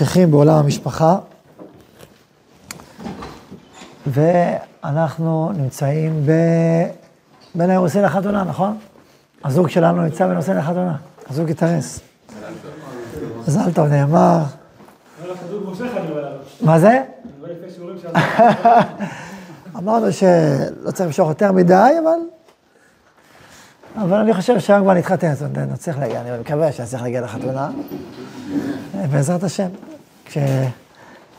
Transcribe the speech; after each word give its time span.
ממשיכים 0.00 0.30
בעולם 0.30 0.54
המשפחה, 0.54 1.18
ואנחנו 4.06 5.52
נמצאים 5.56 6.26
ב... 6.26 6.32
בין 7.54 7.70
האירוסין 7.70 8.02
לחתונה, 8.02 8.44
נכון? 8.44 8.78
הזוג 9.44 9.68
שלנו 9.68 10.02
נמצא 10.02 10.26
בנושא 10.26 10.50
לחתונה, 10.50 10.96
הזוג 11.30 11.50
התארס. 11.50 12.00
מזל 13.48 13.72
טוב 13.72 13.86
נאמר. 13.86 14.38
מה 16.60 16.78
זה? 16.78 17.02
אמרנו 19.76 20.12
שלא 20.12 20.90
צריך 20.90 21.06
למשוך 21.06 21.28
יותר 21.28 21.52
מדי, 21.52 21.90
אבל... 22.02 22.18
אבל 24.02 24.18
אני 24.18 24.34
חושב 24.34 24.58
שהיום 24.58 24.82
כבר 24.82 24.94
נתחתן, 24.94 25.34
זאת 25.34 25.42
אומרת, 25.56 25.68
נצליח 25.72 25.98
להגיע, 25.98 26.20
אני 26.20 26.40
מקווה 26.40 26.72
שנצליח 26.72 27.02
להגיע 27.02 27.20
לחתונה. 27.20 27.70
בעזרת 29.12 29.42
השם. 29.42 29.68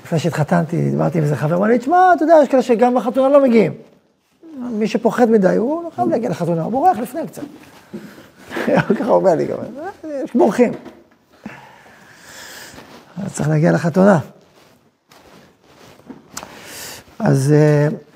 לפני 0.03 0.19
שהתחתנתי, 0.19 0.89
דיברתי 0.89 1.17
עם 1.17 1.23
איזה 1.23 1.35
חבר, 1.35 1.55
אמר 1.55 1.67
לי, 1.67 1.79
תשמע, 1.79 2.13
אתה 2.15 2.23
יודע, 2.23 2.35
יש 2.43 2.49
כאלה 2.49 2.61
שגם 2.61 2.95
לחתונה 2.95 3.29
לא 3.29 3.43
מגיעים. 3.43 3.73
מי 4.59 4.87
שפוחד 4.87 5.29
מדי, 5.29 5.55
הוא 5.55 5.83
לא 5.83 5.89
חייב 5.95 6.09
להגיע 6.09 6.29
לחתונה, 6.29 6.63
הוא 6.63 6.71
בורח 6.71 6.97
לפני 6.97 7.27
קצת. 7.27 7.43
ככה 8.99 9.09
אומר 9.09 9.35
לי 9.35 9.45
גם, 9.45 9.57
יש 10.23 10.35
בורחים. 10.35 10.71
צריך 13.27 13.49
להגיע 13.49 13.71
לחתונה. 13.71 14.19
אז, 17.19 17.53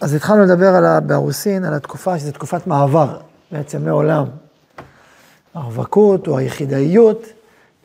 אז 0.02 0.14
התחלנו 0.14 0.44
לדבר 0.44 0.76
על, 0.76 1.00
בארוסין, 1.00 1.66
על 1.66 1.74
התקופה, 1.74 2.20
שזו 2.20 2.32
תקופת 2.32 2.68
מעבר, 2.68 3.18
בעצם 3.52 3.86
מעולם 3.86 4.26
הרווקות 5.54 6.28
או 6.28 6.38
היחידאיות, 6.38 7.26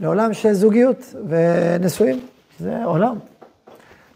לעולם 0.00 0.34
של 0.34 0.52
זוגיות 0.52 1.14
ונשואים, 1.28 2.20
זה 2.58 2.84
עולם. 2.84 3.18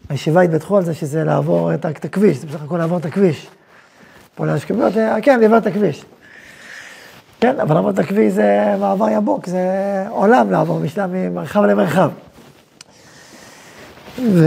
הישיבה 0.09 0.41
התבטחו 0.41 0.77
על 0.77 0.83
זה 0.83 0.93
שזה 0.93 1.23
לעבור 1.23 1.73
את, 1.73 2.05
הכביש, 2.05 2.37
זה 2.37 2.47
בסך 2.47 2.63
הכל 2.63 2.77
לעבור 2.77 2.97
את 2.97 3.05
הכביש. 3.05 3.47
פה 4.35 4.45
לאשכביות, 4.45 4.93
כן, 5.21 5.39
לעבור 5.39 5.57
את 5.57 5.67
הכביש. 5.67 6.05
כן, 7.39 7.59
אבל 7.59 7.75
לעבור 7.75 7.89
את 7.89 7.99
הכביש 7.99 8.33
זה 8.33 8.75
מעבר 8.79 9.09
יבוק, 9.09 9.47
זה 9.47 9.59
עולם 10.09 10.51
לעבור 10.51 10.79
משלב 10.79 11.09
ממרחב 11.13 11.63
למרחב. 11.63 12.11
ו... 14.19 14.45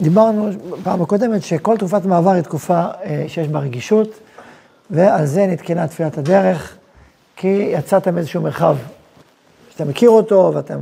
דיברנו 0.00 0.50
פעם 0.82 1.02
הקודמת 1.02 1.42
שכל 1.42 1.76
תקופת 1.76 2.04
מעבר 2.04 2.30
היא 2.30 2.42
תקופה 2.42 2.84
אה, 3.04 3.24
שיש 3.28 3.48
בה 3.48 3.58
רגישות, 3.58 4.08
ועל 4.90 5.26
זה 5.26 5.46
נתקנה 5.46 5.88
תפילת 5.88 6.18
הדרך, 6.18 6.76
כי 7.36 7.68
יצאת 7.72 8.08
מאיזשהו 8.08 8.42
מרחב 8.42 8.76
שאתה 9.78 9.90
מכיר 9.90 10.10
אותו 10.10 10.52
ואתה 10.54 10.74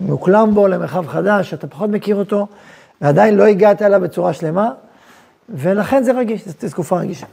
מאוקלם 0.00 0.50
בו 0.54 0.68
למרחב 0.68 1.06
חדש, 1.06 1.50
שאתה 1.50 1.66
פחות 1.66 1.90
מכיר 1.90 2.16
אותו, 2.16 2.46
ועדיין 3.00 3.34
לא 3.34 3.44
הגעת 3.44 3.82
אליו 3.82 4.00
בצורה 4.00 4.32
שלמה, 4.32 4.70
ולכן 5.48 6.02
זה 6.02 6.12
רגיש, 6.12 6.48
זו 6.48 6.68
תקופה 6.70 6.98
רגישה. 6.98 7.26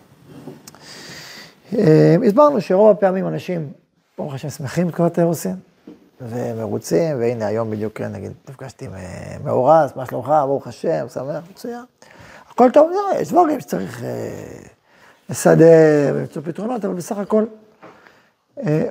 אה, 1.78 2.16
הסברנו 2.28 2.62
שרוב 2.62 2.90
הפעמים 2.90 3.28
אנשים, 3.28 3.72
ברוך 4.18 4.34
השם, 4.34 4.50
שמחים 4.50 4.88
בתקופת 4.88 5.18
האירוסין, 5.18 5.56
ומרוצים, 6.22 7.20
והנה 7.20 7.46
היום 7.48 7.72
בדיוק, 7.72 8.02
נגיד, 8.02 8.32
נפגשתי 8.50 8.86
עם 8.86 8.94
אה, 8.94 9.36
מאורס, 9.44 9.96
מה 9.96 10.06
שלומך, 10.06 10.28
ברוך 10.28 10.68
השם, 10.68 11.06
שמח, 11.14 11.44
מצוין. 11.52 11.84
הכל 12.50 12.72
טוב, 12.72 12.92
לא, 12.92 13.20
יש 13.20 13.30
דברים 13.30 13.60
שצריך 13.60 14.04
אה, 14.04 14.10
לסדר 15.30 16.14
ולמצוא 16.16 16.42
פתרונות, 16.46 16.86
אבל 16.86 16.94
בסך 16.94 17.18
הכל 17.18 17.46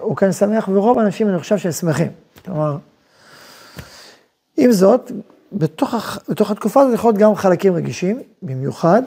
הוא 0.01 0.17
כן 0.17 0.33
שמח, 0.33 0.69
ורוב 0.69 0.99
האנשים, 0.99 1.29
אני 1.29 1.39
חושב 1.39 1.59
שהם 1.59 1.73
שמחים. 1.73 2.11
כלומר, 2.45 2.77
עם 4.57 4.73
זאת, 4.73 5.13
בתוך, 5.53 5.95
בתוך 6.29 6.51
התקופה 6.51 6.81
הזאת 6.81 6.95
יכול 6.95 7.11
להיות 7.11 7.21
גם 7.21 7.35
חלקים 7.35 7.75
רגישים, 7.75 8.23
במיוחד. 8.43 9.03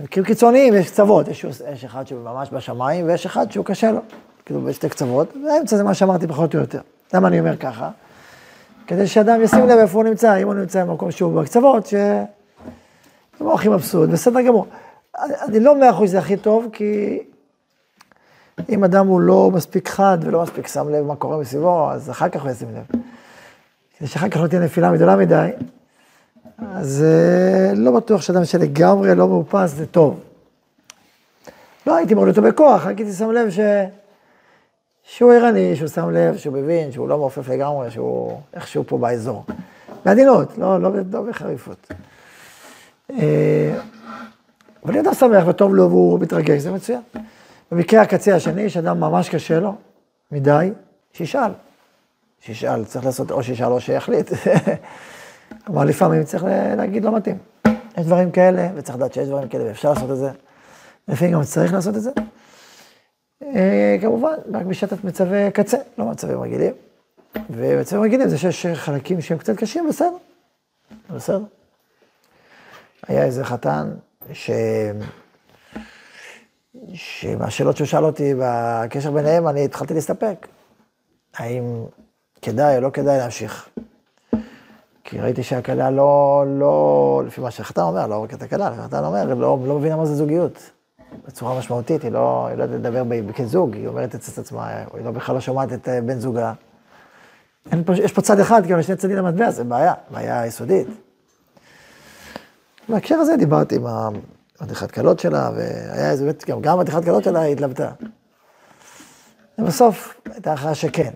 במקרים 0.00 0.24
קיצוניים 0.24 0.74
יש 0.74 0.90
קצוות, 0.90 1.28
יש, 1.28 1.44
יש 1.72 1.84
אחד 1.84 2.06
שהוא 2.06 2.24
ממש 2.24 2.48
בשמיים 2.52 3.06
ויש 3.06 3.26
אחד 3.26 3.52
שהוא 3.52 3.64
קשה 3.64 3.92
לו, 3.92 4.00
כאילו 4.46 4.60
בשתי 4.60 4.88
קצוות, 4.88 5.36
והאמצע 5.46 5.76
זה 5.76 5.82
מה 5.82 5.94
שאמרתי 5.94 6.26
פחות 6.26 6.54
או 6.54 6.60
יותר. 6.60 6.80
למה 7.14 7.28
אני 7.28 7.40
אומר 7.40 7.56
ככה? 7.56 7.90
כדי 8.86 9.06
שאדם 9.06 9.42
ישים 9.42 9.68
לב 9.68 9.78
איפה 9.78 9.98
הוא 9.98 10.04
נמצא, 10.04 10.36
אם 10.42 10.46
הוא 10.46 10.54
נמצא 10.54 10.84
במקום 10.84 11.10
שהוא 11.10 11.42
בקצוות, 11.42 11.86
שהוא 11.86 12.26
לא 13.40 13.54
הכי 13.54 13.68
מבסוט, 13.68 14.10
בסדר 14.10 14.40
גמור. 14.40 14.66
אני, 15.18 15.34
אני 15.48 15.60
לא 15.60 15.80
מאה 15.80 15.90
אחוז 15.90 16.10
זה 16.10 16.18
הכי 16.18 16.36
טוב, 16.36 16.66
כי 16.72 17.18
אם 18.68 18.84
אדם 18.84 19.06
הוא 19.06 19.20
לא 19.20 19.50
מספיק 19.54 19.88
חד 19.88 20.18
ולא 20.20 20.42
מספיק 20.42 20.66
שם 20.66 20.88
לב 20.88 21.06
מה 21.06 21.16
קורה 21.16 21.36
מסביבו, 21.36 21.90
אז 21.90 22.10
אחר 22.10 22.28
כך 22.28 22.42
הוא 22.42 22.50
ישים 22.50 22.68
לב. 22.74 23.00
כדי 23.98 24.08
שאחר 24.08 24.28
כך 24.28 24.36
לא 24.36 24.46
תהיה 24.46 24.60
נפילה 24.60 24.96
גדולה 24.96 25.16
מדי, 25.16 25.50
אז 26.74 27.04
אה, 27.06 27.72
לא 27.74 27.90
בטוח 27.90 28.20
שאדם 28.20 28.44
שלגמרי 28.44 29.14
לא 29.14 29.28
מאופס 29.28 29.70
זה 29.70 29.86
טוב. 29.86 30.20
לא 31.86 31.96
הייתי 31.96 32.14
מוריד 32.14 32.38
אותו 32.38 32.48
בכוח, 32.48 32.86
רק 32.86 32.98
הייתי 32.98 33.12
שם 33.12 33.30
לב 33.30 33.50
ש... 33.50 33.58
שהוא 35.02 35.32
ערני, 35.32 35.76
שהוא 35.76 35.88
שם 35.88 36.10
לב, 36.10 36.36
שהוא 36.36 36.54
מבין, 36.54 36.92
שהוא 36.92 37.08
לא 37.08 37.18
מעופף 37.18 37.48
לגמרי, 37.48 37.90
שהוא 37.90 38.40
איכשהו 38.54 38.84
פה 38.86 38.98
באזור. 38.98 39.44
בעדינות, 40.04 40.58
לא, 40.58 40.82
לא, 40.82 40.90
לא 41.12 41.22
בחריפות. 41.22 41.92
אה, 43.10 43.78
אבל 44.84 44.94
אם 44.94 45.00
אדם 45.00 45.14
שמח 45.14 45.44
וטוב 45.46 45.74
לו 45.74 45.90
והוא 45.90 46.20
מתרגש, 46.20 46.62
זה 46.62 46.72
מצוין. 46.72 47.00
במקרה 47.72 48.02
הקצה 48.02 48.36
השני, 48.36 48.70
שאדם 48.70 49.00
ממש 49.00 49.28
קשה 49.28 49.60
לו, 49.60 49.74
מדי, 50.32 50.70
שישאל. 51.12 51.50
שישאל, 52.40 52.84
צריך 52.84 53.04
לעשות 53.04 53.30
או 53.30 53.42
שישאל 53.42 53.72
או 53.72 53.80
שיחליט. 53.80 54.30
כלומר, 55.66 55.84
לפעמים 55.84 56.24
צריך 56.24 56.44
להגיד 56.76 57.04
לא 57.04 57.16
מתאים. 57.16 57.38
יש 57.98 58.06
דברים 58.06 58.30
כאלה, 58.30 58.68
וצריך 58.74 58.98
לדעת 58.98 59.14
שיש 59.14 59.28
דברים 59.28 59.48
כאלה, 59.48 59.64
ואפשר 59.64 59.88
לעשות 59.92 60.10
את 60.10 60.16
זה. 60.16 60.30
לפעמים 61.08 61.34
גם 61.34 61.42
צריך 61.42 61.72
לעשות 61.72 61.96
את 61.96 62.02
זה. 62.02 62.10
אה, 63.42 63.96
כמובן, 64.00 64.34
רק 64.54 64.66
בשטת 64.66 65.04
מצבי 65.04 65.50
קצה, 65.52 65.76
לא 65.98 66.04
מצבים 66.04 66.40
רגילים. 66.40 66.72
ומצבים 67.50 68.02
רגילים 68.02 68.28
זה 68.28 68.38
שיש 68.38 68.66
חלקים 68.66 69.20
שהם 69.20 69.38
קצת 69.38 69.56
קשים, 69.56 69.88
בסדר. 69.88 70.16
בסדר. 71.14 71.44
היה 73.08 73.24
איזה 73.24 73.44
חתן, 73.44 73.90
ש... 74.32 74.50
שמהשאלות 76.94 77.76
שהוא 77.76 77.86
שאל 77.86 78.04
אותי 78.04 78.34
בקשר 78.38 79.10
ביניהם, 79.10 79.48
אני 79.48 79.64
התחלתי 79.64 79.94
להסתפק. 79.94 80.46
האם 81.36 81.84
כדאי 82.42 82.76
או 82.76 82.80
לא 82.80 82.90
כדאי 82.90 83.18
להמשיך. 83.18 83.68
כי 85.04 85.20
ראיתי 85.20 85.42
שהכלה 85.42 85.90
לא, 85.90 86.44
לא, 86.46 87.22
לפי 87.26 87.40
מה 87.40 87.50
שהחתן 87.50 87.80
אומר, 87.80 88.06
לא 88.06 88.22
רק 88.22 88.34
את 88.34 88.42
הכלה, 88.42 88.68
החתן 88.68 89.04
אומר, 89.04 89.34
לא, 89.34 89.58
לא 89.66 89.78
מבינה 89.78 89.96
מה 89.96 90.06
זה 90.06 90.14
זוגיות. 90.14 90.70
בצורה 91.26 91.58
משמעותית, 91.58 92.02
היא 92.02 92.12
לא, 92.12 92.46
היא 92.46 92.56
לא 92.56 92.62
יודעת 92.62 92.80
לדבר 92.80 93.32
כזוג, 93.36 93.74
היא 93.74 93.86
אומרת 93.86 94.14
את 94.14 94.38
עצמה, 94.38 94.68
היא 94.94 95.04
לא 95.04 95.10
בכלל 95.10 95.34
לא 95.34 95.40
שומעת 95.40 95.72
את 95.72 95.88
אה, 95.88 96.00
בן 96.00 96.18
זוגה. 96.18 96.52
אין 97.72 97.84
פה, 97.84 97.92
יש 97.96 98.12
פה 98.12 98.22
צד 98.22 98.40
אחד, 98.40 98.62
כאילו 98.66 98.82
שני 98.82 98.96
צדדים 98.96 99.16
למטבע, 99.16 99.50
זה 99.50 99.64
בעיה, 99.64 99.94
בעיה 100.10 100.46
יסודית. 100.46 100.88
בהקשר 102.88 103.14
הזה 103.14 103.36
דיברתי 103.36 103.76
עם 103.76 103.86
המדריכת 104.60 104.90
כלות 104.90 105.20
שלה, 105.20 105.50
והיה 105.54 106.10
איזה, 106.10 106.30
גם, 106.46 106.62
גם 106.62 106.78
המדריכת 106.78 107.04
כלות 107.04 107.24
שלה 107.24 107.42
התלבטה. 107.42 107.90
ובסוף 109.58 110.14
הייתה 110.34 110.52
הכרעה 110.52 110.74
שכן. 110.74 111.10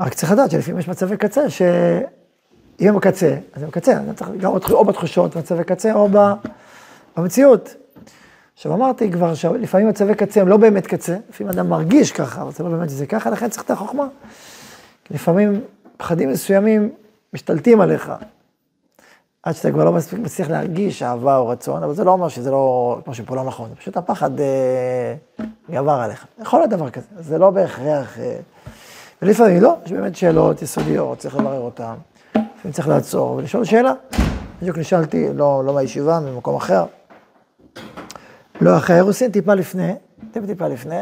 רק 0.00 0.14
צריך 0.14 0.32
לדעת 0.32 0.50
שלפעמים 0.50 0.78
יש 0.78 0.88
מצבי 0.88 1.16
קצה, 1.16 1.50
שאם 1.50 2.88
הם 2.88 2.96
בקצה, 2.96 3.36
אז 3.52 3.62
הם 3.62 3.68
בקצה, 3.68 3.92
אז 3.92 4.16
צריך 4.16 4.30
גם 4.40 4.52
או 4.70 4.84
בתחושות 4.84 5.36
מצבי 5.36 5.64
קצה, 5.64 5.92
או 5.94 6.08
במציאות. 7.16 7.74
עכשיו 8.54 8.74
אמרתי 8.74 9.12
כבר 9.12 9.34
שלפעמים 9.34 9.88
מצבי 9.88 10.14
קצה 10.14 10.40
הם 10.40 10.48
לא 10.48 10.56
באמת 10.56 10.86
קצה, 10.86 11.16
לפעמים 11.28 11.52
אדם 11.52 11.68
מרגיש 11.68 12.12
ככה, 12.12 12.42
אבל 12.42 12.52
זה 12.52 12.64
לא 12.64 12.70
באמת 12.70 12.90
שזה 12.90 13.06
ככה, 13.06 13.30
לכן 13.30 13.48
צריך 13.48 13.64
את 13.64 13.70
החוכמה. 13.70 14.06
לפעמים 15.10 15.60
פחדים 15.96 16.30
מסוימים 16.30 16.90
משתלטים 17.32 17.80
עליך, 17.80 18.12
עד 19.46 19.54
שאתה 19.54 19.70
כבר 19.70 19.84
לא 19.84 19.92
מספיק 19.92 20.18
מצליח 20.18 20.50
להרגיש 20.50 21.02
אהבה 21.02 21.36
או 21.36 21.48
רצון, 21.48 21.82
אבל 21.82 21.94
זה 21.94 22.04
לא 22.04 22.10
אומר 22.10 22.28
שזה 22.28 22.50
לא, 22.50 22.98
כמו 23.04 23.14
שפה 23.14 23.36
לא 23.36 23.44
נכון, 23.44 23.68
זה 23.68 23.76
פשוט 23.76 23.96
הפחד 23.96 24.40
אה, 24.40 25.14
גבר 25.70 25.92
עליך. 25.92 26.26
יכול 26.40 26.60
להיות 26.60 26.70
דבר 26.70 26.90
כזה, 26.90 27.06
זה 27.18 27.38
לא 27.38 27.50
בהכרח... 27.50 28.18
אה, 28.18 28.36
ולפעמים 29.22 29.62
לא, 29.62 29.76
יש 29.84 29.92
באמת 29.92 30.16
שאלות 30.16 30.62
יסודיות, 30.62 31.18
צריך 31.18 31.36
לברר 31.36 31.60
אותן. 31.60 31.94
לפעמים 32.34 32.72
צריך 32.72 32.88
לעצור 32.88 33.30
ולשאול 33.30 33.64
שאלה. 33.64 33.92
בדיוק 34.60 34.78
נשאלתי, 34.78 35.26
לא, 35.34 35.62
לא 35.64 35.74
מהישיבה, 35.74 36.20
ממקום 36.20 36.56
אחר. 36.56 36.84
לא 38.60 38.76
אחרי 38.76 38.94
האירוסין, 38.94 39.30
טיפה 39.30 39.54
לפני, 39.54 39.92
טיפה 40.46 40.68
לפני, 40.68 41.00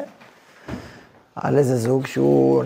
על 1.37 1.59
איזה 1.59 1.77
זוג 1.77 2.07
שהוא 2.07 2.65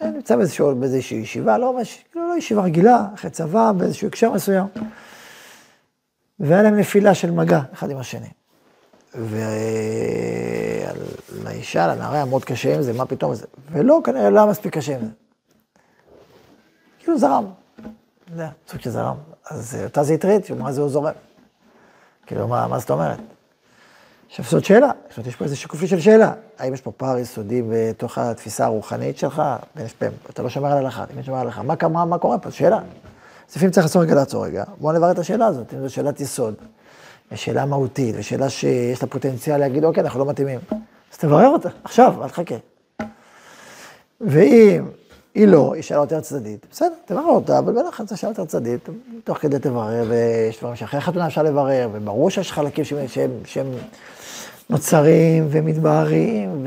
נמצא 0.00 0.36
באיזשהו, 0.36 0.76
באיזושהי 0.76 1.18
ישיבה, 1.18 1.58
לא 1.58 1.72
ממש, 1.72 2.04
לא, 2.16 2.28
לא 2.28 2.36
ישיבה 2.36 2.62
רגילה, 2.62 3.06
אחרי 3.14 3.30
צבא, 3.30 3.72
באיזשהו 3.72 4.08
הקשר 4.08 4.32
מסוים. 4.32 4.66
והיה 6.40 6.62
להם 6.62 6.76
נפילה 6.78 7.14
של 7.14 7.30
מגע 7.30 7.60
אחד 7.72 7.90
עם 7.90 7.98
השני. 7.98 8.28
ולאישה, 11.44 11.86
לנערה 11.86 12.14
היה 12.14 12.24
מאוד 12.24 12.44
קשה 12.44 12.74
עם 12.74 12.82
זה, 12.82 12.92
מה 12.92 13.06
פתאום 13.06 13.34
זה, 13.34 13.46
ולא, 13.72 14.00
כנראה 14.04 14.30
לא 14.30 14.40
היה 14.40 14.50
מספיק 14.50 14.74
קשה 14.74 14.94
עם 14.94 15.00
זה. 15.00 15.10
כאילו 16.98 17.18
זרם, 17.18 17.44
יודע, 18.30 18.48
סוג 18.68 18.80
של 18.80 18.90
זרם. 18.90 19.16
אז 19.50 19.78
אותה 19.84 20.02
זה 20.02 20.14
הטריד, 20.14 20.42
מה 20.58 20.72
זה 20.72 20.80
הוא 20.80 20.90
זורם. 20.90 21.12
כאילו, 22.26 22.48
מה, 22.48 22.66
מה 22.66 22.78
זאת 22.78 22.90
אומרת? 22.90 23.18
עכשיו, 24.28 24.44
זאת 24.48 24.64
שאלה, 24.64 24.90
זאת 25.08 25.16
אומרת, 25.16 25.28
יש 25.28 25.36
פה 25.36 25.44
איזה 25.44 25.56
שיקופי 25.56 25.86
של 25.86 26.00
שאלה. 26.00 26.32
האם 26.58 26.74
יש 26.74 26.80
פה 26.80 26.92
פער 26.96 27.18
יסודי 27.18 27.62
בתוך 27.70 28.18
התפיסה 28.18 28.64
הרוחנית 28.64 29.18
שלך? 29.18 29.42
אתה 30.30 30.42
לא 30.42 30.48
שומר 30.48 30.72
על 30.72 30.78
הלכה, 30.78 31.04
אתה 31.04 31.22
שומר 31.22 31.38
על 31.38 31.46
הלכה. 31.46 31.62
מה, 31.62 31.74
מה, 31.88 32.04
מה 32.04 32.18
קורה 32.18 32.38
פה? 32.38 32.50
שאלה. 32.50 32.76
אז 32.76 33.56
לפעמים 33.56 33.70
צריך 33.70 33.86
לעצור 33.86 34.02
רגע, 34.02 34.14
לעצור 34.14 34.46
רגע. 34.46 34.64
בואו 34.78 34.92
נברר 34.92 35.10
את 35.10 35.18
השאלה 35.18 35.46
הזאת, 35.46 35.74
אם 35.74 35.80
זו 35.80 35.94
שאלת 35.94 36.20
יסוד, 36.20 36.54
ושאלה 37.32 37.66
מהותית, 37.66 38.14
ושאלה 38.18 38.48
שיש 38.48 39.02
לה 39.02 39.08
פוטנציאל 39.08 39.56
להגיד, 39.56 39.84
אוקיי, 39.84 40.02
אנחנו 40.02 40.20
לא 40.20 40.26
מתאימים. 40.26 40.60
אז 41.12 41.18
תברר 41.18 41.48
אותה, 41.48 41.68
עכשיו, 41.84 42.24
אל 42.24 42.28
תחכה. 42.28 42.54
ואם 44.20 44.84
היא 45.38 45.46
לא, 45.46 45.74
היא 45.74 45.82
שאלה 45.82 46.00
יותר 46.00 46.20
צדדית, 46.20 46.66
בסדר, 46.70 46.94
תברר 47.04 47.24
אותה, 47.24 47.58
אבל 47.58 47.72
בטח 47.72 48.02
זו 48.02 48.16
שאלה 48.16 48.30
יותר 48.30 48.44
צדדית, 48.44 48.88
תוך 49.24 49.38
כדי 49.38 49.58
תברר, 49.58 50.04
ויש 50.08 50.58
דברים 50.58 50.76
שאחרי 50.76 51.00
חתונה 51.00 51.26
אפשר 51.26 51.42
לברר, 51.42 51.88
וברור 51.92 52.30
שיש 52.30 52.52
חלקים 52.52 52.84
שהם, 52.84 53.08
שהם, 53.08 53.30
שהם 53.44 53.66
נוצרים 54.70 55.46
ומתבהרים 55.50 56.66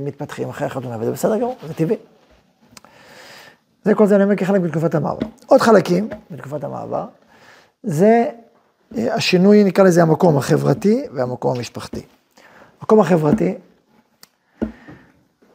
ומתפתחים 0.00 0.48
אחרי 0.48 0.66
החתונה, 0.66 0.96
וזה 1.00 1.12
בסדר 1.12 1.36
גמור, 1.36 1.56
זה 1.66 1.74
טבעי. 1.74 1.96
זה 3.84 3.94
כל 3.94 4.06
זה 4.06 4.16
אני 4.16 4.24
אומר 4.24 4.36
כחלק 4.36 4.60
בתקופת 4.60 4.94
המעבר. 4.94 5.26
עוד 5.46 5.60
חלקים 5.60 6.08
בתקופת 6.30 6.64
המעבר, 6.64 7.04
זה 7.82 8.24
אה, 8.98 9.14
השינוי, 9.14 9.64
נקרא 9.64 9.84
לזה 9.84 10.02
המקום 10.02 10.36
החברתי 10.36 11.06
והמקום 11.12 11.56
המשפחתי. 11.56 12.02
המקום 12.80 13.00
החברתי, 13.00 13.54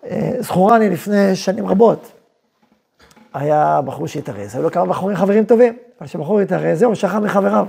אה, 0.06 0.31
זכורני 0.39 0.89
לפני 0.89 1.35
שנים 1.35 1.68
רבות, 1.68 2.12
היה 3.33 3.81
בחור 3.85 4.07
שהתארס, 4.07 4.56
היו 4.56 4.63
לו 4.63 4.71
כמה 4.71 4.85
בחורים 4.85 5.18
חברים 5.18 5.45
טובים, 5.45 5.74
אבל 6.00 6.07
כשבחור 6.07 6.39
התארס, 6.39 6.80
זהו, 6.80 6.95
שכח 6.95 7.15
מחבריו. 7.15 7.65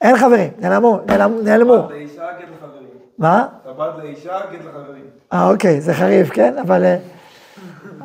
אין 0.00 0.16
חברים, 0.16 0.50
נעלמו, 0.58 1.00
נעלמו. 1.42 1.88
מה? 3.18 3.46
טבעת 3.64 3.98
לאישה, 3.98 4.38
גט 4.52 4.58
לחברים. 4.60 5.02
אה, 5.32 5.50
אוקיי, 5.50 5.80
זה 5.80 5.94
חריף, 5.94 6.30
כן? 6.30 6.58
אבל... 6.58 6.84
אה, 6.84 6.96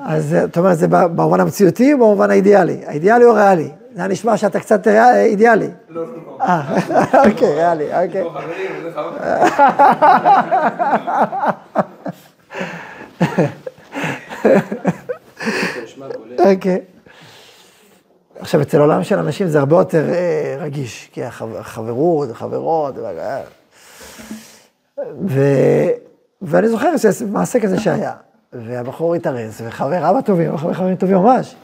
אז 0.06 0.38
זאת 0.42 0.58
אומרת, 0.58 0.78
זה 0.78 0.88
במובן 0.90 1.40
המציאותי 1.40 1.94
או 1.94 1.98
במובן 1.98 2.30
האידיאלי? 2.30 2.82
האידיאלי 2.86 3.26
או 3.26 3.32
הריאלי? 3.32 3.72
זה 3.96 4.08
נשמע 4.08 4.38
שאתה 4.38 4.60
קצת 4.60 4.88
אידיאלי. 4.88 5.70
לא, 5.90 6.02
לא. 6.02 6.38
אה, 6.42 6.78
אוקיי, 7.30 7.56
ריאלי, 7.56 8.06
אוקיי. 8.06 8.24
אוקיי. 16.44 16.82
עכשיו, 18.40 18.62
אצל 18.62 18.78
העולם 18.80 19.04
של 19.04 19.20
אנשים 19.20 19.48
זה 19.48 19.60
הרבה 19.60 19.76
יותר 19.76 20.10
אה, 20.10 20.56
רגיש, 20.60 21.10
כי 21.14 21.24
החברות, 21.24 22.30
החברות, 22.30 22.96
ו... 25.28 25.42
ואני 26.42 26.70
זוכר 26.70 26.98
שזה 26.98 27.26
מעשה 27.26 27.60
כזה 27.60 27.80
שהיה, 27.80 28.14
והבחור 28.54 29.16
התארס, 29.16 29.62
וחבר 29.66 30.10
אבא 30.10 30.22
טובים, 30.22 30.58
חבר 30.58 30.74
חברים 30.74 30.96
טובים 30.96 31.18
ממש. 31.18 31.56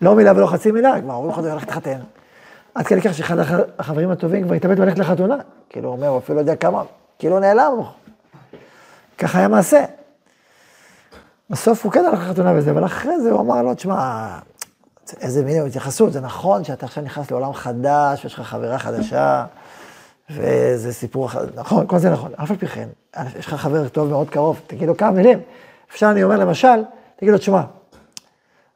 לא 0.00 0.14
מילה 0.14 0.32
ולא 0.36 0.46
חצי 0.46 0.70
מילה, 0.70 1.00
כבר 1.00 1.14
אומרים 1.14 1.32
לך, 1.32 1.38
הולך 1.38 1.62
להתחתן. 1.62 1.98
עד 2.74 2.86
כדי 2.86 3.00
כך 3.00 3.14
שאחד 3.14 3.36
החברים 3.78 4.10
הטובים 4.10 4.44
כבר 4.44 4.54
התאבד 4.54 4.78
ללכת 4.78 4.98
לחתונה. 4.98 5.36
כאילו, 5.68 5.88
הוא 5.88 5.96
אומר, 5.96 6.08
הוא 6.08 6.18
אפילו 6.18 6.36
לא 6.36 6.40
יודע 6.40 6.56
כמה, 6.56 6.82
כאילו 7.18 7.38
נעלם. 7.38 7.72
ככה 9.18 9.38
היה 9.38 9.48
מעשה. 9.48 9.84
בסוף 11.50 11.84
הוא 11.84 11.92
כן 11.92 12.04
הלך 12.04 12.20
לחתונה 12.20 12.52
וזה, 12.56 12.70
אבל 12.70 12.84
אחרי 12.84 13.20
זה 13.20 13.30
הוא 13.30 13.40
אמר 13.40 13.62
לו, 13.62 13.74
תשמע, 13.74 14.28
איזה 15.20 15.44
מין 15.44 15.66
התייחסות, 15.66 16.12
זה 16.12 16.20
נכון 16.20 16.64
שאתה 16.64 16.86
עכשיו 16.86 17.04
נכנס 17.04 17.30
לעולם 17.30 17.52
חדש, 17.52 18.24
ויש 18.24 18.34
לך 18.34 18.40
חברה 18.40 18.78
חדשה, 18.78 19.44
וזה 20.30 20.92
סיפור, 20.92 21.26
אחר, 21.26 21.44
נכון, 21.54 21.86
כל 21.86 21.98
זה 21.98 22.10
נכון. 22.10 22.32
אף 22.42 22.50
על 22.50 22.56
פי 22.56 22.66
כן, 22.66 22.88
יש 23.38 23.46
לך 23.46 23.54
חבר 23.54 23.88
טוב 23.88 24.08
מאוד 24.08 24.30
קרוב, 24.30 24.60
תגיד 24.66 24.88
לו 24.88 24.96
כמה 24.96 25.10
מילים. 25.10 25.38
אפשר, 25.90 26.10
אני 26.10 26.24
אומר 26.24 26.36
למשל, 26.36 26.84
תגיד 27.16 27.32
לו, 27.32 27.38
תשמע, 27.38 27.62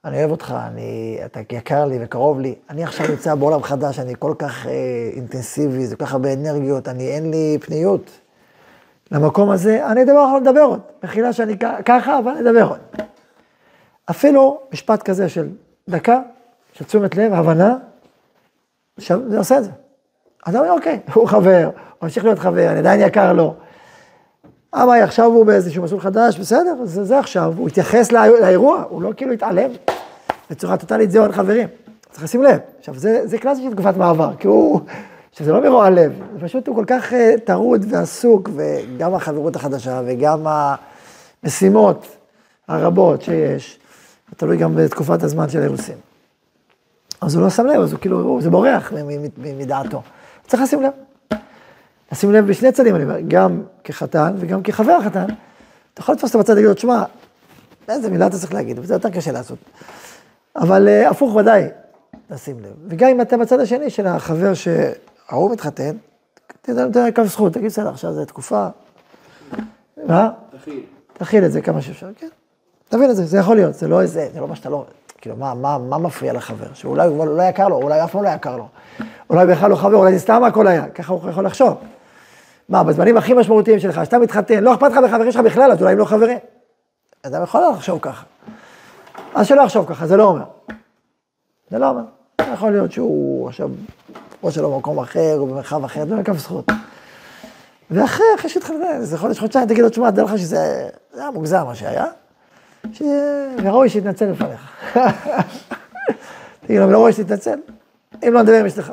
אני 0.05 0.19
אוהב 0.19 0.31
אותך, 0.31 0.55
אני, 0.67 1.19
אתה 1.25 1.41
יקר 1.51 1.85
לי 1.85 1.99
וקרוב 2.01 2.41
לי. 2.41 2.55
אני 2.71 2.85
עכשיו 2.85 3.09
נמצא 3.09 3.35
בעולם 3.35 3.63
חדש, 3.63 3.99
אני 3.99 4.15
כל 4.19 4.35
כך 4.39 4.67
אה, 4.67 4.73
אינטנסיבי, 5.13 5.87
זה 5.87 5.97
כל 5.97 6.05
כך 6.05 6.13
הרבה 6.13 6.33
אנרגיות, 6.33 6.89
אני, 6.89 7.09
אין 7.09 7.31
לי 7.31 7.59
פניות. 7.61 8.11
למקום 9.13 9.51
הזה, 9.51 9.87
אני 9.87 10.03
אדבר 10.03 10.19
עוד, 10.19 10.43
נדבר 10.49 10.61
עוד. 10.61 10.81
מחילה 11.05 11.33
שאני 11.33 11.57
ככה, 11.85 12.19
אבל 12.19 12.33
נדבר 12.33 12.69
עוד. 12.69 12.79
אפילו 14.11 14.61
משפט 14.73 15.03
כזה 15.03 15.29
של 15.29 15.49
דקה, 15.89 16.21
של 16.73 16.85
תשומת 16.85 17.17
לב, 17.17 17.33
הבנה, 17.33 17.77
עכשיו 18.97 19.21
זה 19.29 19.39
עושה 19.39 19.59
את 19.59 19.65
זה. 19.65 19.71
אז 20.47 20.57
אומר, 20.57 20.73
אוקיי, 20.73 21.01
הוא 21.15 21.29
חבר, 21.29 21.65
הוא 21.65 21.73
ממשיך 22.03 22.25
להיות 22.25 22.39
חבר, 22.39 22.71
אני 22.71 22.79
עדיין 22.79 23.01
יקר 23.01 23.33
לו. 23.33 23.55
אבל 24.75 25.03
עכשיו 25.03 25.27
הוא 25.27 25.47
באיזשהו 25.47 25.83
מסלול 25.83 26.01
חדש, 26.01 26.39
בסדר, 26.39 26.75
זה, 26.85 27.05
זה 27.05 27.19
עכשיו, 27.19 27.55
הוא 27.57 27.69
התייחס 27.69 28.13
לא, 28.13 28.41
לאירוע, 28.41 28.85
הוא 28.89 29.03
לא 29.03 29.13
כאילו 29.17 29.33
התעלם 29.33 29.71
בצורה 30.51 30.77
טוטאלית, 30.77 31.11
זהו, 31.11 31.25
אין 31.25 31.33
חברים. 31.33 31.69
צריך 32.11 32.25
לשים 32.25 32.43
לב. 32.43 32.59
עכשיו, 32.79 32.95
זה, 32.99 33.21
זה 33.25 33.39
קלאסי 33.39 33.63
של 33.63 33.75
תקופת 33.75 33.97
מעבר, 33.97 34.31
כי 34.39 34.47
הוא, 34.47 34.81
עכשיו, 35.31 35.47
זה 35.47 35.53
לא 35.53 35.63
מרוע 35.63 35.91
לב, 35.91 36.13
זה 36.35 36.41
פשוט 36.41 36.67
הוא 36.67 36.77
כל 36.77 36.85
כך 36.87 37.13
uh, 37.13 37.41
טרוד 37.45 37.85
ועסוק, 37.89 38.51
וגם 38.57 39.15
החברות 39.15 39.57
החדשה 39.57 40.01
וגם 40.07 40.47
המשימות 41.43 42.07
הרבות 42.69 43.23
שיש, 43.23 43.79
תלוי 44.37 44.57
גם 44.57 44.77
בתקופת 44.77 45.23
הזמן 45.23 45.49
של 45.49 45.61
האירוסין. 45.61 45.95
אז 47.21 47.35
הוא 47.35 47.43
לא 47.43 47.51
שם 47.51 47.67
לב, 47.67 47.81
אז 47.81 47.93
הוא 47.93 48.01
כאילו, 48.01 48.41
זה 48.41 48.51
בורח 48.51 48.93
מדעתו. 49.39 50.03
צריך 50.47 50.63
לשים 50.63 50.83
לב. 50.83 50.91
לשים 52.13 52.33
לב 52.33 52.47
בשני 52.47 52.73
צדדים, 52.73 52.95
אני 52.95 53.05
אומר, 53.05 53.21
גם 53.29 53.63
כחתן 53.85 54.35
וגם 54.37 54.63
כחבר 54.63 54.93
החתן. 54.93 55.27
אתה 55.95 56.01
יכול 56.01 56.15
לתפוס 56.15 56.31
אותו 56.31 56.39
בצד 56.39 56.53
ולהגיד 56.53 56.69
לו, 56.69 56.75
תשמע, 56.75 57.05
איזה 57.89 58.11
מילה 58.11 58.27
אתה 58.27 58.39
צריך 58.39 58.55
להגיד, 58.55 58.79
וזה 58.79 58.95
יותר 58.95 59.11
קשה 59.11 59.33
לעשות. 59.33 59.59
אבל 60.57 60.89
uh, 60.89 61.11
הפוך 61.11 61.35
ודאי, 61.35 61.65
לשים 62.31 62.61
לב. 62.61 62.73
וגם 62.89 63.09
אם 63.09 63.21
אתה 63.21 63.37
בצד 63.37 63.61
השני 63.61 63.91
של 63.91 64.07
החבר 64.07 64.53
שההוא 65.31 65.53
מתחתן, 65.53 65.97
תן 66.63 67.11
קו 67.15 67.25
זכות, 67.25 67.53
תגיד, 67.53 67.67
בסדר, 67.67 67.89
עכשיו 67.89 68.13
זו 68.13 68.25
תקופה. 68.25 68.67
מה? 70.07 70.31
תכיל. 70.61 70.83
תכיל 71.13 71.45
את 71.45 71.53
זה 71.53 71.61
כמה 71.61 71.83
שאפשר, 71.83 72.09
כן. 72.17 72.29
תבין 72.89 73.11
את 73.11 73.17
זה, 73.17 73.27
זה 73.27 73.39
יכול 73.39 73.57
להיות, 73.57 73.75
זה 73.75 73.89
לא 73.89 74.01
איזה, 74.01 74.29
זה 74.33 74.41
לא 74.41 74.49
מה 74.49 74.57
שאתה 74.57 74.69
לא... 74.69 74.85
כאילו, 75.19 75.37
מה, 75.37 75.55
מה, 75.55 75.79
מה 75.79 75.99
מפריע 75.99 76.33
לחבר? 76.33 76.67
שאולי 76.75 77.09
הוא 77.09 77.27
לא 77.27 77.43
יקר 77.43 77.69
לו, 77.69 77.77
אולי 77.77 78.05
אף 78.05 78.13
פעם 78.13 78.23
לא 78.23 78.29
יקר 78.29 78.57
לו. 78.57 78.69
אולי 79.31 79.47
בכלל 79.47 79.71
לא 79.71 79.77
חבר, 79.77 79.97
אולי 79.97 80.13
זה 80.13 80.19
סתם 80.19 80.45
הכל 80.45 80.67
היה, 80.67 80.89
ככה 80.89 81.13
הוא 81.13 81.31
יכול 81.31 81.47
לחשוב. 81.47 81.75
מה, 82.69 82.85
בזמנים 82.85 83.17
הכי 83.17 83.35
משמעותיים 83.35 83.79
שלך, 83.79 84.05
שאתה 84.05 84.19
מתחתן, 84.19 84.65
לא 84.65 84.75
אכפת 84.75 84.91
לך 84.91 84.99
בחברים 85.05 85.33
שלך 85.33 85.45
בכלל, 85.45 85.73
אז 85.73 85.81
אולי 85.81 85.93
הם 85.93 85.99
לא 85.99 86.05
חברים. 86.05 86.39
אדם 87.23 87.43
יכול 87.43 87.63
לחשוב 87.73 87.99
ככה. 88.03 88.25
אז 89.35 89.47
שלא 89.47 89.63
יחשוב 89.63 89.87
ככה, 89.89 90.07
זה 90.07 90.17
לא 90.17 90.25
אומר. 90.25 90.45
זה 91.71 91.79
לא 91.79 91.89
אומר. 91.89 92.03
יכול 92.53 92.71
להיות 92.71 92.93
שהוא 92.93 93.49
עכשיו, 93.49 93.71
או 94.43 94.53
שלא 94.53 94.71
במקום 94.71 94.99
אחר, 94.99 95.37
או 95.39 95.47
במרחב 95.47 95.85
אחר, 95.85 96.07
זה 96.07 96.15
מקו 96.15 96.35
זכות. 96.35 96.71
ואחרי, 97.91 98.27
אחרי 98.39 98.51
שהתחתן, 98.51 99.01
זה 99.01 99.19
חודש, 99.19 99.39
חודשיים, 99.39 99.69
תגיד 99.69 99.85
לו, 99.85 99.89
תשמע, 99.89 100.11
תדע 100.11 100.23
לך 100.23 100.39
שזה 100.39 100.89
היה 101.15 101.31
מוגזם 101.31 101.63
מה 101.67 101.75
שהיה, 101.75 102.07
וראוי 103.63 103.89
שיתנצל 103.89 104.27
לפניך. 104.27 104.93
תגיד 106.67 106.81
לו, 106.81 106.91
לא 106.91 106.99
ראוי 106.99 107.13
שתתנצל, 107.13 107.59
אם 108.29 108.33
לא 108.33 108.43
נדבר 108.43 108.55
עם 108.55 108.67
אשתך. 108.67 108.93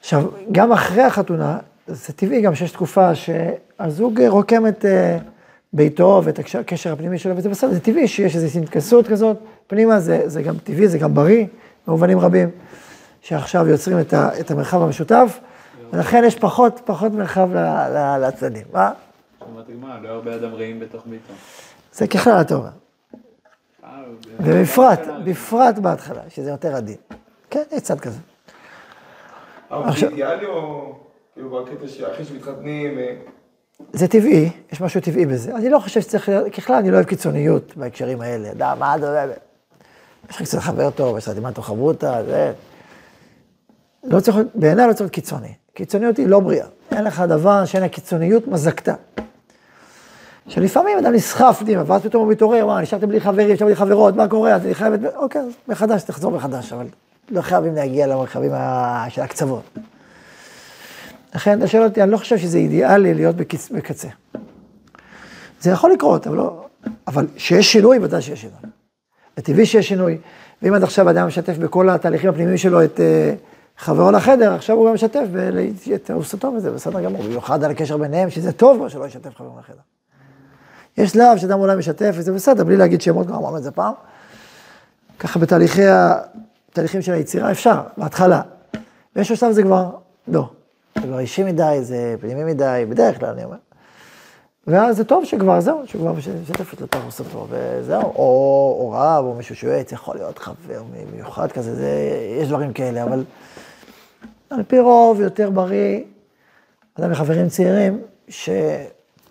עכשיו, 0.00 0.24
גם 0.52 0.72
אחרי 0.72 1.02
החתונה, 1.02 1.58
זה 1.86 2.12
טבעי 2.12 2.40
גם 2.40 2.54
שיש 2.54 2.70
תקופה 2.70 3.14
שהזוג 3.14 4.20
רוקם 4.22 4.66
את 4.66 4.84
אה, 4.84 5.18
ביתו 5.72 6.22
ואת 6.24 6.38
הקשר 6.38 6.92
הפנימי 6.92 7.18
שלו, 7.18 7.36
וזה 7.36 7.48
בסדר, 7.48 7.72
זה 7.72 7.80
טבעי 7.80 8.08
שיש 8.08 8.36
איזו 8.36 8.58
התכנסות 8.58 9.08
כזאת 9.08 9.36
פנימה, 9.66 10.00
זה, 10.00 10.22
זה 10.26 10.42
גם 10.42 10.58
טבעי, 10.64 10.88
זה 10.88 10.98
גם 10.98 11.14
בריא, 11.14 11.46
במובנים 11.86 12.18
רבים, 12.18 12.50
שעכשיו 13.20 13.68
יוצרים 13.68 14.00
את, 14.00 14.12
ה, 14.12 14.40
את 14.40 14.50
המרחב 14.50 14.82
המשותף, 14.82 15.38
ולכן 15.92 16.22
יש 16.26 16.38
פחות, 16.38 16.80
פחות 16.84 17.12
מרחב 17.12 17.48
לצדדים. 18.20 18.64
מה? 18.72 18.92
שמעתי 19.38 19.72
מה, 19.74 19.98
לא 20.02 20.08
הרבה 20.08 20.34
אדם 20.34 20.54
רעים 20.54 20.80
בתוך 20.80 21.02
ביתו. 21.06 21.32
זה 21.92 22.06
ככלל. 22.06 22.42
אה, 23.84 24.02
ובפרט, 24.40 25.00
בפרט 25.24 25.78
בהתחלה, 25.78 26.22
שזה 26.28 26.50
יותר 26.50 26.76
עדין. 26.76 26.96
כן, 27.50 27.62
יש 27.72 27.82
צד 27.82 28.00
כזה. 28.00 28.18
אבל 29.70 29.96
זה 30.00 30.06
אידיאלי 30.06 30.46
או 30.46 30.92
כאילו 31.34 31.50
בקטע 31.50 31.88
שאחרי 31.88 32.24
שמתחתנים... 32.24 32.98
אה? 32.98 33.14
זה 33.92 34.08
טבעי, 34.08 34.50
יש 34.72 34.80
משהו 34.80 35.00
טבעי 35.00 35.26
בזה. 35.26 35.54
אני 35.54 35.68
לא 35.68 35.78
חושב 35.78 36.00
שצריך, 36.00 36.30
ככלל 36.56 36.76
אני 36.76 36.90
לא 36.90 36.96
אוהב 36.96 37.06
קיצוניות 37.06 37.76
בהקשרים 37.76 38.20
האלה. 38.20 38.54
דה, 38.54 38.74
מה 38.74 38.96
אתה 38.96 39.08
אוהב? 39.08 39.30
יש 40.30 40.36
לך 40.36 40.42
קצת 40.42 40.58
חבר 40.58 40.90
טוב, 40.90 41.18
יש 41.18 41.28
לך 41.28 41.34
דימה 41.34 41.52
טוב 41.52 41.64
חברותא, 41.64 42.22
זה... 42.22 42.52
לא 44.04 44.20
צריך 44.20 44.36
להיות, 44.36 44.48
בעיניי 44.54 44.86
לא 44.86 44.92
צריך 44.92 45.00
להיות 45.00 45.12
קיצוני. 45.12 45.54
קיצוניות 45.74 46.16
היא 46.16 46.26
לא 46.26 46.40
בריאה. 46.40 46.66
אין 46.92 47.04
לך 47.04 47.20
דבר 47.28 47.64
שאין 47.64 47.82
הקיצוניות 47.82 48.48
מזקתה. 48.48 48.94
שלפעמים 50.48 50.98
אדם 50.98 51.12
נסחף 51.12 51.56
פנימה, 51.58 51.82
ואז 51.86 52.02
פתאום 52.02 52.22
הוא 52.24 52.32
מתעורר, 52.32 52.66
מה, 52.66 52.80
נשארתם 52.80 53.08
בלי 53.08 53.20
חברים, 53.20 53.46
נשארתם 53.46 53.64
בלי 53.64 53.76
חברות, 53.76 54.16
מה 54.16 54.28
קורה? 54.28 54.54
אז 54.54 54.64
אני 54.64 54.74
חייב, 54.74 55.06
אוקיי, 55.16 55.42
מחדש, 55.68 56.02
תחזור 56.02 56.30
מחדש, 56.32 56.72
אבל 56.72 56.86
לא 57.30 57.40
חייבים 57.42 57.74
להגיע 57.74 58.06
למרחבים 58.06 58.52
של 59.08 59.22
הקצוות. 59.22 59.62
לכן, 61.34 61.58
אתה 61.58 61.66
שואל 61.66 61.82
אותי, 61.82 62.02
אני 62.02 62.10
לא 62.10 62.16
חושב 62.16 62.38
שזה 62.38 62.58
אידיאלי 62.58 63.14
להיות 63.14 63.36
בקצ... 63.36 63.70
בקצה. 63.70 64.08
זה 65.60 65.70
יכול 65.70 65.92
לקרות, 65.92 66.26
אבל 66.26 66.36
לא... 66.36 66.64
אבל 67.06 67.26
שיש 67.36 67.72
שינוי, 67.72 67.98
ודאי 67.98 68.22
שיש 68.22 68.40
שינוי. 68.40 68.79
זה 69.36 69.42
טבעי 69.42 69.66
שיש 69.66 69.88
שינוי. 69.88 70.18
ואם 70.62 70.74
עד 70.74 70.82
עכשיו 70.82 71.10
אדם 71.10 71.26
משתף 71.26 71.56
בכל 71.58 71.90
התהליכים 71.90 72.30
הפנימיים 72.30 72.56
שלו 72.56 72.84
את 72.84 72.96
uh, 72.96 73.02
חברו 73.78 74.10
לחדר, 74.10 74.54
עכשיו 74.54 74.76
הוא 74.76 74.88
גם 74.88 74.94
משתף 74.94 75.24
בהתארוסתו 75.86 76.52
וזה 76.56 76.70
בסדר 76.70 77.00
גמור. 77.00 77.22
במיוחד 77.22 77.64
על 77.64 77.70
הקשר 77.70 77.96
ביניהם, 77.96 78.30
שזה 78.30 78.52
טוב 78.52 78.88
שלא 78.88 79.06
ישתף 79.06 79.36
חברו 79.36 79.58
לחדר. 79.58 79.80
יש 80.98 81.10
שלב 81.10 81.36
שאדם 81.36 81.60
אולי 81.60 81.76
משתף, 81.76 82.10
וזה 82.14 82.32
בסדר, 82.32 82.64
בלי 82.64 82.76
להגיד 82.76 83.00
שמות, 83.00 83.26
גם 83.26 83.34
אמרנו 83.34 83.56
את 83.56 83.62
זה 83.62 83.70
פעם. 83.70 83.92
ככה 85.18 85.38
בתהליכי 85.38 85.86
ה... 85.86 86.14
בתהליכים 86.70 87.02
של 87.02 87.12
היצירה 87.12 87.50
אפשר, 87.50 87.80
בהתחלה. 87.96 88.40
ויש 89.16 89.32
שלב 89.32 89.52
זה 89.52 89.62
כבר, 89.62 89.90
לא. 90.28 90.48
זה 90.94 91.02
כבר 91.02 91.18
אישי 91.18 91.42
מדי, 91.42 91.78
זה 91.82 92.14
פנימי 92.20 92.44
מדי, 92.44 92.84
בדרך 92.88 93.18
כלל 93.18 93.28
אני 93.28 93.44
אומר. 93.44 93.56
ואז 94.70 94.96
זה 94.96 95.04
טוב 95.04 95.24
שכבר 95.24 95.60
זהו, 95.60 95.82
שכבר 95.86 96.14
את 96.74 96.80
לתרוס 96.80 97.20
אותו, 97.20 97.46
וזהו, 97.50 98.02
או, 98.02 98.76
או 98.80 98.90
רב, 98.94 99.24
או 99.24 99.34
מישהו 99.34 99.56
שיועץ, 99.56 99.92
יכול 99.92 100.16
להיות 100.16 100.38
חבר 100.38 100.82
מיוחד 101.12 101.52
כזה, 101.52 101.74
זה, 101.74 101.90
יש 102.40 102.48
דברים 102.48 102.72
כאלה, 102.72 103.02
אבל 103.02 103.24
על 104.50 104.62
פי 104.62 104.78
רוב 104.78 105.20
יותר 105.20 105.50
בריא, 105.50 106.00
אדם 106.98 107.10
מחברים 107.10 107.48
צעירים, 107.48 108.00
ש, 108.28 108.50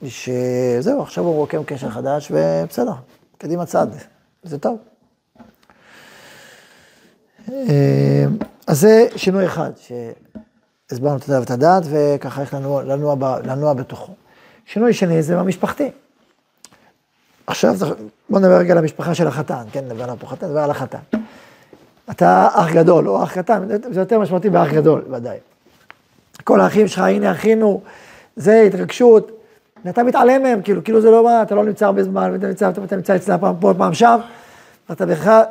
שזהו, 0.05 1.01
עכשיו 1.01 1.23
הוא 1.23 1.35
רוקם 1.35 1.63
קשר 1.63 1.89
חדש, 1.89 2.31
ובסדר, 2.31 2.93
קדימה 3.37 3.65
צד, 3.65 3.87
זה 4.43 4.59
טוב. 4.59 4.77
אה, 7.51 8.25
אז 8.67 8.79
זה 8.79 9.07
שינוי 9.15 9.45
אחד, 9.45 9.71
שהסברנו 10.89 11.19
את 11.43 11.51
הדעת, 11.51 11.83
וככה 11.89 12.41
איך 12.41 12.53
לנוע, 12.53 12.83
לנוע, 12.83 13.15
לנוע 13.43 13.73
בתוכו. 13.73 14.13
שינוי 14.73 14.93
שני 14.93 15.21
זה 15.21 15.35
במשפחתי. 15.35 15.91
עכשיו, 17.47 17.75
בוא 18.29 18.39
נדבר 18.39 18.57
רגע 18.57 18.71
על 18.71 18.77
המשפחה 18.77 19.15
של 19.15 19.27
החתן, 19.27 19.63
כן, 19.71 19.85
נדבר 19.85 20.03
על 20.03 20.09
החתן, 20.09 20.47
נדבר 20.47 20.59
על 20.59 20.71
החתן. 20.71 20.97
אתה 22.11 22.47
אח 22.53 22.71
גדול 22.71 23.09
או 23.09 23.23
אח 23.23 23.33
קטן, 23.33 23.67
זה 23.91 23.99
יותר 23.99 24.19
משמעותי 24.19 24.49
באח 24.49 24.69
גדול, 24.71 25.03
ודאי. 25.11 25.37
כל 26.43 26.61
האחים 26.61 26.87
שלך, 26.87 26.99
הנה 26.99 27.31
אחינו, 27.31 27.81
זה 28.35 28.61
התרגשות, 28.61 29.31
ואתה 29.85 30.03
מתעלם 30.03 30.43
מהם, 30.43 30.61
כאילו, 30.61 30.83
כאילו 30.83 31.01
זה 31.01 31.11
לא 31.11 31.23
מה, 31.23 31.41
אתה 31.41 31.55
לא 31.55 31.65
נמצא 31.65 31.85
הרבה 31.85 32.03
זמן, 32.03 32.29
ואתה 32.33 32.47
נמצא, 32.47 32.69
אתה 32.69 32.95
נמצא 32.95 33.15
אצלם 33.15 33.37
פעם 33.39 33.55
פה, 33.59 33.73
פעם 33.77 33.93
שם, 33.93 34.19
ואתה 34.89 35.05
בכלל, 35.05 35.43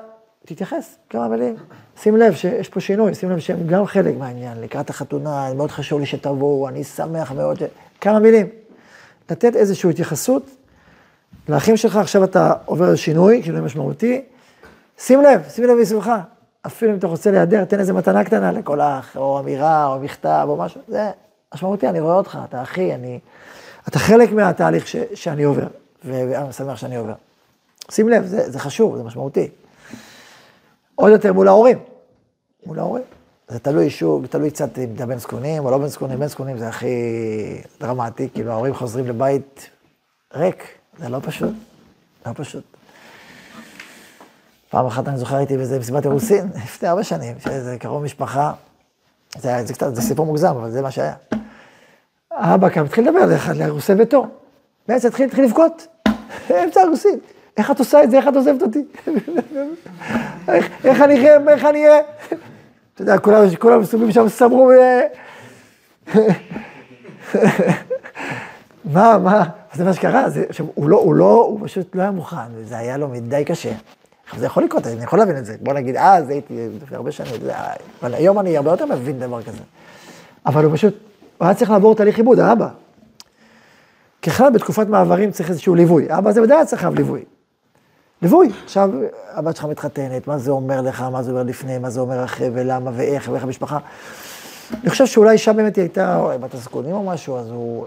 תתייחס, 0.47 0.97
כמה 1.11 1.29
מילים. 1.29 1.57
שים 2.03 2.17
לב 2.17 2.35
שיש 2.35 2.69
פה 2.69 2.81
שינוי, 2.81 3.15
שים 3.15 3.31
לב 3.31 3.39
שהם 3.39 3.67
גם 3.67 3.87
חלק 3.87 4.15
מהעניין, 4.19 4.61
לקראת 4.61 4.91
החתונה, 4.91 5.55
מאוד 5.55 5.71
חשוב 5.71 6.01
לי 6.01 6.07
שתבואו, 6.07 6.69
אני 6.69 6.85
שמח 6.85 7.33
מאוד, 7.33 7.59
כמה 8.01 8.19
מילים. 8.19 8.47
לתת 9.31 9.57
איזושהי 9.57 9.91
התייחסות 9.91 10.51
לאחים 11.49 11.77
שלך, 11.77 11.97
עכשיו 11.97 12.25
אתה 12.25 12.53
עובר 12.65 12.95
שינוי, 12.95 13.43
שינוי 13.43 13.61
משמעותי, 13.61 14.23
שים 14.99 15.23
לב, 15.23 15.43
שים 15.49 15.65
לב 15.65 15.79
מסביבך, 15.79 16.13
אפילו 16.67 16.93
אם 16.93 16.99
אתה 16.99 17.07
רוצה 17.07 17.31
להיעדר, 17.31 17.65
תן 17.65 17.81
איזה 17.81 17.93
מתנה 17.93 18.25
קטנה 18.25 18.53
לכל 18.53 18.81
אח, 18.81 19.17
או 19.17 19.41
אמירה, 19.41 19.87
או 19.87 20.01
מכתב, 20.01 20.47
או 20.49 20.57
משהו, 20.57 20.81
זה 20.89 21.11
משמעותי, 21.55 21.89
אני 21.89 22.01
רואה 22.01 22.15
אותך, 22.15 22.39
אתה 22.49 22.63
אחי, 22.63 22.95
אני... 22.95 23.19
אתה 23.89 23.99
חלק 23.99 24.33
מהתהליך 24.33 24.89
ש, 24.89 24.97
שאני 25.15 25.43
עובר, 25.43 25.67
ואני 26.05 26.53
שמח 26.53 26.77
שאני 26.77 26.97
עובר. 26.97 27.15
שים 27.91 28.09
לב, 28.09 28.27
זה, 28.27 28.51
זה 28.51 28.59
חשוב, 28.59 28.97
זה 28.97 29.03
משמעותי. 29.03 29.49
עוד 30.95 31.13
יותר 31.13 31.33
מול 31.33 31.49
ההורים, 31.49 31.79
מול 32.67 32.79
ההורים. 32.79 33.05
זה 33.49 33.59
תלוי 33.59 33.91
שוב, 33.91 34.27
תלוי 34.27 34.51
קצת 34.51 34.79
אם 34.79 34.89
אתה 34.97 35.07
בן 35.07 35.19
זקונים 35.19 35.65
או 35.65 35.71
לא 35.71 35.79
בן 35.79 35.87
זקונים, 35.87 36.19
בן 36.19 36.27
זקונים 36.27 36.59
זה 36.59 36.69
הכי 36.69 36.89
דרמטי, 37.81 38.29
כאילו 38.35 38.51
ההורים 38.51 38.75
חוזרים 38.75 39.07
לבית 39.07 39.71
ריק, 40.35 40.65
זה 40.99 41.09
לא 41.09 41.19
פשוט, 41.23 41.55
לא 42.27 42.33
פשוט. 42.35 42.65
פעם 44.71 44.87
אחת 44.87 45.09
אני 45.09 45.19
זוכר 45.19 45.37
הייתי 45.37 45.57
באיזה 45.57 45.79
מסיבת 45.79 46.05
אירוסין, 46.05 46.51
לפני 46.65 46.89
הרבה 46.89 47.05
שנים, 47.05 47.41
שזה 47.41 47.77
קרוב 47.81 48.03
משפחה, 48.03 48.53
זה, 49.39 49.65
זה 49.65 49.75
קצת, 49.75 49.95
זה 49.95 50.03
סיפור 50.03 50.27
מוגזם, 50.27 50.57
אבל 50.57 50.71
זה 50.71 50.83
מה 50.83 50.91
שהיה. 50.91 51.15
האבא 52.31 52.69
כאן 52.69 52.85
התחיל 52.85 53.09
לדבר 53.09 53.21
לאירוסי 53.55 53.95
ביתו, 53.95 54.27
בעצם 54.89 55.09
התחיל, 55.09 55.45
לבכות, 55.45 55.87
אמצע 56.65 56.81
אירוסין. 56.81 57.19
איך 57.57 57.71
את 57.71 57.79
עושה 57.79 58.05
את 58.05 58.11
זה, 58.11 58.17
איך 58.17 58.29
את 58.29 58.37
עוזבת 58.37 58.63
אותי? 58.63 58.85
איך 60.85 61.03
אני 61.65 61.87
אהיה? 61.87 62.03
אתה 62.99 63.05
יודע, 63.05 63.19
כולם, 63.19 63.45
כולם 63.59 63.81
מסתובבים 63.81 64.13
שם, 64.13 64.29
סמרו, 64.29 64.71
מה, 68.85 69.19
מה, 69.19 69.45
זה 69.75 69.85
מה 69.85 69.93
שקרה, 69.93 70.31
זה, 70.31 70.45
עכשיו, 70.49 70.67
הוא 70.75 70.89
לא, 70.89 70.97
הוא 70.97 71.15
לא, 71.15 71.47
הוא 71.51 71.61
פשוט 71.63 71.95
לא 71.97 72.03
היה 72.03 72.11
מוכן, 72.11 72.37
וזה 72.55 72.79
היה 72.79 72.97
לו 72.97 73.09
מדי 73.09 73.45
קשה. 73.45 73.73
עכשיו, 74.25 74.41
זה 74.41 74.47
יכול 74.47 74.65
לקרות, 74.65 74.87
אני 74.87 75.03
יכול 75.03 75.19
להבין 75.19 75.37
את 75.37 75.45
זה. 75.45 75.57
בוא 75.61 75.73
נגיד, 75.73 75.97
אז 75.97 76.29
הייתי 76.29 76.69
לפני 76.83 76.97
הרבה 76.97 77.13
שנים, 77.13 77.33
אבל 78.03 78.15
היום 78.15 78.39
אני 78.39 78.57
הרבה 78.57 78.71
יותר 78.71 78.87
מבין 78.87 79.19
דבר 79.19 79.43
כזה. 79.43 79.63
אבל 80.47 80.65
הוא 80.65 80.73
פשוט, 80.75 80.95
הוא 81.39 81.47
היה 81.47 81.55
צריך 81.55 81.71
לעבור 81.71 81.95
תהליך 81.95 82.17
עיבוד, 82.17 82.39
האבא. 82.39 82.69
ככלל, 84.23 84.51
בתקופת 84.51 84.87
מעברים 84.87 85.31
צריך 85.31 85.51
איזשהו 85.51 85.75
ליווי. 85.75 86.11
האבא 86.11 86.33
זה 86.33 86.41
בדרך 86.41 86.65
צריך 86.67 86.89
ליווי. 86.97 87.25
ליווי. 88.23 88.49
עכשיו, 88.65 88.91
הבת 89.31 89.57
שלך 89.57 89.65
מתחתנת, 89.65 90.27
מה 90.27 90.39
זה 90.39 90.51
אומר 90.51 90.81
לך, 90.81 91.03
מה 91.03 91.23
זה 91.23 91.31
אומר 91.31 91.43
לפני, 91.43 91.79
מה 91.79 91.91
זה 91.91 92.01
אומר 92.01 92.25
אחרי, 92.25 92.51
ולמה, 92.55 92.91
ואיך, 92.95 93.29
ואיך 93.33 93.43
המשפחה. 93.43 93.79
אני 94.81 94.91
חושב 94.91 95.07
שאולי 95.07 95.33
אישה 95.33 95.53
באמת 95.53 95.77
היא 95.77 95.83
הייתה 95.83 96.27
בת 96.41 96.55
הזקונים 96.55 96.95
או 96.95 97.03
משהו, 97.03 97.37
אז 97.37 97.51
הוא... 97.51 97.87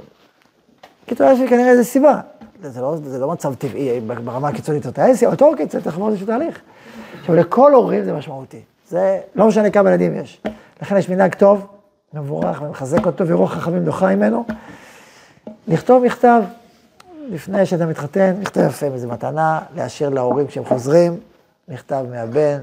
קיצור, 1.05 1.27
יש 1.27 1.39
לי 1.39 1.47
כנראה 1.47 1.69
איזו 1.69 1.83
סיבה. 1.83 2.19
זה 2.61 2.81
לא, 2.81 2.95
זה 3.03 3.19
לא 3.19 3.31
מצב 3.31 3.53
טבעי 3.53 3.99
ברמה 3.99 4.47
הקיצונית, 4.47 4.83
זאת 4.83 4.99
היה 4.99 5.15
סיבה, 5.15 5.31
אותו 5.31 5.51
קיצור, 5.57 5.81
צריך 5.81 5.95
לעבור 5.95 6.09
איזשהו 6.09 6.27
תהליך. 6.27 6.59
עכשיו, 7.19 7.35
לכל 7.35 7.73
הורים 7.73 8.03
זה 8.03 8.13
משמעותי. 8.13 8.61
זה 8.89 9.19
לא 9.35 9.47
משנה 9.47 9.69
כמה 9.69 9.89
ילדים 9.89 10.15
יש. 10.15 10.41
לכן 10.81 10.97
יש 10.97 11.09
מנהג 11.09 11.35
טוב, 11.35 11.67
מבורך, 12.13 12.61
ומחזק 12.61 13.05
אותו, 13.05 13.27
ורוח 13.27 13.53
חכמים 13.53 13.85
דוחה 13.85 14.15
ממנו. 14.15 14.45
לכתוב 15.67 16.03
מכתב, 16.03 16.41
לפני 17.29 17.65
שאתה 17.65 17.85
מתחתן, 17.85 18.35
מכתב 18.39 18.61
יפה 18.61 18.89
מאיזה 18.89 19.07
מתנה, 19.07 19.59
להשאיר 19.75 20.09
להורים 20.09 20.47
כשהם 20.47 20.65
חוזרים, 20.65 21.19
מכתב 21.67 22.05
מהבן, 22.11 22.57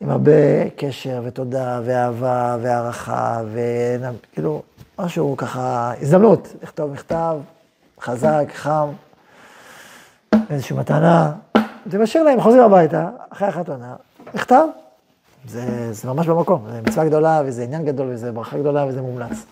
עם 0.00 0.10
הרבה 0.10 0.70
קשר 0.76 1.22
ותודה 1.24 1.80
ואהבה 1.84 2.56
והערכה, 2.62 3.42
וכאילו, 3.52 4.62
משהו 4.98 5.36
ככה, 5.36 5.92
הזדמנות, 6.00 6.48
לכתוב 6.62 6.92
מכתב 6.92 7.36
חזק, 8.00 8.44
חם, 8.54 8.88
איזושהי 10.50 10.76
מתנה, 10.76 11.32
זה 11.86 11.98
משאיר 11.98 12.24
להם, 12.24 12.40
חוזרים 12.40 12.62
הביתה, 12.62 13.08
אחרי 13.30 13.48
החתונה, 13.48 13.94
מכתב, 14.34 14.66
זה, 15.48 15.92
זה 15.92 16.08
ממש 16.08 16.26
במקום, 16.26 16.66
זה 16.72 16.80
מצווה 16.82 17.04
גדולה, 17.04 17.42
וזה 17.44 17.62
עניין 17.62 17.84
גדול, 17.84 18.08
וזה 18.10 18.32
ברכה 18.32 18.58
גדולה, 18.58 18.86
וזה 18.86 19.02
מומלץ. 19.02 19.46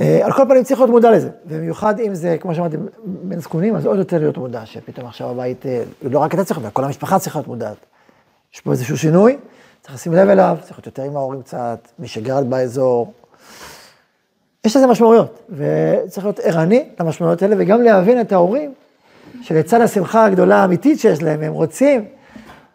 אה, 0.00 0.20
על 0.24 0.32
כל 0.32 0.42
פנים 0.48 0.62
צריך 0.62 0.80
להיות 0.80 0.90
מודע 0.90 1.10
לזה, 1.10 1.30
ובמיוחד 1.46 2.00
אם 2.00 2.14
זה, 2.14 2.36
כמו 2.40 2.54
שאמרתי, 2.54 2.76
בין 3.04 3.40
זקונים, 3.40 3.76
אז 3.76 3.86
עוד 3.86 3.98
יותר 3.98 4.18
להיות 4.18 4.38
מודע, 4.38 4.66
שפתאום 4.66 5.06
עכשיו 5.06 5.30
הבית, 5.30 5.66
אה, 5.66 5.82
לא 6.02 6.18
רק 6.18 6.34
אתה 6.34 6.44
צריך 6.44 6.60
להיות, 6.60 6.72
כל 6.72 6.84
המשפחה 6.84 7.18
צריכה 7.18 7.38
להיות 7.38 7.48
מודעת. 7.48 7.76
יש 8.54 8.60
פה 8.60 8.72
איזשהו 8.72 8.98
שינוי, 8.98 9.36
צריך 9.82 9.94
לשים 9.94 10.12
לב 10.12 10.28
אליו, 10.28 10.56
צריך 10.60 10.78
להיות 10.78 10.86
יותר 10.86 11.02
עם 11.02 11.16
ההורים 11.16 11.42
קצת, 11.42 11.88
מי 11.98 12.08
שגר 12.08 12.44
באזור. 12.44 13.12
יש 14.64 14.76
לזה 14.76 14.86
משמעויות, 14.86 15.40
וצריך 15.50 16.26
להיות 16.26 16.38
ערני 16.38 16.88
למשמעויות 17.00 17.42
האלה, 17.42 17.56
וגם 17.58 17.82
להבין 17.82 18.20
את 18.20 18.32
ההורים, 18.32 18.74
שלצד 19.42 19.80
השמחה 19.80 20.24
הגדולה 20.24 20.56
האמיתית 20.56 21.00
שיש 21.00 21.22
להם, 21.22 21.42
הם 21.42 21.52
רוצים, 21.52 22.04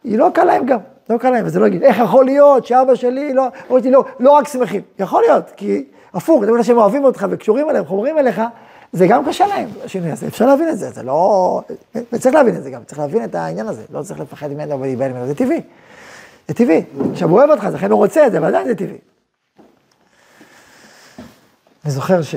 היא 0.04 0.18
לא 0.18 0.30
קל 0.34 0.44
להם 0.44 0.66
גם, 0.66 0.80
לא 1.10 1.18
קל 1.18 1.30
להם, 1.30 1.46
וזה 1.46 1.60
לא 1.60 1.68
יגיד, 1.68 1.84
איך 1.84 2.00
יכול 2.00 2.26
להיות 2.26 2.66
שאבא 2.66 2.96
שלי 2.96 3.34
לא, 3.34 3.48
אותי 3.70 3.92
לא, 3.92 4.04
לא 4.20 4.32
רק 4.32 4.48
שמחים, 4.48 4.82
יכול 5.00 5.22
להיות, 5.22 5.52
כי 5.56 5.86
הפוך, 6.16 6.44
אתה 6.44 6.52
יודע 6.52 6.64
שהם 6.64 6.78
אוהבים 6.78 7.04
אותך 7.04 7.26
וקשורים 7.30 7.70
אליהם, 7.70 7.86
חומרים 7.86 8.18
אליך, 8.18 8.42
זה 8.94 9.08
גם 9.08 9.26
קשה 9.26 9.48
להם, 9.48 9.70
השינוי 9.84 10.12
הזה, 10.12 10.28
אפשר 10.28 10.46
להבין 10.46 10.70
את 10.70 10.78
זה, 10.78 10.90
זה 10.90 11.04
לא... 11.04 11.62
וצריך 12.14 12.36
להבין 12.36 12.56
את 12.56 12.64
זה 12.64 12.70
גם, 12.70 12.84
צריך 12.84 13.00
להבין 13.00 13.24
את 13.24 13.36
העניין 13.36 13.68
הזה, 13.68 13.84
לא 13.90 14.04
צריך 14.04 14.20
לפחד 14.20 14.48
ממנו 14.48 14.80
ולהיבהל 14.80 15.12
ממנו, 15.12 15.28
זה 15.28 15.36
טבעי. 15.36 15.62
זה 16.48 16.54
טבעי. 16.54 16.84
עכשיו, 17.12 17.30
הוא 17.30 17.38
אוהב 17.40 17.50
אותך, 17.50 17.64
לכן 17.64 17.92
הוא 17.92 17.98
רוצה 17.98 18.28
את 18.28 18.32
זה, 18.32 18.38
אבל 18.38 18.48
עדיין 18.48 18.68
זה 18.68 18.76
טבעי. 18.76 18.98
אני 21.86 21.92
זוכר 21.92 22.22
ש... 22.22 22.36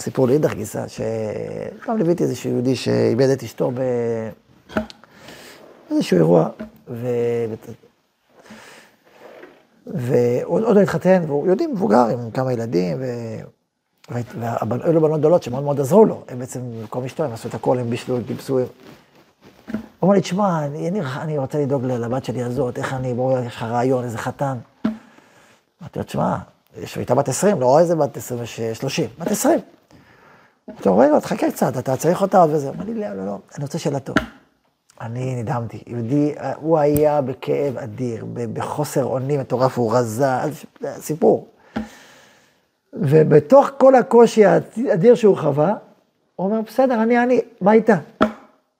סיפור 0.00 0.26
לאידך 0.26 0.54
גיסא, 0.54 0.84
שפעם 0.88 1.98
ליוויתי 1.98 2.22
איזשהו 2.22 2.50
יהודי 2.50 2.76
שאיבד 2.76 3.28
את 3.28 3.42
אשתו 3.42 3.70
ב... 3.74 3.80
באיזשהו 5.90 6.16
אירוע, 6.16 6.48
ו... 6.88 7.08
ועוד 9.86 10.76
לא 10.76 10.80
התחתן, 10.80 11.22
והוא 11.26 11.46
יהודי 11.46 11.66
מבוגר 11.66 12.06
עם 12.06 12.30
כמה 12.30 12.52
ילדים, 12.52 12.96
ו... 13.00 13.04
והיו 14.10 14.92
לו 14.92 15.00
בנות 15.00 15.20
גדולות 15.20 15.42
שמאוד 15.42 15.64
מאוד 15.64 15.80
עזרו 15.80 16.04
לו, 16.04 16.22
הם 16.28 16.38
בעצם, 16.38 16.60
במקום 16.80 17.04
אשתו, 17.04 17.24
הם 17.24 17.32
עשו 17.32 17.48
את 17.48 17.54
הכל, 17.54 17.78
הם 17.78 17.90
בישלו, 17.90 18.18
גיבסו. 18.26 18.58
הוא 18.58 18.66
אמר 20.02 20.14
לי, 20.14 20.20
תשמע, 20.20 20.66
אני, 20.66 21.00
אני, 21.00 21.38
רוצה 21.38 21.58
לדאוג 21.58 21.84
לבת 21.84 22.24
שלי 22.24 22.42
הזאת, 22.42 22.78
איך 22.78 22.94
אני, 22.94 23.14
בואו, 23.14 23.44
יש 23.44 23.56
לך 23.56 23.62
רעיון, 23.62 24.04
איזה 24.04 24.18
חתן. 24.18 24.56
אמרתי 25.82 25.98
לו, 25.98 26.04
תשמע, 26.04 26.36
יש 26.78 26.96
הייתה 26.96 27.14
בת 27.14 27.28
20, 27.28 27.60
לא 27.60 27.78
איזה 27.78 27.96
בת 27.96 28.16
20, 28.16 28.40
30, 28.74 29.08
בת 29.18 29.30
20. 29.30 29.60
אתה 30.80 30.90
רואה, 30.90 31.08
לו, 31.08 31.20
תחכה 31.20 31.50
קצת, 31.50 31.78
אתה 31.78 31.96
צריך 31.96 32.22
אותה 32.22 32.44
וזה. 32.50 32.70
אמר 32.70 32.84
לי, 32.84 32.94
לא, 32.94 33.08
לא, 33.08 33.26
לא, 33.26 33.38
אני 33.54 33.64
רוצה 33.64 33.78
שאלה 33.78 34.00
טוב. 34.00 34.16
אני 35.00 35.34
נדהמתי, 35.42 35.82
יהודי, 35.86 36.34
הוא 36.56 36.78
היה 36.78 37.20
בכאב 37.20 37.78
אדיר, 37.78 38.24
בחוסר 38.52 39.04
אונים 39.04 39.40
מטורף, 39.40 39.78
הוא 39.78 39.94
רזה, 39.94 40.26
סיפור. 40.98 41.48
ובתוך 42.92 43.70
כל 43.78 43.94
הקושי 43.94 44.44
האדיר 44.44 45.14
שהוא 45.14 45.36
חווה, 45.36 45.74
הוא 46.36 46.46
אומר, 46.46 46.60
בסדר, 46.60 47.02
אני 47.02 47.22
אני, 47.22 47.40
מה 47.60 47.72
איתה? 47.72 47.96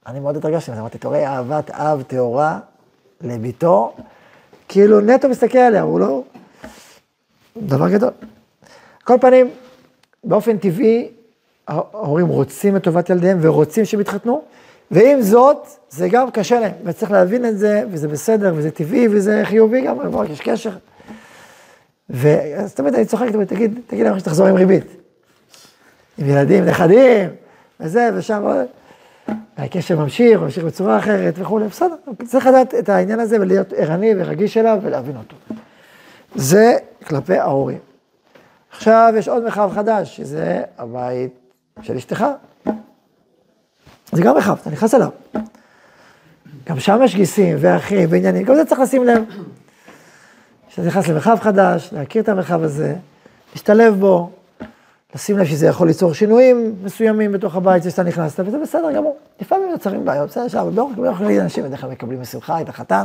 אני 0.07 0.21
מאוד 0.21 0.37
התרגשתי 0.37 0.71
מזה, 0.71 0.81
אמרתי, 0.81 0.99
אתה 0.99 1.09
רואה 1.09 1.27
אהבת 1.27 1.71
אב 1.71 2.03
טהורה 2.03 2.59
לביתו, 3.21 3.97
כאילו 4.69 5.01
נטו 5.01 5.29
מסתכל 5.29 5.59
עליה, 5.59 5.83
הוא 5.83 6.01
לא... 6.01 6.23
דבר 7.57 7.89
גדול. 7.89 8.11
כל 9.05 9.15
פנים, 9.21 9.51
באופן 10.25 10.59
טבעי, 10.59 11.09
ההורים 11.69 12.27
רוצים 12.27 12.77
את 12.77 12.83
טובת 12.83 13.11
ילדיהם 13.11 13.39
ורוצים 13.41 13.85
שהם 13.85 14.01
יתחתנו, 14.01 14.43
ועם 14.91 15.23
זאת, 15.23 15.67
זה 15.91 16.09
גם 16.09 16.31
קשה 16.31 16.61
להם, 16.61 16.73
וצריך 16.85 17.13
להבין 17.13 17.45
את 17.45 17.59
זה, 17.59 17.83
וזה 17.91 18.09
בסדר, 18.09 18.53
וזה 18.57 18.71
טבעי, 18.71 19.09
וזה 19.11 19.41
חיובי 19.45 19.81
גם, 19.81 19.97
יש 20.31 20.41
קשר. 20.41 20.71
ואז 22.11 22.75
תמיד 22.75 22.95
אני 22.95 23.05
צוחק, 23.05 23.29
תמיד, 23.33 23.49
תגיד, 23.49 23.81
תגיד 23.87 24.07
להם 24.07 24.19
שתחזור 24.19 24.47
עם 24.47 24.55
ריבית. 24.55 24.87
עם 26.19 26.29
ילדים, 26.29 26.65
נכדים, 26.65 27.31
וזה, 27.81 28.11
ושם, 28.15 28.65
הקשר 29.57 29.97
ממשיך, 29.97 30.41
ממשיך 30.41 30.65
בצורה 30.65 30.99
אחרת 30.99 31.35
וכולי, 31.39 31.67
בסדר. 31.67 31.95
צריך 32.27 32.47
לדעת 32.47 32.75
את 32.75 32.89
העניין 32.89 33.21
הזה 33.21 33.41
ולהיות 33.41 33.73
ערני 33.73 34.13
ורגיש 34.17 34.57
אליו 34.57 34.79
ולהבין 34.83 35.17
אותו. 35.17 35.37
זה 36.35 36.77
כלפי 37.07 37.39
ההורים. 37.39 37.79
עכשיו 38.71 39.15
יש 39.17 39.29
עוד 39.29 39.43
מרחב 39.43 39.71
חדש, 39.75 40.17
שזה 40.17 40.63
הבית 40.79 41.33
של 41.83 41.97
אשתך. 41.97 42.25
זה 44.13 44.23
גם 44.23 44.35
מרחב, 44.35 44.57
אתה 44.61 44.71
נכנס 44.71 44.95
אליו. 44.95 45.09
גם 46.69 46.81
שם 46.81 47.01
יש 47.05 47.17
גיסים 47.17 47.57
ואחים 47.61 48.09
ועניינים, 48.11 48.43
גם 48.43 48.55
זה 48.55 48.65
צריך 48.65 48.81
לשים 48.81 49.05
לב. 49.05 49.25
כשאתה 50.69 50.89
נכנס 50.89 51.09
למרחב 51.09 51.39
חדש, 51.41 51.89
להכיר 51.93 52.23
את 52.23 52.29
המרחב 52.29 52.63
הזה, 52.63 52.95
להשתלב 53.53 53.95
בו, 54.01 54.31
לשים 55.15 55.39
לב 55.39 55.45
שזה 55.45 55.67
יכול 55.67 55.87
ליצור 55.87 56.15
שינויים 56.15 56.75
מסוימים 56.83 57.33
בתוך 57.33 57.57
הבית 57.57 57.83
שאתה 57.83 58.03
נכנסת, 58.03 58.41
וזה 58.47 58.59
בסדר 58.59 58.93
גמור. 58.93 59.17
לפעמים 59.41 59.71
נוצרים 59.71 60.05
בעיות, 60.05 60.29
בסדר, 60.31 60.45
עכשיו, 60.45 60.71
לא 60.75 60.83
רק 60.83 61.21
להגיד 61.21 61.41
אנשים 61.41 61.65
בדרך 61.65 61.81
כלל 61.81 61.91
מקבלים 61.91 62.21
בשמחה 62.21 62.61
את 62.61 62.69
החתן, 62.69 63.05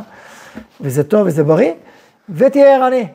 וזה 0.82 1.04
טוב 1.04 1.28
וזה 1.28 1.44
בריא, 1.44 1.74
ותהיה 2.30 2.76
ערני. 2.76 3.08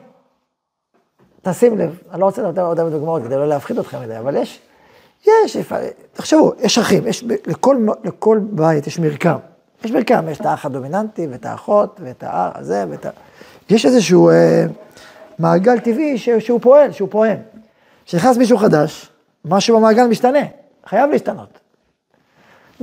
תשים 1.41 1.77
לב, 1.77 1.99
אני 2.11 2.21
לא 2.21 2.25
רוצה 2.25 2.41
לתת 2.41 2.57
עוד 2.57 2.79
דוגמאות 2.79 3.23
כדי 3.23 3.35
לא 3.35 3.47
להפחיד 3.47 3.79
אתכם 3.79 4.01
מדי, 4.01 4.19
אבל 4.19 4.35
יש, 4.35 4.59
יש, 5.27 5.57
תחשבו, 6.13 6.53
יש 6.59 6.77
אחים, 6.77 7.07
יש, 7.07 7.23
לכל, 7.47 7.87
לכל 8.03 8.39
בית 8.41 8.87
יש 8.87 8.99
מרקם. 8.99 9.37
יש 9.83 9.91
מרקם, 9.91 10.25
יש 10.29 10.39
את 10.39 10.45
האח 10.45 10.65
הדומיננטי, 10.65 11.27
ואת 11.31 11.45
האחות, 11.45 11.99
ואת 12.03 12.23
האח 12.23 12.55
הזה, 12.55 12.85
ואת 12.89 13.05
ה... 13.05 13.09
יש 13.69 13.85
איזשהו 13.85 14.29
אה, 14.29 14.65
מעגל 15.39 15.79
טבעי 15.79 16.17
ש, 16.17 16.29
שהוא 16.29 16.59
פועל, 16.61 16.91
שהוא 16.91 17.09
פועם. 17.11 17.37
כשנכנס 18.05 18.37
מישהו 18.37 18.57
חדש, 18.57 19.09
משהו 19.45 19.77
במעגל 19.77 20.07
משתנה, 20.07 20.39
חייב 20.85 21.09
להשתנות. 21.09 21.59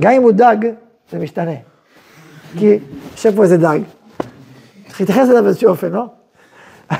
גם 0.00 0.12
אם 0.12 0.22
הוא 0.22 0.32
דג, 0.32 0.56
זה 1.12 1.18
משתנה. 1.18 1.54
כי 2.58 2.78
יושב 3.12 3.36
פה 3.36 3.42
איזה 3.42 3.56
דג, 3.56 3.78
צריך 4.86 5.00
להתייחס 5.00 5.30
אליו 5.30 5.42
באיזשהו 5.42 5.70
אופן, 5.70 5.92
לא? 5.92 6.06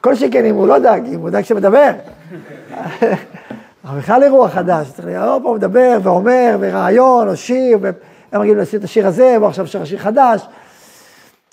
כל 0.00 0.14
שכן 0.14 0.44
אם 0.44 0.54
הוא 0.54 0.66
לא 0.66 0.78
דג, 0.78 1.00
אם 1.06 1.20
הוא 1.20 1.30
דג 1.30 1.42
שמדבר. 1.42 1.90
בכלל 3.84 4.22
אירוע 4.22 4.48
חדש, 4.48 4.86
צריך 4.90 5.08
לראות 5.08 5.42
פה 5.42 5.54
מדבר 5.54 5.98
ואומר, 6.02 6.56
ורעיון, 6.60 7.28
או 7.28 7.36
שיר, 7.36 7.78
הם 8.32 8.40
מגיעים 8.40 8.58
לשיר 8.58 8.78
את 8.78 8.84
השיר 8.84 9.06
הזה, 9.06 9.36
בוא 9.38 9.48
עכשיו 9.48 9.66
שיר 9.66 9.98
חדש. 9.98 10.40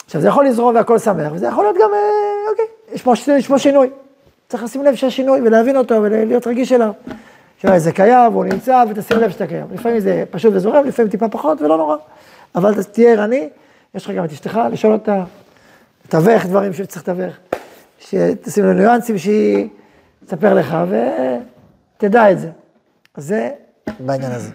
עכשיו 0.05 0.21
זה 0.21 0.27
יכול 0.27 0.45
לזרום 0.45 0.75
והכל 0.75 0.99
שמח, 0.99 1.31
וזה 1.33 1.47
יכול 1.47 1.63
להיות 1.63 1.75
גם, 1.75 1.89
אה, 1.93 2.51
אוקיי, 2.51 2.65
יש 2.93 3.01
פה, 3.01 3.13
יש 3.37 3.47
פה 3.47 3.59
שינוי. 3.59 3.89
צריך 4.49 4.63
לשים 4.63 4.83
לב 4.83 4.95
שיש 4.95 5.15
שינוי 5.15 5.41
ולהבין 5.41 5.77
אותו 5.77 5.95
ולהיות 6.01 6.47
רגיש 6.47 6.71
אליו. 6.71 6.91
שאולי 7.61 7.79
זה 7.79 7.91
קיים 7.91 8.31
והוא 8.31 8.45
נמצא 8.45 8.83
ותשים 8.89 9.17
לב 9.17 9.31
שאתה 9.31 9.47
קיים. 9.47 9.65
לפעמים 9.71 9.99
זה 9.99 10.23
פשוט 10.31 10.53
וזורם, 10.55 10.85
לפעמים 10.85 11.11
טיפה 11.11 11.29
פחות 11.29 11.61
ולא 11.61 11.77
נורא. 11.77 11.95
אבל 12.55 12.83
תהיה 12.83 13.11
ערני, 13.11 13.49
יש 13.95 14.05
לך 14.05 14.11
גם 14.11 14.25
את 14.25 14.31
אשתך, 14.31 14.59
לשאול 14.71 14.93
אותה, 14.93 15.23
לתווך 16.05 16.45
דברים 16.45 16.73
שצריך 16.73 17.07
לתווך. 17.07 17.33
שתשים 17.99 18.65
לו 18.65 18.73
ניואנסים 18.73 19.17
שהיא 19.17 19.67
תספר 20.25 20.53
לך 20.53 20.77
ותדע 21.97 22.31
את 22.31 22.39
זה. 22.39 22.49
זה 23.17 23.49
בעניין 23.99 24.31
הזה. 24.31 24.49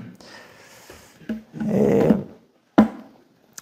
אה, 1.69 2.11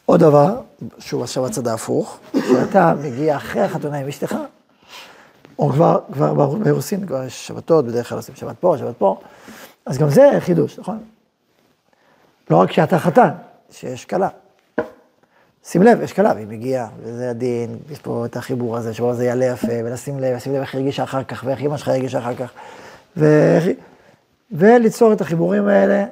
עוד 0.06 0.20
דבר, 0.20 0.60
שהוא 0.98 1.22
עכשיו 1.22 1.46
הצד 1.46 1.68
ההפוך, 1.68 2.18
שאתה 2.32 2.94
מגיע 3.02 3.36
אחרי 3.36 3.62
החתונה 3.62 3.98
עם 3.98 4.08
אשתך, 4.08 4.36
או 5.58 5.68
כבר, 5.68 6.00
כבר 6.12 6.54
באירוסין, 6.54 7.06
כבר 7.06 7.24
יש 7.24 7.46
שבתות, 7.46 7.86
בדרך 7.86 8.08
כלל 8.08 8.18
עושים 8.18 8.34
שבת 8.34 8.56
פה, 8.60 8.76
שבת 8.78 8.96
פה, 8.98 9.20
אז 9.86 9.98
גם 9.98 10.08
זה 10.08 10.30
חידוש, 10.40 10.78
נכון? 10.78 10.98
לא 12.50 12.56
רק 12.56 12.72
שאתה 12.72 12.98
חתן, 12.98 13.30
שיש 13.70 14.04
כלה. 14.04 14.28
שים 15.64 15.82
לב, 15.82 16.00
יש 16.02 16.12
כלה, 16.12 16.32
והיא 16.34 16.46
מגיעה, 16.46 16.88
וזה 17.02 17.30
הדין, 17.30 17.78
יש 17.90 17.98
פה 17.98 18.26
את 18.26 18.36
החיבור 18.36 18.76
הזה, 18.76 18.94
שבו 18.94 19.14
זה 19.14 19.24
יעלה 19.24 19.44
יפה, 19.44 19.72
ולשים 19.84 20.18
לב, 20.18 20.36
לשים 20.36 20.54
לב 20.54 20.60
איך 20.60 20.74
הרגישה 20.74 21.02
אחר 21.02 21.24
כך, 21.24 21.44
ואיך 21.46 21.60
אמא 21.60 21.76
שלך 21.76 21.88
הרגישה 21.88 22.18
אחר 22.18 22.34
כך, 22.34 22.50
ואיך... 23.16 23.64
וליצור 24.52 25.12
את 25.12 25.20
החיבורים 25.20 25.68
האלה, 25.68 26.04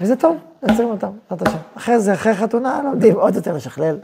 וזה 0.00 0.16
טוב, 0.16 0.36
יוצרים 0.62 0.88
אותם, 0.88 1.10
בעזרת 1.30 1.48
השם. 1.48 1.58
אחרי 1.76 2.00
זה, 2.00 2.12
אחרי 2.12 2.34
חתונה, 2.34 2.80
לומדים 2.84 3.14
עוד 3.14 3.34
יותר 3.34 3.54
לשכלל. 3.56 3.98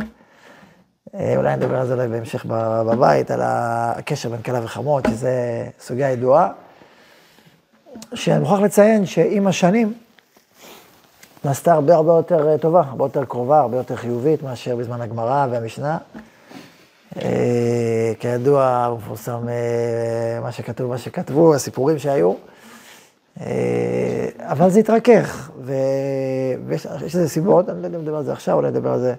אה, 1.15 1.35
אולי 1.37 1.57
נדבר 1.57 1.81
על 1.81 1.87
זה 1.87 1.95
אולי 1.95 2.09
בהמשך 2.09 2.47
בבית, 2.87 3.31
על 3.31 3.41
הקשר 3.43 4.29
בין 4.29 4.43
כלה 4.43 4.65
וחמות, 4.65 5.05
שזה 5.11 5.67
סוגיה 5.81 6.11
ידועה. 6.11 6.53
שאני 8.15 8.39
מוכרח 8.39 8.61
לציין 8.61 9.07
שעם 9.07 9.47
השנים, 9.47 9.93
נעשתה 11.45 11.73
הרבה 11.73 11.95
הרבה 11.95 12.13
יותר 12.13 12.49
אה, 12.49 12.59
טובה, 12.59 12.83
הרבה 12.89 13.05
יותר 13.05 13.25
קרובה, 13.25 13.61
הרבה 13.61 13.77
יותר 13.77 13.97
חיובית 13.97 14.43
מאשר 14.43 14.77
בזמן 14.77 15.01
הגמרא 15.01 15.47
והמשנה. 15.51 15.99
אה, 17.17 18.13
כידוע, 18.19 18.95
מפורסם 18.99 19.47
מה 20.43 20.53
שכתוב, 20.53 20.91
מה 20.91 20.99
שכתבו, 20.99 21.55
הסיפורים 21.55 21.99
שהיו. 21.99 22.35
אבל 24.39 24.71
זה 24.71 24.81
התרכך, 24.81 25.51
ויש 26.67 26.87
לזה 26.87 27.29
סיבות, 27.29 27.69
אני 27.69 27.83
לא 27.83 27.87
יודע 27.87 27.99
אם 27.99 28.03
נדבר 28.03 28.17
על 28.17 28.25
זה 28.25 28.33
עכשיו, 28.33 28.57
אולי 28.57 28.71
נדבר 28.71 28.93
על 28.93 29.01
זה 29.01 29.15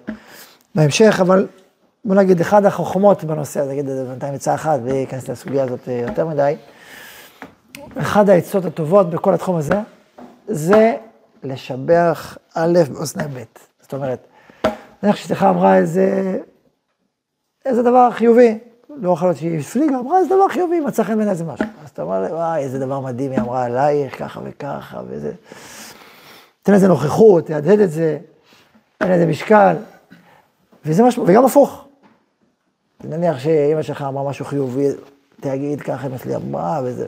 בהמשך, 0.74 1.18
אבל 1.20 1.46
בוא 2.04 2.14
נגיד, 2.14 2.40
אחד 2.40 2.64
החוכמות 2.64 3.24
בנושא, 3.24 3.60
הזה, 3.60 3.72
נגיד 3.72 3.88
את 3.88 3.96
זה 3.96 4.04
בינתיים 4.04 4.34
עצה 4.34 4.54
אחת, 4.54 4.80
בלי 4.80 4.92
להיכנס 4.92 5.28
לסוגיה 5.28 5.64
הזאת 5.64 5.88
אה, 5.88 6.04
יותר 6.08 6.26
מדי, 6.26 6.56
אחד 7.98 8.30
העצות 8.30 8.64
הטובות 8.64 9.10
בכל 9.10 9.34
התחום 9.34 9.56
הזה, 9.56 9.80
זה 10.48 10.94
לשבח 11.42 12.38
א' 12.54 12.78
באוזני 12.92 13.24
ב'. 13.24 13.42
זאת 13.80 13.92
אומרת, 13.92 14.26
נניח 15.02 15.16
שאשתך 15.16 15.42
אמרה 15.42 15.76
איזה, 15.76 16.38
איזה 17.64 17.82
דבר 17.82 18.10
חיובי, 18.10 18.58
לא 18.96 19.12
יכול 19.12 19.28
להיות 19.28 19.38
שהיא 19.38 19.60
הפליגה, 19.60 19.98
אמרה 19.98 20.18
איזה 20.18 20.34
דבר 20.34 20.48
חיובי, 20.48 20.80
מצא 20.80 21.02
חן 21.02 21.16
בעיניי 21.16 21.32
איזה 21.32 21.44
משהו. 21.44 21.66
אז 21.84 21.90
אתה 21.90 22.02
אומר, 22.02 22.26
וואי, 22.30 22.62
איזה 22.62 22.78
דבר 22.78 23.00
מדהים 23.00 23.30
היא 23.30 23.40
אמרה 23.40 23.64
עלייך, 23.64 24.18
ככה 24.18 24.40
וככה, 24.44 25.00
וזה... 25.08 25.32
תן 26.62 26.72
לזה 26.72 26.88
נוכחות, 26.88 27.46
תהדהד 27.46 27.80
את 27.80 27.90
זה, 27.90 28.18
תן 28.98 29.10
לזה 29.10 29.26
משקל. 29.26 29.76
וזה 30.84 31.02
משהו, 31.02 31.24
וגם 31.26 31.44
הפוך. 31.44 31.84
נניח 33.04 33.38
שאימא 33.38 33.82
שלך 33.82 34.02
אמרה 34.02 34.30
משהו 34.30 34.44
חיובי, 34.44 34.88
תגיד 35.40 35.80
ככה 35.80 36.06
אמא 36.06 36.18
שלי 36.18 36.36
אמרה 36.36 36.80
וזה, 36.84 37.06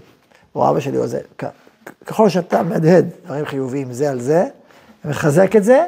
או 0.55 0.71
אבא 0.71 0.81
שלי 0.81 0.99
או 0.99 1.07
זה, 1.07 1.21
ככל 2.07 2.29
שאתה 2.29 2.63
מהדהד 2.63 3.07
דברים 3.25 3.45
חיוביים 3.45 3.93
זה 3.93 4.11
על 4.11 4.21
זה, 4.21 4.47
ומחזק 5.05 5.57
את 5.57 5.65
זה, 5.65 5.87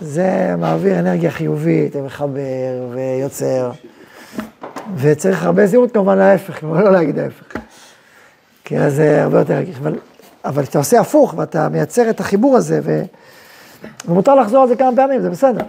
זה 0.00 0.54
מעביר 0.58 0.98
אנרגיה 0.98 1.30
חיובית, 1.30 1.96
ומחבר, 1.96 2.88
ויוצר, 2.90 3.70
וצריך 4.96 5.44
הרבה 5.44 5.66
זהירות 5.66 5.92
כמובן 5.92 6.18
להפך, 6.18 6.60
כמובן 6.60 6.82
לא 6.82 6.92
להגיד 6.92 7.18
ההפך. 7.18 7.56
כי 8.64 8.78
אז 8.78 8.94
זה 8.94 9.22
הרבה 9.22 9.38
יותר 9.38 9.54
רגיש, 9.54 9.76
אבל, 9.76 9.98
אבל 10.44 10.62
כשאתה 10.62 10.78
עושה 10.78 11.00
הפוך 11.00 11.34
ואתה 11.36 11.68
מייצר 11.68 12.10
את 12.10 12.20
החיבור 12.20 12.56
הזה, 12.56 12.80
ו... 12.82 13.02
ומותר 14.08 14.34
לחזור 14.34 14.62
על 14.62 14.68
זה 14.68 14.76
כמה 14.76 14.96
פעמים, 14.96 15.22
זה 15.22 15.30
בסדר. 15.30 15.64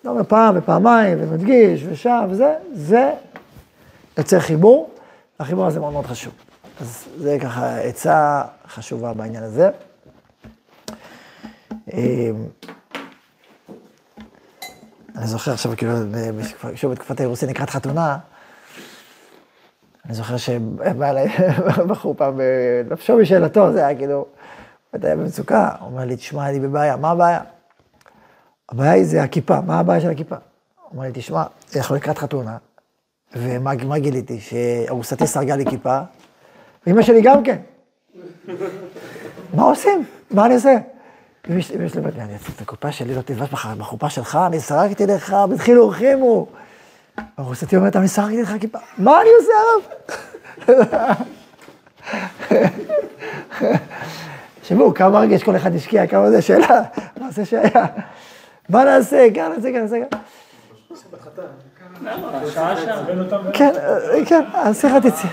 אתה 0.00 0.08
אומר 0.08 0.24
פעם 0.24 0.54
ופעמיים, 0.58 1.18
ומדגיש, 1.20 1.84
ושם, 1.88 2.26
וזה, 2.30 2.54
זה 2.72 3.12
יוצר 4.18 4.40
חיבור, 4.40 4.90
והחיבור 5.40 5.66
הזה 5.66 5.80
מאוד 5.80 5.92
מאוד 5.92 6.06
חשוב. 6.06 6.32
אז 6.80 7.04
זה 7.18 7.38
ככה 7.40 7.78
עצה 7.78 8.42
חשובה 8.68 9.12
בעניין 9.12 9.42
הזה. 9.42 9.70
אני 15.16 15.26
זוכר 15.26 15.52
עכשיו, 15.52 15.72
כאילו, 15.76 15.92
שוב 16.74 16.92
בתקופת 16.92 17.20
האירוסין 17.20 17.48
לקראת 17.48 17.70
חתונה, 17.70 18.18
אני 20.06 20.14
זוכר 20.14 20.36
שבא 20.36 21.10
אליי 21.10 21.28
בחור 21.88 22.14
פעם, 22.14 22.40
בנפשו 22.88 23.16
בשאלתו, 23.16 23.72
זה 23.72 23.86
היה 23.86 23.98
כאילו, 23.98 24.26
אתה 24.94 25.06
היה 25.06 25.16
במצוקה, 25.16 25.70
הוא 25.80 25.86
אומר 25.90 26.04
לי, 26.04 26.16
תשמע, 26.16 26.48
אני 26.48 26.60
בבעיה, 26.60 26.96
מה 26.96 27.10
הבעיה? 27.10 27.40
הבעיה 28.68 28.92
היא 28.92 29.04
זה 29.04 29.22
הכיפה, 29.22 29.60
מה 29.60 29.78
הבעיה 29.80 30.00
של 30.00 30.10
הכיפה? 30.10 30.36
הוא 30.82 30.90
אומר 30.92 31.06
לי, 31.06 31.12
תשמע, 31.14 31.44
אנחנו 31.76 31.94
לקראת 31.94 32.18
חתונה, 32.18 32.56
ומה 33.36 33.98
גיליתי? 33.98 34.40
שארוסתי 34.40 35.26
סרגה 35.26 35.56
לי 35.56 35.64
כיפה, 35.70 36.00
ואמא 36.86 37.02
שלי 37.02 37.22
גם 37.22 37.42
כן. 37.44 37.60
מה 39.54 39.62
עושים? 39.62 40.04
מה 40.30 40.46
אני 40.46 40.54
עושה? 40.54 40.76
אמא 41.50 41.60
שלי 41.60 41.76
אומרת 41.96 42.14
לי, 42.14 42.22
אני 42.22 42.32
אעשה 42.32 42.52
את 42.56 42.60
הקופה 42.60 42.92
שלי, 42.92 43.14
לא 43.14 43.20
תלבש 43.20 43.48
בחופה 43.78 44.10
שלך, 44.10 44.38
אני 44.46 44.60
סרקתי 44.60 45.06
לך, 45.06 45.36
בדחילו 45.50 45.82
ורחימו. 45.82 46.46
ארוסתי 47.38 47.76
אומרת, 47.76 47.96
אני 47.96 48.08
סרקתי 48.08 48.42
לך 48.42 48.54
כיפה, 48.60 48.78
מה 48.98 49.20
אני 49.22 49.30
עושה 49.38 49.52
הרב? 49.64 50.86
תחשבו, 54.60 54.94
כמה 54.94 55.20
רגש 55.20 55.42
כל 55.42 55.56
אחד 55.56 55.74
השקיע, 55.74 56.06
כמה 56.06 56.30
זה 56.30 56.42
שאלה, 56.42 56.82
מה 57.20 57.30
זה 57.30 57.44
שהיה? 57.44 57.86
מה 58.68 58.84
נעשה, 58.84 59.26
כאן 59.34 59.52
נעשה, 59.56 59.72
כאן 59.72 59.80
נעשה, 59.80 59.96
כאן. 60.10 60.18
כן, 63.52 63.72
כן, 64.26 64.44
השיח 64.54 64.92
יצירתי. 64.96 65.28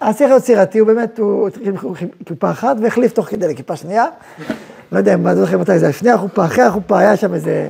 השיח 0.00 0.30
היצירתי 0.30 0.78
הוא 0.78 0.86
באמת, 0.86 1.18
הוא 1.18 1.48
התחיל 1.48 1.74
כיפה 2.26 2.50
אחת 2.50 2.76
והחליף 2.82 3.12
תוך 3.12 3.26
כדי 3.26 3.48
לכיפה 3.48 3.76
שנייה. 3.76 4.06
לא 4.94 4.98
יודע, 4.98 5.16
מה 5.16 5.34
זוכר 5.34 5.58
מתי 5.58 5.78
זה, 5.78 5.88
לפני 5.88 6.10
החופה, 6.10 6.44
אחרי 6.44 6.64
החופה, 6.64 6.98
היה 6.98 7.16
שם 7.16 7.34
איזה, 7.34 7.68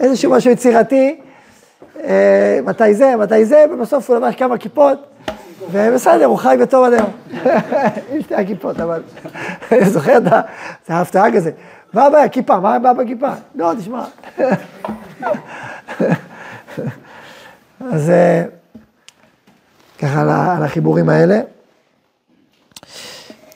איזשהו 0.00 0.32
משהו 0.32 0.50
יצירתי. 0.50 1.20
מתי 2.64 2.94
זה, 2.94 3.14
מתי 3.18 3.44
זה, 3.44 3.64
ובסוף 3.72 4.10
הוא 4.10 4.16
לבש 4.16 4.34
כמה 4.34 4.58
כיפות, 4.58 5.06
ובסדר, 5.70 6.24
הוא 6.24 6.38
חי 6.38 6.56
בטוב 6.60 6.84
עד 6.84 6.92
היום. 6.92 7.10
עם 8.12 8.22
שתי 8.22 8.34
הכיפות, 8.34 8.80
אבל 8.80 9.02
אני 9.72 9.90
זוכר 9.90 10.16
את 10.16 10.24
זה, 10.24 10.30
היה 10.88 11.00
הפתעה 11.00 11.32
כזה. 11.32 11.50
מה 11.92 12.04
הבעיה, 12.04 12.28
כיפה, 12.28 12.60
מה 12.60 12.74
הבעיה 12.74 12.94
בכיפה? 12.94 13.30
לא, 13.54 13.72
תשמע. 13.78 14.04
אז 17.92 18.12
ככה 19.98 20.20
על 20.56 20.62
החיבורים 20.62 21.08
האלה. 21.08 21.40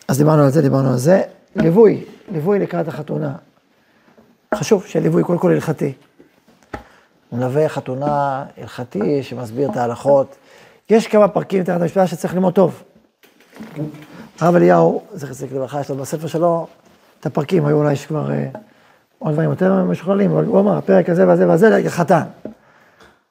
אז 0.09 0.19
דיברנו 0.19 0.43
על 0.43 0.51
זה, 0.51 0.63
דיברנו 0.63 0.91
על 0.91 0.97
זה. 0.97 1.21
ליווי, 1.57 2.05
ליווי 2.33 2.59
לקראת 2.59 2.89
החתונה. 2.89 3.33
חשוב 4.55 4.87
שליווי 4.87 5.25
קודם 5.25 5.39
כל 5.39 5.53
הלכתי. 5.53 5.93
מלווה 7.33 7.69
חתונה 7.69 8.45
הלכתי 8.57 9.23
שמסביר 9.23 9.71
את 9.71 9.77
ההלכות. 9.77 10.37
יש 10.91 11.07
כמה 11.07 11.29
פרקים 11.29 11.65
תחת 11.65 11.81
המשפט 11.81 12.09
שצריך 12.09 12.35
ללמוד 12.35 12.55
טוב. 12.55 12.83
הרב 14.41 14.55
אליהו, 14.55 15.03
זכר 15.13 15.35
צדיק 15.35 15.53
לברכה, 15.53 15.81
יש 15.81 15.91
לו 15.91 15.97
בספר 15.97 16.27
שלו 16.27 16.67
את 17.21 17.27
הפרקים, 17.27 17.67
היו 17.67 17.77
אולי 17.77 17.93
יש 17.93 18.07
כבר 18.07 18.31
אה, 18.31 18.49
עוד 19.19 19.33
דברים 19.33 19.51
יותר 19.51 19.85
משוכללים, 19.85 20.31
אבל 20.31 20.45
הוא 20.45 20.61
אמר, 20.61 20.77
הפרק 20.77 21.09
הזה 21.09 21.29
והזה 21.29 21.49
והזה 21.49 21.69
לחתן. 21.69 22.23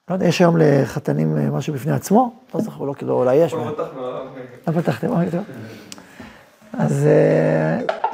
לא 0.10 0.14
יודע, 0.14 0.26
יש 0.26 0.40
היום 0.40 0.58
לחתנים 0.60 1.38
אה, 1.38 1.50
משהו 1.52 1.74
בפני 1.74 1.92
עצמו? 1.92 2.34
לא 2.56 2.62
זוכר, 2.62 2.84
לא 2.84 2.94
כאילו, 2.94 3.14
אולי 3.14 3.36
יש. 3.36 3.54
כבר 3.54 3.74
פתחנו, 3.74 4.06
הרב. 4.06 4.28
לא 4.68 4.82
פתחתם, 4.82 5.08
אוקיי, 5.10 5.32
טוב. 5.32 5.44
אז 6.74 7.08
אה, 7.08 8.07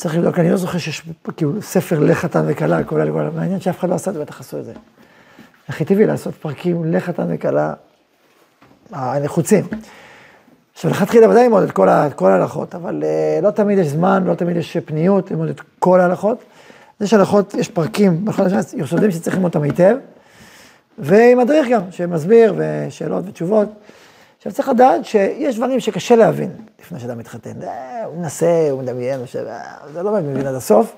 צריך 0.00 0.16
לבדוק, 0.16 0.38
אני 0.38 0.50
לא 0.50 0.56
זוכר 0.56 0.78
שיש 0.78 1.02
כאילו 1.36 1.62
ספר 1.62 1.98
לחתן 1.98 2.44
וכלה, 2.46 2.84
כולל, 2.84 3.12
כולל, 3.12 3.30
מעניין 3.30 3.60
שאף 3.60 3.78
אחד 3.78 3.88
לא 3.88 3.94
עשה 3.94 4.10
את 4.10 4.14
זה, 4.14 4.20
בטח 4.20 4.40
עשו 4.40 4.58
את 4.58 4.64
זה. 4.64 4.72
הכי 5.68 5.84
טבעי 5.84 6.06
לעשות 6.06 6.34
פרקים 6.34 6.92
לחתן 6.92 7.26
וכלה 7.28 7.74
הנחוצים. 8.92 9.64
עכשיו, 10.72 10.90
לכתחילה 10.90 11.28
ודאי 11.30 11.44
ללמוד 11.44 11.62
את 11.62 11.70
כל 11.70 11.88
כל 12.16 12.30
ההלכות, 12.30 12.74
אבל 12.74 13.02
אה, 13.04 13.40
לא 13.42 13.50
תמיד 13.50 13.78
יש 13.78 13.86
זמן, 13.86 14.24
לא 14.26 14.34
תמיד 14.34 14.56
יש 14.56 14.76
פניות 14.76 15.30
ללמוד 15.30 15.48
את 15.48 15.60
כל 15.78 16.00
ההלכות. 16.00 16.38
יש 17.00 17.14
הלכות, 17.14 17.54
יש 17.54 17.68
פרקים, 17.68 18.24
יסודים 18.76 19.10
שצריך 19.10 19.36
ללמוד 19.36 19.54
אותם 19.54 19.62
היטב, 19.62 19.96
ועם 20.98 21.38
מדריך 21.38 21.68
גם, 21.68 21.82
שמסביר, 21.90 22.54
ושאלות 22.56 23.24
ותשובות. 23.26 23.68
עכשיו, 24.40 24.52
צריך 24.52 24.68
לדעת 24.68 25.04
שיש 25.04 25.56
דברים 25.56 25.80
שקשה 25.80 26.16
להבין 26.16 26.50
לפני 26.80 27.00
שאדם 27.00 27.18
מתחתן. 27.18 27.62
אה, 27.62 28.04
הוא 28.04 28.16
מנסה, 28.16 28.68
הוא 28.70 28.82
מדמיין, 28.82 29.20
אה, 29.20 29.62
זה 29.92 30.02
לא 30.02 30.12
מבין 30.12 30.46
עד 30.46 30.54
הסוף, 30.54 30.92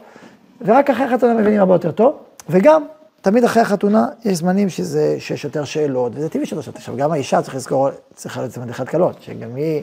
ורק 0.64 0.90
אחרי 0.90 1.04
החתונה 1.04 1.34
מבינים 1.34 1.60
הרבה 1.60 1.74
יותר 1.74 1.90
טוב, 1.90 2.16
וגם, 2.48 2.84
תמיד 3.20 3.44
אחרי 3.44 3.62
החתונה 3.62 4.08
יש 4.24 4.38
זמנים 4.38 4.68
שזה, 4.68 5.16
שיש 5.18 5.44
יותר 5.44 5.64
שאלות, 5.64 6.12
וזה 6.14 6.28
טבעי 6.28 6.46
שלא 6.46 6.62
שאלות. 6.62 6.76
עכשיו, 6.76 6.96
גם 6.96 7.12
האישה 7.12 7.42
צריך 7.42 7.54
לזכור, 7.54 7.88
צריכה 8.14 8.40
להיות 8.40 8.58
מדריכת 8.58 8.88
קלות, 8.88 9.22
שגם 9.22 9.54
היא 9.54 9.82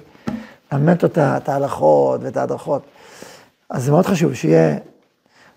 מאמנת 0.72 1.04
אותה, 1.04 1.38
את 1.38 1.50
ההלכות 1.50 2.22
ואת 2.24 2.38
ההדרכות. 2.38 2.82
אז 3.69 3.84
זה 3.84 3.91
מאוד 3.91 4.06
חשוב 4.06 4.34
שיהיה, 4.34 4.78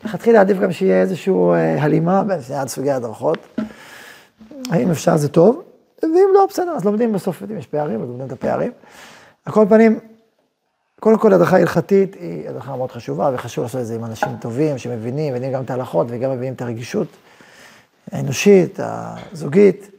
לכתחילה 0.04 0.40
עדיף 0.40 0.58
גם 0.58 0.72
שיהיה 0.72 1.00
איזושהי 1.00 1.34
הלימה 1.78 2.22
בין 2.24 2.42
שני 2.42 2.56
סוגי 2.66 2.90
ההדרכות. 2.90 3.38
האם 4.70 4.90
אפשר 4.90 5.16
זה 5.16 5.28
טוב, 5.28 5.62
ואם 6.02 6.28
לא, 6.34 6.46
בסדר, 6.50 6.70
אז 6.70 6.84
לומדים 6.84 7.12
בסוף, 7.12 7.42
אם 7.42 7.58
יש 7.58 7.66
פערים, 7.66 8.02
אז 8.02 8.08
לומדים 8.08 8.26
את 8.26 8.32
הפערים. 8.32 8.72
על 9.44 9.52
כל 9.52 9.66
פנים, 9.68 10.00
קודם 11.00 11.18
כל 11.18 11.32
הדרכה 11.32 11.58
הלכתית 11.58 12.14
היא 12.14 12.48
הדרכה 12.48 12.76
מאוד 12.76 12.90
חשובה, 12.90 13.30
וחשוב 13.34 13.64
לעשות 13.64 13.80
את 13.80 13.86
זה 13.86 13.94
עם 13.94 14.04
אנשים 14.04 14.28
טובים, 14.40 14.78
שמבינים, 14.78 15.32
מבינים 15.34 15.52
גם 15.52 15.62
את 15.62 15.70
ההלכות 15.70 16.06
וגם 16.10 16.30
מבינים 16.30 16.54
את 16.54 16.62
הרגישות 16.62 17.06
האנושית, 18.12 18.78
הזוגית. 18.82 19.90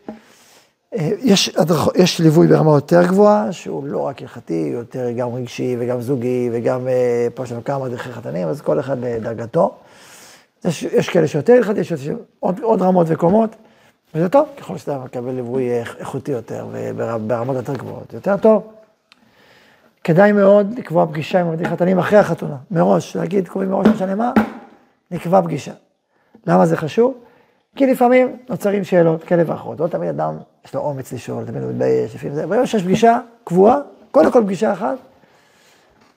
יש, 1.22 1.50
הדרכ... 1.58 1.88
יש 1.96 2.20
ליווי 2.20 2.48
ברמה 2.48 2.72
יותר 2.72 3.08
גבוהה, 3.08 3.52
שהוא 3.52 3.86
לא 3.86 4.00
רק 4.00 4.22
הלכתי, 4.22 4.70
הוא 4.70 4.80
יותר 4.80 5.12
גם 5.12 5.34
רגשי 5.34 5.76
וגם 5.80 6.02
זוגי, 6.02 6.50
וגם 6.54 6.88
אה, 6.88 7.28
פה 7.34 7.44
יש 7.44 7.52
לנו 7.52 7.64
כמה 7.64 7.86
מדריכי 7.86 8.12
חתנים, 8.12 8.48
אז 8.48 8.62
כל 8.62 8.80
אחד 8.80 8.98
לדרגתו. 9.00 9.76
יש, 10.66 10.84
יש 10.84 11.10
כאלה 11.10 11.28
שיותר 11.28 11.54
הלכתי, 11.54 11.80
יש 11.80 11.94
עוד, 12.40 12.60
עוד 12.60 12.82
רמות 12.82 13.08
וקומות. 13.10 13.56
וזה 14.16 14.30
טוב, 14.30 14.48
ככל 14.58 14.78
שאתה 14.78 14.98
מקבל 14.98 15.32
ליווי 15.32 15.70
איכותי 16.00 16.32
יותר 16.32 16.68
וברמות 16.72 17.56
יותר 17.56 17.74
גבוהות, 17.74 18.14
יותר 18.14 18.38
טוב. 18.38 18.74
כדאי 20.04 20.32
מאוד 20.32 20.80
לקבוע 20.80 21.06
פגישה 21.06 21.40
עם 21.40 21.48
המדריך 21.48 21.70
חתנים 21.70 22.00
אחרי 22.00 22.20
החתונה, 22.20 22.56
מראש, 22.72 23.16
להגיד, 23.16 23.48
קובעים 23.48 23.72
מראש 23.72 23.88
משנה 23.88 24.16
מה, 24.16 24.34
נקבע 25.12 25.42
פגישה. 25.42 25.72
למה 26.48 26.66
זה 26.66 26.78
חשוב? 26.78 27.14
כי 27.76 27.86
לפעמים 27.86 28.38
נוצרים 28.50 28.84
שאלות 28.84 29.24
כאלה 29.24 29.44
ואחרות, 29.46 29.80
לא 29.80 29.88
תמיד 29.88 30.10
אדם 30.10 30.38
יש 30.66 30.76
לו 30.76 30.82
אומץ 30.82 31.14
לשאול, 31.14 31.46
תמיד 31.46 31.64
הוא 31.64 31.72
מתבייש, 31.72 32.16
לפעמים 32.16 32.36
זה, 32.36 32.48
ביום 32.48 32.66
שיש 32.66 32.84
פגישה 32.84 33.20
קבועה, 33.44 33.78
קודם 34.12 34.32
כל 34.32 34.44
פגישה 34.44 34.74
אחת, 34.74 34.98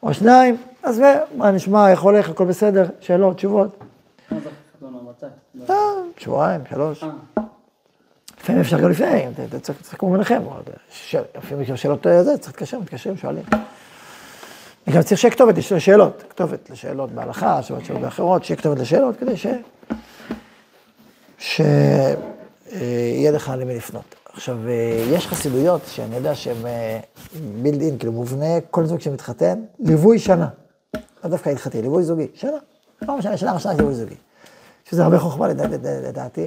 או 0.02 0.14
שניים, 0.14 0.56
אז 0.82 1.02
מה 1.36 1.50
נשמע, 1.50 1.90
איך 1.90 2.00
הולך, 2.02 2.30
הכל 2.30 2.44
בסדר, 2.44 2.86
שאלות, 3.00 3.36
תשובות. 3.36 3.76
מה 4.30 4.38
זה 4.40 4.50
חתונה, 4.76 4.98
מתי? 5.10 5.72
אה, 5.72 5.76
שבועיים, 6.18 6.60
שלוש. 6.70 7.04
אה, 8.36 8.42
לפעמים 8.42 8.60
אפשר 8.60 8.80
גם 8.80 8.90
לפני, 8.90 9.26
אתה 9.48 9.58
צריך 9.58 9.94
לקום 9.94 10.12
ביניכם, 10.12 10.42
לפעמים 11.38 11.62
יש 11.62 11.82
שאלות 11.82 12.06
זה, 12.22 12.38
צריך 12.38 12.48
להתקשר, 12.48 12.78
מתקשרים, 12.78 13.16
שואלים. 13.16 13.44
וגם 14.86 15.02
צריך 15.02 15.20
שיהיה 15.20 15.32
כתובת 15.34 15.58
לשאלות, 15.58 16.22
כתובת 16.30 16.70
לשאלות 16.70 17.12
בהלכה, 17.12 17.62
שאלות 17.62 17.84
שאלות 17.84 18.04
אחרות, 18.08 18.44
שיהיה 18.44 18.58
כתובת 18.58 18.78
לשאלות, 18.78 19.16
כדי. 19.16 19.34
שיהיה 21.38 22.16
לך 23.32 23.52
למי 23.58 23.76
לפנות. 23.76 24.14
עכשיו, 24.32 24.58
יש 25.12 25.26
חסידויות 25.26 25.80
שאני 25.86 26.16
יודע 26.16 26.34
שהן 26.34 26.56
בילד 27.62 27.80
אין, 27.80 27.98
כאילו 27.98 28.12
מובנה, 28.12 28.60
כל 28.70 28.86
זוג 28.86 29.00
שמתחתן, 29.00 29.62
ליווי 29.78 30.18
שנה. 30.18 30.48
לא 31.24 31.30
דווקא 31.30 31.48
הלכתי, 31.50 31.82
ליווי 31.82 32.02
זוגי, 32.02 32.26
שנה. 32.34 32.58
לא 33.02 33.18
משנה, 33.18 33.36
שנה 33.36 33.52
ראשונה 33.52 33.74
ליווי 33.74 33.94
זוגי. 33.94 34.14
שזה 34.90 35.04
הרבה 35.04 35.18
חוכמה 35.18 35.48
לדעתי. 35.48 36.46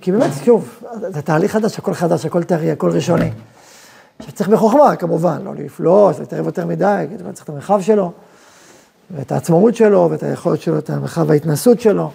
כי 0.00 0.12
באמת, 0.12 0.30
שוב, 0.44 0.82
זה 1.08 1.22
תהליך 1.22 1.52
חדש, 1.52 1.78
הכל 1.78 1.94
חדש, 1.94 2.26
הכל 2.26 2.44
טרי, 2.44 2.70
הכל 2.70 2.90
ראשוני. 2.90 3.30
עכשיו 4.18 4.32
צריך 4.32 4.48
בחוכמה, 4.48 4.96
כמובן, 4.96 5.42
לא 5.44 5.54
לפלוש, 5.54 6.18
להתערב 6.18 6.46
יותר 6.46 6.66
מדי, 6.66 7.06
כי 7.10 7.16
צריך 7.32 7.44
את 7.44 7.48
המרחב 7.48 7.80
שלו, 7.80 8.12
ואת 9.10 9.32
העצמאות 9.32 9.76
שלו, 9.76 10.08
ואת 10.10 10.22
היכולת 10.22 10.60
שלו, 10.60 10.78
את 10.78 10.90
המרחב 10.90 11.30
ההתנסות 11.30 11.80
שלו, 11.80 12.10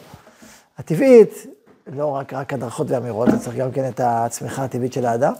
הטבעית, 0.78 1.48
לא 1.96 2.06
רק, 2.06 2.34
רק 2.34 2.54
הדרכות 2.54 2.92
ואמירות, 2.92 3.32
זה 3.32 3.40
צריך 3.40 3.56
גם 3.56 3.72
כן 3.72 3.88
את 3.88 4.02
הצמיחה 4.04 4.64
הטבעית 4.64 4.94
של 4.94 5.06
האדם. 5.06 5.34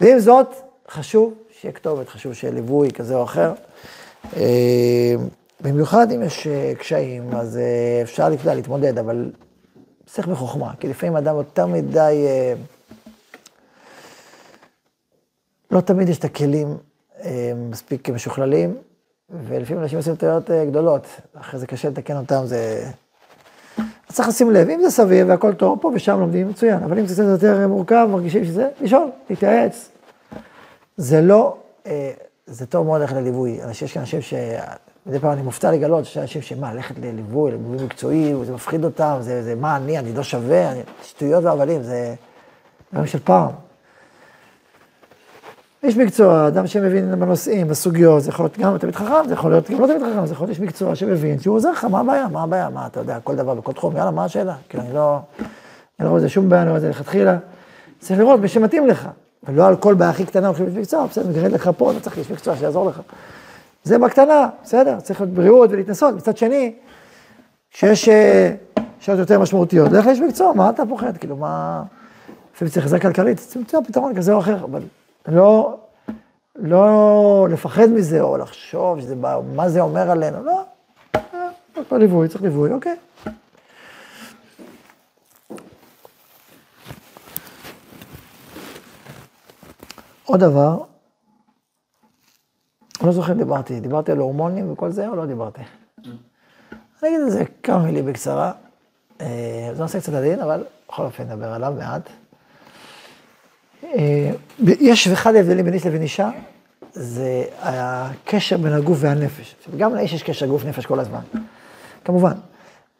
ועם 0.00 0.18
זאת, 0.18 0.46
חשוב 0.90 1.34
שיהיה 1.60 1.72
כתובת, 1.72 2.08
חשוב 2.08 2.32
שיהיה 2.32 2.54
ליווי 2.54 2.90
כזה 2.90 3.14
או 3.14 3.24
אחר. 3.24 3.52
במיוחד 5.60 6.12
אם 6.12 6.22
יש 6.22 6.48
קשיים, 6.78 7.34
אז 7.36 7.58
אפשר 8.02 8.28
להתמודד, 8.54 8.98
אבל 8.98 9.30
צריך 10.12 10.28
בחוכמה, 10.28 10.72
כי 10.80 10.88
לפעמים 10.88 11.16
אדם 11.16 11.36
יותר 11.36 11.66
מדי, 11.66 12.24
אה, 12.26 12.54
לא 15.70 15.80
תמיד 15.80 16.08
יש 16.08 16.18
את 16.18 16.24
הכלים 16.24 16.76
אה, 17.24 17.52
מספיק 17.70 18.10
משוכללים, 18.10 18.76
ולפעמים 19.30 19.82
אנשים 19.82 19.98
עושים 19.98 20.16
טעויות 20.16 20.50
אה, 20.50 20.64
גדולות, 20.64 21.06
אחרי 21.34 21.60
זה 21.60 21.66
קשה 21.66 21.88
לתקן 21.88 22.16
אותם, 22.16 22.42
זה... 22.44 22.90
אז 23.78 24.14
צריך 24.14 24.28
לשים 24.28 24.50
לב, 24.50 24.68
אם 24.68 24.80
זה 24.82 24.90
סביר 24.90 25.26
והכל 25.28 25.54
טוב, 25.54 25.78
פה 25.82 25.90
ושם 25.94 26.20
לומדים, 26.20 26.48
מצוין, 26.48 26.82
אבל 26.82 26.98
אם 26.98 27.06
זה 27.06 27.14
קצת 27.14 27.24
יותר 27.24 27.68
מורכב, 27.68 28.08
מרגישים 28.10 28.44
שזה, 28.44 28.68
לשאול, 28.80 29.10
להתייעץ. 29.30 29.88
זה 30.96 31.20
לא, 31.20 31.56
זה 32.46 32.66
טוב 32.66 32.86
מאוד 32.86 33.00
ללכת 33.00 33.16
לליווי. 33.16 33.60
יש 33.70 33.92
כאן 33.92 34.02
אנשים. 34.02 34.20
מדי 35.06 35.18
פעם 35.18 35.32
אני 35.32 35.42
מופתע 35.42 35.72
לגלות 35.72 36.04
שיש 36.04 36.18
אנשים 36.18 36.42
שמה, 36.42 36.74
ללכת 36.74 36.98
לליווי, 36.98 37.50
לליווי 37.50 37.84
מקצועי, 37.84 38.34
זה 38.44 38.52
מפחיד 38.52 38.84
אותם, 38.84 39.16
זה, 39.20 39.42
זה 39.42 39.54
מה 39.54 39.76
אני, 39.76 39.98
אני 39.98 40.12
לא 40.12 40.22
שווה, 40.22 40.72
אני, 40.72 40.80
שטויות 41.02 41.44
והבלים, 41.44 41.82
זה 41.82 42.14
דברים 42.92 43.06
של 43.06 43.18
פעם. 43.18 43.50
איש 45.82 45.96
מקצוע, 45.96 46.48
אדם 46.48 46.66
שמבין 46.66 47.20
בנושאים, 47.20 47.68
בסוגיות, 47.68 48.22
זה 48.22 48.30
יכול 48.30 48.44
להיות 48.44 48.58
גם 48.58 48.78
תמיד 48.78 48.96
חכם, 48.96 49.28
זה 49.28 49.34
יכול 49.34 49.50
להיות 49.50 49.70
גם 49.70 49.80
לא 49.80 49.86
תמיד 49.86 50.02
חכם, 50.02 50.26
זה 50.26 50.32
יכול 50.32 50.46
להיות 50.46 50.58
איש 50.58 50.66
מקצוע 50.68 50.94
שמבין, 50.94 51.40
שהוא 51.40 51.56
עוזר 51.56 51.70
לך, 51.70 51.84
מה 51.84 52.00
הבעיה, 52.00 52.28
מה 52.28 52.42
הבעיה, 52.42 52.70
מה 52.70 52.86
אתה 52.86 53.00
יודע, 53.00 53.20
כל 53.20 53.36
דבר 53.36 53.54
בכל 53.54 53.72
תחום, 53.72 53.96
יאללה, 53.96 54.10
מה 54.10 54.24
השאלה? 54.24 54.54
כאילו, 54.68 54.84
אני 54.84 54.94
לא, 54.94 55.18
אני 55.38 55.48
לא 56.04 56.08
רואה 56.08 56.20
בזה 56.20 56.28
שום 56.28 56.48
בעיה, 56.48 56.62
אני 56.62 56.70
רואה 56.70 56.76
את 56.76 56.82
זה 56.82 56.88
לכתחילה. 56.88 57.38
צריך 57.98 58.20
לראות 58.20 58.40
מי 58.40 58.48
שמתאים 58.48 58.86
לך, 58.86 59.08
ולא 59.48 59.66
על 59.66 59.76
כל 59.76 59.94
בעיה 59.94 60.10
הכי 60.10 60.26
קטנה 60.26 60.46
הולכים 60.46 60.66
לאיש 60.66 60.76
מקצוע, 60.76 61.06
בסדר, 61.06 61.28
מגרד 61.28 61.52
לך 61.52 61.70
פה, 61.76 61.90
אתה 61.90 62.00
צריך 62.00 62.18
איש 62.18 62.30
מקצוע 62.30 62.56
שיעזור 62.56 62.86
לך. 62.86 63.00
זה 63.84 63.98
בקטנה, 63.98 64.48
בסדר, 64.62 65.00
צריך 65.00 65.20
להיות 65.20 65.34
בריאות 65.34 65.70
ולהתנסות. 65.70 66.14
מצד 66.14 66.36
שני, 66.36 66.74
כשיש 67.70 68.08
שאלות 69.00 69.20
יותר 69.20 69.38
משמעותיות, 69.40 69.92
לך 69.92 70.06
לאיש 70.06 70.20
מקצוע, 70.20 70.52
מה 70.52 70.70
אתה 70.70 70.82
פוחד? 70.88 71.16
כאילו, 71.16 71.36
מה... 71.36 71.82
לפעמים 72.54 72.72
צריך 72.72 72.86
עזרה 72.86 73.00
כלכלית, 73.00 73.46
תמצא 73.52 73.78
פתרון 73.86 74.16
כזה 74.16 74.32
או 74.32 74.38
אחר, 74.38 74.64
אבל 74.64 74.82
לא, 75.28 75.78
לא 76.56 77.48
לפחד 77.50 77.86
מזה, 77.86 78.20
או 78.20 78.36
לחשוב 78.36 79.00
שזה, 79.00 79.14
בא, 79.16 79.40
מה 79.54 79.68
זה 79.68 79.80
אומר 79.80 80.10
עלינו, 80.10 80.44
לא. 80.44 80.64
לא 81.92 81.98
ליווי, 81.98 82.28
צריך 82.28 82.42
ליווי, 82.42 82.72
אוקיי. 82.72 82.96
עוד 90.24 90.40
דבר, 90.40 90.78
אני 93.00 93.06
לא 93.06 93.12
זוכר 93.12 93.32
אם 93.32 93.38
דיברתי, 93.38 93.80
דיברתי 93.80 94.12
על 94.12 94.18
הורמונים 94.18 94.72
וכל 94.72 94.90
זה, 94.90 95.08
או 95.08 95.16
לא 95.16 95.26
דיברתי? 95.26 95.60
אני 97.02 97.08
אגיד 97.08 97.20
על 97.20 97.30
זה 97.30 97.44
כמה 97.62 97.78
מילים 97.78 98.06
בקצרה. 98.06 98.52
אה, 99.20 99.70
זה 99.72 99.82
נושא 99.82 100.00
קצת 100.00 100.12
עדין, 100.12 100.40
אבל 100.40 100.64
בכל 100.88 101.02
אופן 101.02 101.24
נדבר 101.24 101.52
עליו 101.52 101.74
מעט. 101.78 102.02
אה, 103.84 104.30
יש 104.80 105.08
אחד 105.08 105.34
ההבדלים 105.34 105.64
בין 105.64 105.74
איש 105.74 105.86
לבין 105.86 106.02
אישה, 106.02 106.30
זה 106.92 107.44
הקשר 107.60 108.56
בין 108.56 108.72
הגוף 108.72 108.98
והנפש. 109.00 109.54
גם 109.76 109.94
לאיש 109.94 110.12
יש 110.12 110.22
קשר 110.22 110.46
גוף 110.46 110.64
נפש 110.64 110.86
כל 110.86 111.00
הזמן, 111.00 111.20
כמובן. 112.04 112.32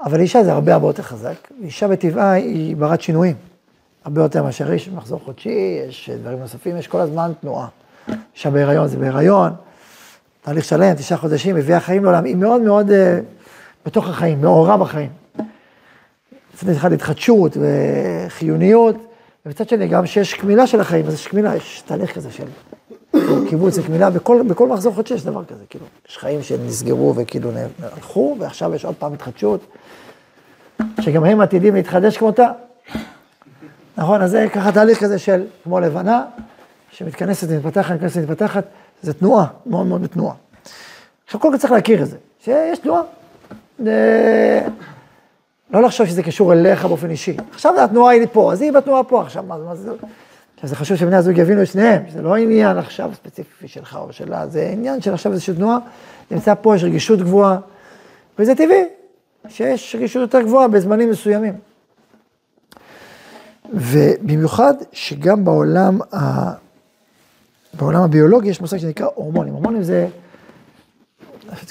אבל 0.01 0.21
אישה 0.21 0.45
זה 0.45 0.53
הרבה 0.53 0.75
הרבה 0.75 0.87
יותר 0.87 1.03
חזק. 1.03 1.49
אישה 1.63 1.89
בטבעה 1.89 2.33
היא 2.33 2.77
ברת 2.77 3.01
שינויים. 3.01 3.37
הרבה 4.05 4.23
יותר 4.23 4.43
מאשר 4.43 4.73
איש, 4.73 4.89
מחזור 4.89 5.21
חודשי, 5.25 5.81
יש 5.89 6.11
דברים 6.11 6.39
נוספים, 6.39 6.77
יש 6.77 6.87
כל 6.87 7.01
הזמן 7.01 7.33
תנועה. 7.41 7.69
אישה 8.35 8.51
בהיריון 8.51 8.89
זה 8.89 8.99
בהיריון, 8.99 9.53
תהליך 10.42 10.64
שלם, 10.64 10.94
תשעה 10.94 11.18
חודשים, 11.18 11.57
מביאה 11.57 11.81
חיים 11.81 12.05
לעולם, 12.05 12.24
היא 12.24 12.37
מאוד 12.37 12.61
מאוד 12.61 12.90
uh, 12.90 12.92
בתוך 13.87 14.09
החיים, 14.09 14.40
מעורה 14.40 14.76
בחיים. 14.76 15.11
מצד 16.55 16.68
אחד 16.68 16.92
התחדשות 16.92 17.57
וחיוניות, 17.57 18.96
ומצד 19.46 19.68
שני 19.68 19.88
גם 19.88 20.07
שיש 20.07 20.35
קמילה 20.35 20.66
של 20.66 20.81
החיים, 20.81 21.07
אז 21.07 21.14
יש 21.14 21.26
קמילה, 21.26 21.57
יש 21.57 21.83
תהליך 21.87 22.14
כזה 22.14 22.29
של 22.33 22.44
קיבוץ 23.48 23.79
וקמילה, 23.79 24.11
בכל, 24.11 24.42
בכל 24.48 24.68
מחזור 24.68 24.94
חודשי 24.94 25.14
יש 25.14 25.24
דבר 25.24 25.44
כזה, 25.44 25.64
כאילו, 25.70 25.85
יש 26.09 26.18
חיים 26.18 26.42
שנסגרו 26.42 27.14
וכאילו 27.16 27.50
הלכו, 27.83 28.37
ועכשיו 28.38 28.74
יש 28.74 28.85
עוד 28.85 28.94
פעם 28.98 29.12
התחדשות, 29.12 29.61
שגם 31.00 31.24
הם 31.24 31.40
עתידים 31.40 31.74
להתחדש 31.74 32.16
כמותה. 32.16 32.48
נכון, 33.96 34.22
אז 34.22 34.31
זה 34.31 34.46
ככה 34.53 34.72
תהליך 34.72 35.00
כזה 35.00 35.18
של 35.18 35.44
כמו 35.64 35.81
לבנה, 35.81 36.24
שמתכנסת 36.90 37.46
ומתפתחת, 37.50 37.94
מתכנסת 37.94 38.16
ומתפתחת, 38.16 38.64
זה 39.03 39.15
תנועה, 39.15 39.47
מאוד 39.67 39.87
מאוד 39.87 40.03
בתנועה. 40.03 40.35
עכשיו 41.25 41.41
קודם 41.41 41.55
כל 41.55 41.59
צריך 41.59 41.73
להכיר 41.73 42.03
את 42.03 42.09
זה, 42.09 42.17
שיש 42.45 42.79
תנועה. 42.79 43.03
לא 45.71 45.83
לחשוב 45.83 46.07
שזה 46.07 46.23
קשור 46.23 46.53
אליך 46.53 46.85
באופן 46.85 47.11
אישי. 47.11 47.37
עכשיו 47.53 47.81
התנועה 47.81 48.13
היא 48.13 48.27
פה, 48.33 48.53
אז 48.53 48.63
היא 48.63 48.73
בתנועה 48.73 49.05
פה 49.05 49.23
עכשיו, 49.23 49.43
מה, 49.43 49.59
מה 49.59 49.75
זה? 49.75 49.91
עכשיו 50.55 50.71
זה 50.71 50.77
חשוב 50.77 50.97
שבני 50.97 51.17
הזוג 51.17 51.39
יבינו 51.39 51.63
את 51.63 51.67
שניהם, 51.67 52.03
שזה 52.11 52.23
לא 52.23 52.37
עניין 52.37 52.79
עכשיו 52.79 53.11
ספציפי 53.15 53.69
שלך 53.69 53.99
או 54.01 54.13
שלה, 54.13 54.47
זה 54.47 54.71
עניין 54.73 55.01
של 55.01 55.15
עכשיו 55.15 55.33
איזושהי 55.33 55.55
תנועה, 55.55 55.79
נמצא 56.31 56.55
פה, 56.63 56.77
יש 56.77 56.85
רגישות 56.85 57.19
גבוהה, 57.19 57.59
וזה 58.39 58.55
טבעי, 58.55 58.85
שיש 59.49 59.97
רגישות 59.97 60.21
יותר 60.21 60.43
גבוהה 60.43 60.69
בזמנים 60.69 61.11
מסוימים. 61.11 61.55
ובמיוחד 63.73 64.75
שגם 64.93 65.45
בעולם, 65.45 65.99
ה... 66.15 66.53
בעולם 67.74 68.02
הביולוגי 68.02 68.48
יש 68.48 68.61
מושג 68.61 68.76
שנקרא 68.76 69.06
הורמונים. 69.14 69.52
הורמונים 69.52 69.83
זה, 69.83 70.09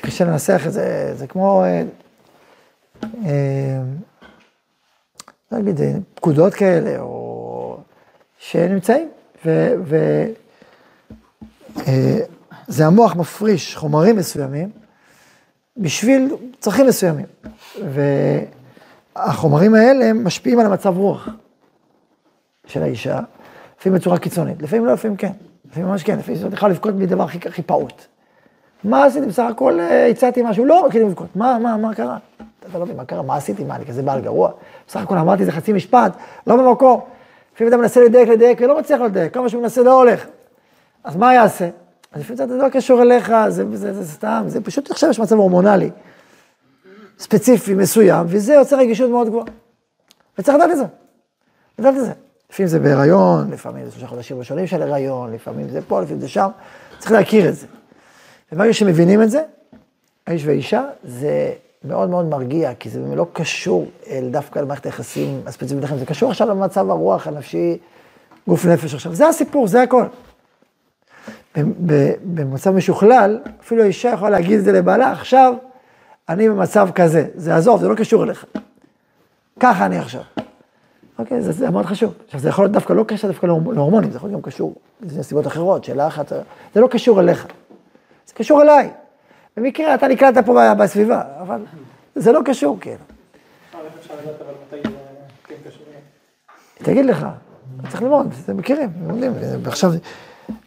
קשה 0.01 0.25
לנסח 0.25 0.61
את 0.67 0.73
זה, 0.73 1.13
זה 1.15 1.27
כמו, 1.27 1.63
אה, 1.63 1.83
אה, 3.03 3.81
לא 5.51 5.59
אגיד, 5.59 5.79
פקודות 6.13 6.53
כאלה, 6.53 6.99
או 6.99 7.77
שנמצאים, 8.37 9.09
וזה 9.45 10.33
אה, 12.79 12.85
המוח 12.85 13.15
מפריש 13.15 13.75
חומרים 13.75 14.15
מסוימים 14.15 14.69
בשביל 15.77 16.35
צרכים 16.59 16.87
מסוימים. 16.87 17.25
והחומרים 19.15 19.75
האלה 19.75 20.13
משפיעים 20.13 20.59
על 20.59 20.65
המצב 20.65 20.97
רוח. 20.97 21.29
של 22.69 22.83
האישה, 22.83 23.19
לפעמים 23.79 23.99
בצורה 23.99 24.19
קיצונית, 24.19 24.61
לפעמים 24.61 24.85
לא, 24.85 24.93
לפעמים 24.93 25.17
כן, 25.17 25.31
לפעמים 25.69 25.89
ממש 25.89 26.03
כן, 26.03 26.19
לפעמים 26.19 26.41
זאת 26.41 26.53
יכולה 26.53 26.71
לבכות 26.71 26.95
מדבר 26.95 27.23
הכי, 27.23 27.39
הכי 27.45 27.61
פעוט. 27.61 28.05
מה 28.83 29.05
עשיתי? 29.05 29.25
בסך 29.25 29.43
הכל 29.49 29.79
אה, 29.79 30.07
הצעתי 30.07 30.41
משהו, 30.41 30.65
לא 30.65 30.87
כאילו 30.89 31.07
לבכות, 31.07 31.35
מה, 31.35 31.59
מה, 31.59 31.77
מה 31.77 31.95
קרה? 31.95 32.17
אתה 32.69 32.77
לא 32.79 32.85
מבין 32.85 32.97
מה 32.97 33.05
קרה, 33.05 33.21
מה 33.21 33.35
עשיתי, 33.35 33.63
מה, 33.63 33.75
אני 33.75 33.85
כזה 33.85 34.01
בעל 34.01 34.21
גרוע? 34.21 34.51
בסך 34.87 35.01
הכל 35.01 35.17
אמרתי 35.17 35.41
איזה 35.41 35.51
חצי 35.51 35.73
משפט, 35.73 36.11
לא 36.47 36.55
במקום. 36.55 37.01
לפעמים 37.55 37.73
אתה 37.73 37.81
מנסה 37.81 38.03
לדייק, 38.03 38.29
לדייק, 38.29 38.61
ולא 38.61 38.79
מצליח 38.79 39.01
לדייק, 39.01 39.33
כל 39.33 39.39
מה 39.39 39.49
שהוא 39.49 39.61
מנסה 39.61 39.83
לא 39.83 39.99
הולך. 39.99 40.25
אז 41.03 41.15
מה 41.15 41.33
יעשה? 41.33 41.69
אז 42.11 42.21
לפעמים 42.21 42.47
זה 42.47 42.57
לא 42.57 42.69
קשור 42.69 43.01
אליך, 43.01 43.33
זה, 43.47 43.69
זה, 43.69 43.75
זה, 43.75 43.93
זה 43.93 44.11
סתם, 44.11 44.43
זה 44.47 44.61
פשוט 44.61 44.91
עכשיו 44.91 45.09
יש 45.09 45.19
מצב 45.19 45.35
הורמונלי, 45.35 45.89
ספציפי, 47.19 47.73
מסוים, 47.73 48.25
וזה 48.29 48.53
יוצר 48.53 48.77
רגישות 48.77 49.09
מאוד 49.09 49.27
גבוהה. 49.27 49.45
וצריך 50.37 50.57
לדעת 50.57 50.71
את 50.71 50.77
זה. 50.77 50.83
לדעת 51.79 51.95
את 51.95 52.05
זה. 52.05 52.11
לפעמים 52.49 52.67
זה 52.67 52.79
בהיריון, 52.79 53.51
לפעמים 53.51 53.85
זה 53.85 53.91
שלושה 53.91 54.07
חודשים 54.07 54.39
ראשונים 54.39 54.67
של 54.67 54.81
הריון, 54.81 55.33
לפעמים 55.33 55.69
זה 55.69 55.81
פה, 55.87 56.01
לפעמים 56.01 56.19
זה 56.19 56.27
שם, 56.27 56.49
צריך 56.99 57.11
להכיר 57.11 57.49
את 57.49 57.55
זה. 57.55 57.67
וברגע 58.51 58.73
שמבינים 58.73 59.21
את 59.21 59.31
זה, 59.31 59.41
האיש 60.27 60.45
והאישה, 60.45 60.83
זה 61.03 61.51
מאוד 61.83 62.09
מאוד 62.09 62.25
מרגיע, 62.25 62.71
כי 62.79 62.89
זה 62.89 62.99
לא 63.15 63.25
קשור 63.33 63.87
אל 64.07 64.29
דווקא 64.31 64.59
למערכת 64.59 64.85
היחסים 64.85 65.41
הספציפית 65.45 65.83
לכם, 65.83 65.97
זה 65.97 66.05
קשור 66.05 66.31
עכשיו 66.31 66.49
למצב 66.49 66.89
הרוח 66.89 67.27
הנפשי, 67.27 67.77
גוף 68.47 68.65
נפש 68.65 68.93
עכשיו. 68.93 69.13
זה 69.13 69.27
הסיפור, 69.27 69.67
זה 69.67 69.81
הכל. 69.81 70.05
במצב 72.23 72.71
משוכלל, 72.71 73.39
אפילו 73.61 73.83
האישה 73.83 74.09
יכולה 74.09 74.29
להגיד 74.29 74.59
את 74.59 74.65
זה 74.65 74.71
לבעלה, 74.71 75.11
עכשיו 75.11 75.53
אני 76.29 76.49
במצב 76.49 76.89
כזה, 76.95 77.27
זה 77.35 77.55
עזוב, 77.55 77.81
זה 77.81 77.87
לא 77.87 77.95
קשור 77.95 78.23
אליך. 78.23 78.45
ככה 79.59 79.85
אני 79.85 79.97
עכשיו. 79.97 80.21
אוקיי, 81.19 81.41
זה, 81.41 81.51
זה 81.51 81.69
מאוד 81.69 81.85
חשוב. 81.85 82.13
עכשיו, 82.25 82.39
זה 82.39 82.49
יכול 82.49 82.63
להיות 82.65 82.71
דווקא 82.71 82.93
לא 82.93 83.03
קשר 83.07 83.27
דווקא 83.27 83.45
להורמונים, 83.45 84.11
זה 84.11 84.17
יכול 84.17 84.29
להיות 84.29 84.41
גם 84.41 84.51
קשור 84.51 84.75
לסיבות 85.01 85.47
אחרות, 85.47 85.83
שאלה 85.83 86.07
אחת, 86.07 86.31
זה 86.73 86.81
לא 86.81 86.87
קשור 86.87 87.19
אליך, 87.19 87.47
זה 88.27 88.33
קשור 88.33 88.61
אליי. 88.61 88.89
במקרה 89.57 89.95
אתה 89.95 90.07
נקלטת 90.07 90.45
פה 90.45 90.73
בסביבה, 90.73 91.21
אבל 91.41 91.61
זה 92.15 92.31
לא 92.31 92.39
קשור, 92.45 92.77
כן. 92.81 92.95
תגיד 96.73 97.05
לך, 97.05 97.25
צריך 97.89 98.01
ללמוד, 98.01 98.33
אתם 98.45 98.57
מכירים, 98.57 98.89
יודעים, 99.09 99.33
ועכשיו, 99.63 99.91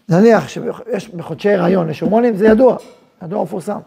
נניח 0.08 0.48
שיש 0.48 1.08
בחודשי 1.08 1.50
הריון, 1.52 1.90
יש 1.90 2.00
הורמונים, 2.00 2.36
זה 2.36 2.46
ידוע, 2.46 2.76
ידוע 3.22 3.42
מפורסם. 3.42 3.78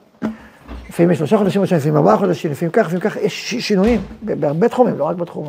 לפעמים 0.90 1.12
יש 1.12 1.18
שלושה 1.18 1.38
חודשים 1.38 1.64
לפעמים 1.64 1.98
ארבעה 1.98 2.18
חודשים, 2.18 2.52
לפעמים 2.52 2.72
ככה, 2.72 2.88
לפעמים 2.88 3.02
ככה, 3.02 3.20
יש 3.20 3.54
שינויים 3.54 4.02
בהרבה 4.22 4.70
תחומים, 4.70 4.98
לא 4.98 5.04
רק 5.04 5.16
בתחום, 5.16 5.48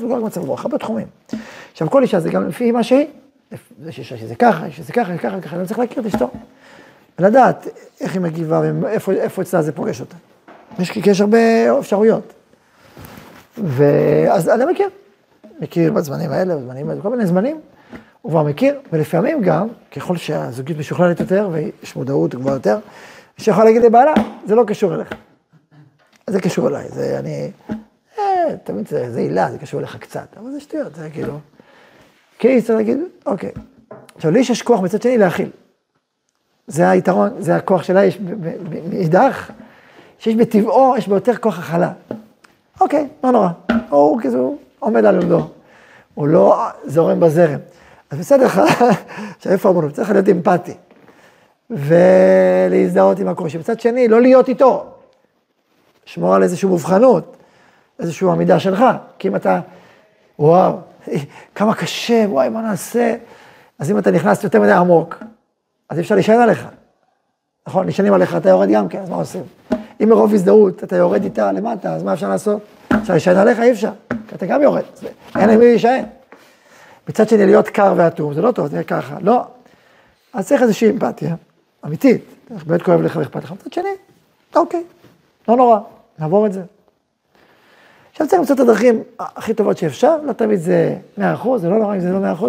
לא 0.00 0.14
רק 0.14 0.22
במצב 0.22 0.40
רוח, 0.40 0.64
הרבה 0.64 0.78
תחומים. 0.78 1.06
עכשיו, 1.72 1.90
כל 1.90 2.02
אישה 2.02 2.20
זה 2.20 2.30
גם 2.30 2.48
לפי 2.48 2.72
מה 2.72 2.82
שהיא, 2.82 3.06
יש 3.86 3.98
אישה 3.98 4.16
שזה 4.16 4.34
ככה, 4.34 4.70
שזה 4.70 4.92
ככה, 4.92 5.18
ככה, 5.18 5.40
ככה, 5.40 5.56
אני 5.56 5.66
צריך 5.66 5.78
להכיר 5.78 6.00
את 6.00 6.06
אשתו. 6.06 6.30
ולדעת 7.18 7.68
איך 8.00 8.12
היא 8.14 8.20
מגיבה 8.20 8.60
ואיפה 8.80 9.42
אצלה 9.42 9.62
זה 9.62 9.72
פוגש 9.72 10.00
אותה. 10.00 10.16
יש, 10.78 10.96
יש 10.96 11.20
הרבה 11.20 11.38
אפשרויות. 11.78 12.32
ואז 13.58 14.48
אני 14.48 14.64
מכיר, 14.72 14.88
מכיר 15.60 15.92
בזמנים 15.92 16.32
האלה, 16.32 16.56
בזמנים 16.56 16.90
האלה, 16.90 17.02
כל 17.02 17.08
מיני 17.08 17.26
זמנים, 17.26 17.60
הוא 18.22 18.30
כבר 18.30 18.42
מכיר, 18.42 18.80
ולפעמים 18.92 19.42
גם, 19.42 19.68
ככל 19.96 20.16
שהזוגיות 20.16 20.78
משוכללת 20.78 21.20
יותר 21.20 21.48
ויש 21.52 21.96
מודעות 21.96 22.34
גבוהה 22.34 22.54
יותר, 22.54 22.78
שיכול 23.36 23.64
להגיד 23.64 23.82
לבעלה, 23.82 24.12
זה 24.46 24.54
לא 24.54 24.64
קשור 24.66 24.94
אליך. 24.94 25.14
זה 26.30 26.40
קשור 26.40 26.68
אליי, 26.68 26.88
זה 26.88 27.18
אני, 27.18 27.50
תמיד 28.64 28.88
זה, 28.88 29.10
זה 29.10 29.20
עילה, 29.20 29.50
זה 29.50 29.58
קשור 29.58 29.80
אליך 29.80 29.96
קצת, 29.96 30.26
אבל 30.36 30.50
זה 30.50 30.60
שטויות, 30.60 30.94
זה 30.94 31.10
כאילו, 31.10 31.38
כי 32.38 32.62
צריך 32.62 32.76
להגיד, 32.76 32.98
אוקיי. 33.26 33.50
עכשיו, 34.16 34.30
לי 34.30 34.40
יש 34.40 34.62
כוח 34.62 34.80
מצד 34.80 35.02
שני 35.02 35.18
להכיל. 35.18 35.50
זה 36.66 36.90
היתרון, 36.90 37.30
זה 37.38 37.56
הכוח 37.56 37.82
שלה, 37.82 38.04
יש 38.04 38.18
מאידך, 38.90 39.50
שיש 40.18 40.34
בטבעו, 40.34 40.94
יש 40.96 41.08
בו 41.08 41.14
יותר 41.14 41.36
כוח 41.36 41.58
הכלה. 41.58 41.92
אוקיי, 42.80 43.08
לא 43.24 43.30
נורא. 43.30 43.48
הוא 43.88 44.20
כאילו 44.20 44.56
עומד 44.78 45.04
על 45.04 45.22
עמדו. 45.22 45.48
הוא 46.14 46.28
לא 46.28 46.66
זורם 46.84 47.20
בזרם. 47.20 47.58
אז 48.10 48.18
בסדר, 48.18 48.46
עכשיו 49.36 49.52
איפה 49.52 49.70
אמרנו? 49.70 49.92
צריך 49.92 50.10
להיות 50.10 50.28
אמפתי. 50.28 50.74
ולהזדהות 51.70 53.18
עם 53.18 53.28
הקושי. 53.28 53.58
מצד 53.58 53.80
שני, 53.80 54.08
לא 54.08 54.20
להיות 54.20 54.48
איתו. 54.48 54.86
לשמור 56.06 56.34
על 56.34 56.42
איזושהי 56.42 56.68
מובחנות, 56.68 57.36
איזושהי 57.98 58.28
עמידה 58.28 58.60
שלך. 58.60 58.84
כי 59.18 59.28
אם 59.28 59.36
אתה, 59.36 59.60
וואו, 60.38 60.78
כמה 61.54 61.74
קשה, 61.74 62.24
וואי, 62.28 62.48
מה 62.48 62.62
נעשה? 62.62 63.16
אז 63.78 63.90
אם 63.90 63.98
אתה 63.98 64.10
נכנס 64.10 64.44
יותר 64.44 64.60
מדי 64.60 64.72
עמוק, 64.72 65.22
אז 65.88 65.98
אי 65.98 66.02
אפשר 66.02 66.14
להישען 66.14 66.40
עליך. 66.40 66.66
נכון, 67.66 67.86
נשענים 67.86 68.12
עליך, 68.12 68.36
אתה 68.36 68.48
יורד 68.48 68.68
גם 68.68 68.88
כן, 68.88 68.98
אז 68.98 69.10
מה 69.10 69.16
עושים? 69.16 69.42
אם 70.02 70.08
מרוב 70.08 70.34
הזדהות 70.34 70.84
אתה 70.84 70.96
יורד 70.96 71.24
איתה 71.24 71.52
למטה, 71.52 71.94
אז 71.94 72.02
מה 72.02 72.12
אפשר 72.12 72.28
לעשות? 72.28 72.62
אפשר 72.92 73.12
להישען 73.12 73.36
עליך? 73.36 73.60
אי 73.60 73.72
אפשר, 73.72 73.90
כי 74.28 74.34
אתה 74.34 74.46
גם 74.46 74.62
יורד, 74.62 74.82
אין 75.38 75.50
למי 75.50 75.64
להישען. 75.64 76.04
מצד 77.08 77.28
שני, 77.28 77.46
להיות 77.46 77.68
קר 77.68 77.94
ואטום, 77.96 78.34
זה 78.34 78.42
לא 78.42 78.52
טוב, 78.52 78.66
זה 78.66 78.76
יהיה 78.76 78.84
ככה, 78.84 79.16
לא. 79.20 79.44
אז 80.32 80.48
צריך 80.48 80.62
איזושהי 80.62 80.90
אמפתיה, 80.90 81.34
אמיתית, 81.86 82.24
באמת 82.66 82.82
כואב 82.82 83.00
לך 83.00 83.16
ואכפת 83.16 83.44
לך. 83.44 83.52
מצד 83.52 83.72
שני, 83.72 83.88
אוקיי, 84.56 84.84
לא 85.48 85.56
נורא, 85.56 85.78
נעבור 86.18 86.46
את 86.46 86.52
זה. 86.52 86.62
עכשיו 88.12 88.28
צריך 88.28 88.40
למצוא 88.40 88.54
את 88.54 88.60
הדרכים 88.60 89.02
הכי 89.18 89.54
טובות 89.54 89.78
שאפשר, 89.78 90.16
לא 90.24 90.32
תמיד 90.32 90.60
זה 90.60 90.96
100%, 91.18 91.22
זה 91.56 91.68
לא 91.68 91.78
נורא 91.78 91.94
אם 91.94 92.00
זה 92.00 92.12
לא 92.12 92.18
100%, 92.40 92.44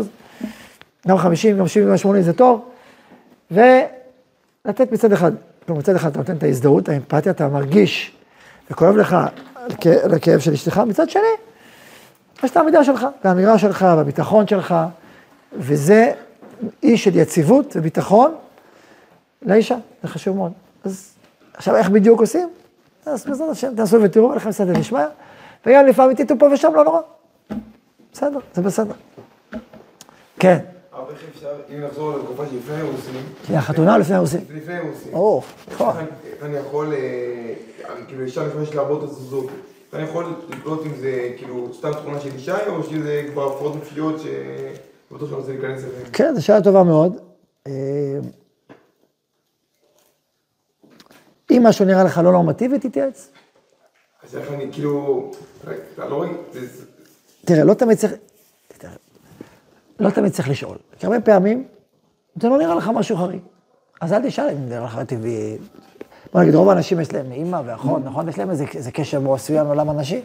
גם 1.08 1.18
50, 1.18 1.58
גם 1.58 1.68
70, 1.68 1.90
גם 1.90 1.98
80 1.98 2.24
זה 2.24 2.34
טוב, 2.34 2.66
ולתת 3.52 4.92
מצד 4.92 5.12
אחד, 5.12 5.32
כלומר 5.66 5.80
מצד 5.80 5.96
אחד 5.96 6.10
אתה 6.10 6.20
נותן 6.20 6.36
את 6.36 6.44
ההזדהות, 6.44 6.90
האמפתיה, 6.90 7.32
אתה 7.32 7.48
מרגיש 7.48 8.12
וכואב 8.72 8.96
לך 8.96 9.18
על 10.04 10.14
הכאב 10.14 10.40
של 10.40 10.54
אשתך, 10.54 10.78
מצד 10.78 11.10
שני, 11.10 11.22
יש 12.44 12.52
את 12.52 12.58
העמידה 12.58 12.84
שלך, 12.84 13.08
והאמירה 13.24 13.58
שלך, 13.58 13.82
והביטחון 13.82 14.48
שלך, 14.48 14.76
וזה 15.54 16.12
אי 16.84 16.98
של 16.98 17.16
יציבות 17.16 17.74
וביטחון 17.76 18.36
לאישה, 19.42 19.76
זה 20.02 20.08
חשוב 20.08 20.38
מאוד. 20.38 20.52
אז 20.84 21.14
עכשיו 21.54 21.76
איך 21.76 21.90
בדיוק 21.90 22.20
עושים? 22.20 22.50
אז 23.06 23.26
בעזרת 23.26 23.50
השם, 23.50 23.76
תעשו 23.76 24.02
ותראו, 24.02 24.36
לכם 24.36 24.50
בסדר 24.50 24.78
נשמע, 24.78 25.06
וגם 25.66 25.86
לפעמים 25.88 26.16
תטעו 26.16 26.40
פה 26.40 26.46
ושם, 26.54 26.72
לא 26.76 26.84
נורא. 26.84 27.02
בסדר, 28.14 28.40
זה 28.54 28.62
בסדר. 28.62 28.94
כן. 30.40 30.60
אם 31.70 31.82
נחזור 31.84 32.18
לתקופה 32.18 32.44
שלפני 32.48 32.76
הרוסים... 32.76 33.14
כי 33.46 33.56
החתונה 33.56 33.98
לפני 33.98 34.16
הרוסים. 34.16 34.42
לפני 34.56 34.78
הרוסים. 34.78 35.14
או, 35.14 35.42
נכון. 35.72 35.96
אני 36.42 36.58
יכול, 36.58 36.94
אה, 36.94 37.54
כאילו 38.08 38.24
אישה 38.24 38.48
לפני 38.48 38.66
שלעבוד 38.66 39.04
את 39.04 39.10
הזוג, 39.10 39.52
אתה 39.90 40.02
יכול 40.02 40.26
לקלוט 40.50 40.86
אם 40.86 40.96
זה 40.96 41.32
כאילו 41.38 41.74
סתם 41.74 41.92
תכונה 41.94 42.20
של 42.20 42.30
אישה, 42.34 42.68
או 42.68 42.84
שזה 42.84 43.24
כבר 43.34 43.54
הפרעות 43.54 43.76
נפשיות 43.76 44.16
שבטוח 44.20 45.30
שאני 45.30 45.40
רוצה 45.40 45.52
להיכנס 45.52 45.84
אליהן? 45.84 46.06
כן, 46.14 46.36
זו 46.36 46.46
שאלה 46.46 46.62
טובה 46.62 46.84
מאוד. 46.84 47.18
אה, 47.68 47.72
אם 51.52 51.64
משהו 51.64 51.86
נראה 51.86 52.04
לך 52.04 52.18
לא 52.18 52.32
נורמטיבי, 52.32 52.80
תתייעץ. 52.80 53.32
אז 54.34 54.40
איך 54.40 54.52
אני 54.52 54.72
כאילו, 54.72 55.32
אתה 55.94 56.10
לא 56.10 56.26
תראה, 57.46 57.64
לא 57.64 57.74
תמיד 57.74 57.98
צריך, 57.98 58.14
לא 60.00 60.10
תמיד 60.10 60.32
צריך 60.32 60.50
לשאול. 60.50 60.78
כי 61.00 61.06
הרבה 61.06 61.22
פעמים, 61.22 61.64
זה 62.42 62.50
לא 62.50 62.58
נראה 62.58 62.76
לך 62.76 62.88
משהו 62.88 63.18
חריג. 63.18 63.40
אז 64.02 64.14
אל 64.14 64.28
תשאל 64.28 64.50
אם 64.50 64.68
זה 64.68 64.76
נראה 64.76 64.86
לך 64.86 65.00
טבעי. 65.08 65.58
בוא 66.34 66.42
נגיד, 66.42 66.56
רוב 66.56 66.70
האנשים 66.70 67.00
יש 67.00 67.14
להם 67.14 67.32
אימא 67.32 67.62
ואחות, 67.66 68.02
נכון? 68.06 68.30
יש 68.30 68.38
להם 68.38 68.50
איזה, 68.50 68.92
קשר 68.94 69.20
מסוים 69.20 69.66
לעולם 69.66 69.90
הנשי. 69.90 70.22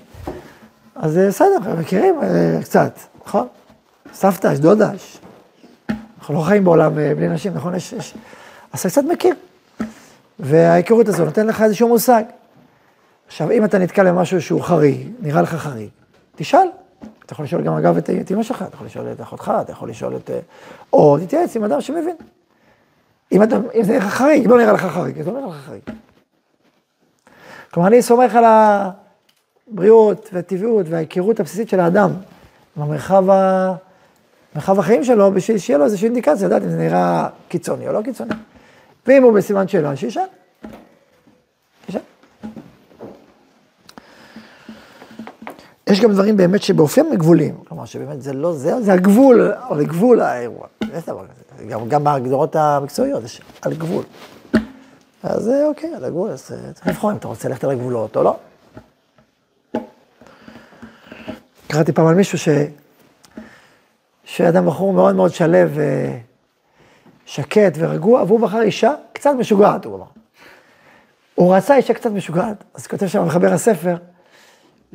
אז 0.95 1.19
אה, 1.19 1.29
בסדר, 1.29 1.75
מכירים 1.79 2.23
אה, 2.23 2.59
קצת, 2.63 2.99
נכון? 3.27 3.47
סבתא, 4.13 4.53
יש 4.53 4.59
דודה, 4.59 4.91
יש... 4.95 5.19
אנחנו 6.19 6.35
לא 6.35 6.41
חיים 6.41 6.65
בעולם 6.65 6.99
אה, 6.99 7.15
בלי 7.15 7.29
נשים, 7.29 7.55
נכון? 7.55 7.75
יש, 7.75 7.93
יש... 7.93 8.15
אז 8.73 8.81
אתה 8.81 8.89
קצת 8.89 9.05
מכיר. 9.05 9.35
וההיכרות 10.39 11.09
הזו 11.09 11.25
נותן 11.25 11.47
לך 11.47 11.63
איזשהו 11.63 11.89
מושג. 11.89 12.23
עכשיו, 13.29 13.51
אם 13.51 13.65
אתה 13.65 13.79
נתקל 13.79 14.11
במשהו 14.11 14.43
שהוא 14.43 14.63
חריג, 14.63 15.09
נראה 15.21 15.43
לך 15.43 15.55
חריג, 15.55 15.89
תשאל. 16.37 16.69
אתה 17.27 17.33
יכול 17.33 17.45
לשאול 17.45 17.63
גם, 17.63 17.73
אגב, 17.73 17.97
את 17.97 18.11
את 18.11 18.31
אמא 18.31 18.43
שלך, 18.43 18.63
אתה 18.63 18.75
יכול 18.75 18.87
לשאול 18.87 19.13
את 19.13 19.21
אחותך, 19.21 19.53
אתה 19.61 19.73
יכול 19.73 19.91
לשאול 19.91 20.17
את... 20.17 20.31
אה, 20.31 20.39
או 20.93 21.19
תתייעץ 21.19 21.57
עם 21.57 21.65
אדם 21.65 21.81
שמבין. 21.81 22.17
אם, 23.33 23.43
אתה, 23.43 23.57
אם 23.75 23.83
זה 23.83 23.93
נראה 23.93 24.07
לך 24.07 24.15
חריג, 24.15 24.47
לא 24.47 24.59
נראה 24.59 24.73
לך 24.73 24.87
חריג, 24.87 25.21
אז 25.21 25.27
לא 25.27 25.33
נראה 25.33 25.49
לך 25.49 25.65
חריג. 25.67 25.83
כלומר, 27.71 27.89
אני 27.89 28.03
סומך 28.03 28.35
על 28.35 28.45
הבריאות 29.69 30.31
והטבעיות 30.33 30.87
וההיכרות 30.89 31.41
הבסיסית 31.41 31.69
של 31.69 31.81
האדם, 31.81 32.11
עם 32.77 32.83
המרחב 32.83 33.31
ה... 33.31 33.75
החיים 34.57 35.05
שלו, 35.05 35.33
בשביל 35.33 35.59
שיהיה 35.59 35.79
לו 35.79 35.85
איזושהי 35.85 36.07
אינדיקציה, 36.07 36.47
לדעת 36.47 36.63
אם 36.63 36.71
זה 36.71 36.77
נראה 36.77 37.29
קיצוני 37.49 37.89
או 37.89 37.93
לא 37.93 38.03
קיצוני. 38.03 38.35
ואם 39.07 39.23
הוא 39.23 39.33
בסימן 39.33 39.69
שאלה. 39.69 39.97
שישאל. 39.97 40.23
יש 45.91 46.01
גם 46.01 46.13
דברים 46.13 46.37
באמת 46.37 46.63
שבאופיים 46.63 47.15
גבוליים, 47.15 47.55
כלומר 47.69 47.85
שבאמת 47.85 48.23
זה 48.23 48.33
לא 48.33 48.53
זה, 48.53 48.83
זה 48.83 48.93
הגבול, 48.93 49.53
או 49.71 49.75
לגבול 49.75 50.21
האירוע. 50.21 50.67
גם, 51.69 51.89
גם 51.89 52.05
בהגדרות 52.05 52.57
המקצועיות, 52.57 53.25
יש 53.25 53.41
על 53.63 53.75
גבול. 53.75 54.05
אז 55.23 55.49
אה, 55.49 55.67
אוקיי, 55.67 55.95
על 55.95 56.05
הגבול, 56.05 56.31
אז 56.31 56.53
אה, 56.53 56.73
צריך 56.73 56.87
לבחור 56.87 57.11
אם 57.11 57.17
אתה 57.17 57.29
רוצה 57.29 57.49
ללכת 57.49 57.65
על 57.65 57.71
הגבולות 57.71 58.17
או 58.17 58.23
לא. 58.23 58.37
קראתי 61.67 61.93
פעם 61.93 62.07
על 62.07 62.15
מישהו 62.15 62.39
ש... 62.39 62.49
שאדם 64.25 64.67
בחור 64.67 64.93
מאוד 64.93 65.15
מאוד 65.15 65.35
שלו, 65.35 65.55
אה, 65.55 66.19
שקט 67.27 67.73
ורגוע, 67.79 68.23
והוא 68.23 68.41
בחר 68.41 68.61
אישה 68.61 68.93
קצת 69.13 69.31
משוגעת, 69.39 69.85
הוא 69.85 69.97
אמר. 69.97 70.07
הוא 71.35 71.57
רצה 71.57 71.77
אישה 71.77 71.95
קצת 71.95 72.11
משוגעת, 72.11 72.65
אז 72.75 72.87
כותב 72.87 73.07
שם 73.07 73.27
מחבר 73.27 73.53
הספר, 73.53 73.97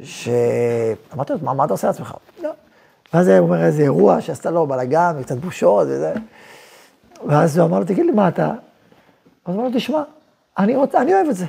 שאמרתי 0.04 1.34
לו, 1.34 1.40
מה, 1.42 1.54
מה 1.54 1.66
אתה 1.66 1.74
עושה 1.74 1.88
לעצמך? 1.88 2.14
לא. 2.44 2.50
ואז 3.14 3.28
הוא 3.28 3.40
אומר, 3.40 3.64
איזה 3.64 3.84
אירוע 3.84 4.22
שעשתה 4.22 4.52
לו 4.52 4.68
בלאגן, 4.68 5.16
וקצת 5.20 5.38
בושות 5.38 5.88
וזה. 5.90 6.14
ואז 7.28 7.58
הוא 7.58 7.68
אמר 7.68 7.80
לו, 7.80 7.86
תגיד 7.86 8.06
לי, 8.06 8.12
מה 8.12 8.28
אתה? 8.28 8.46
אז 8.46 8.56
הוא 9.46 9.56
אמר 9.56 9.64
לו, 9.64 9.70
תשמע, 9.74 10.04
אני 10.58 10.76
רוצה, 10.76 11.02
אני 11.02 11.14
אוהב 11.14 11.28
את 11.28 11.36
זה. 11.36 11.46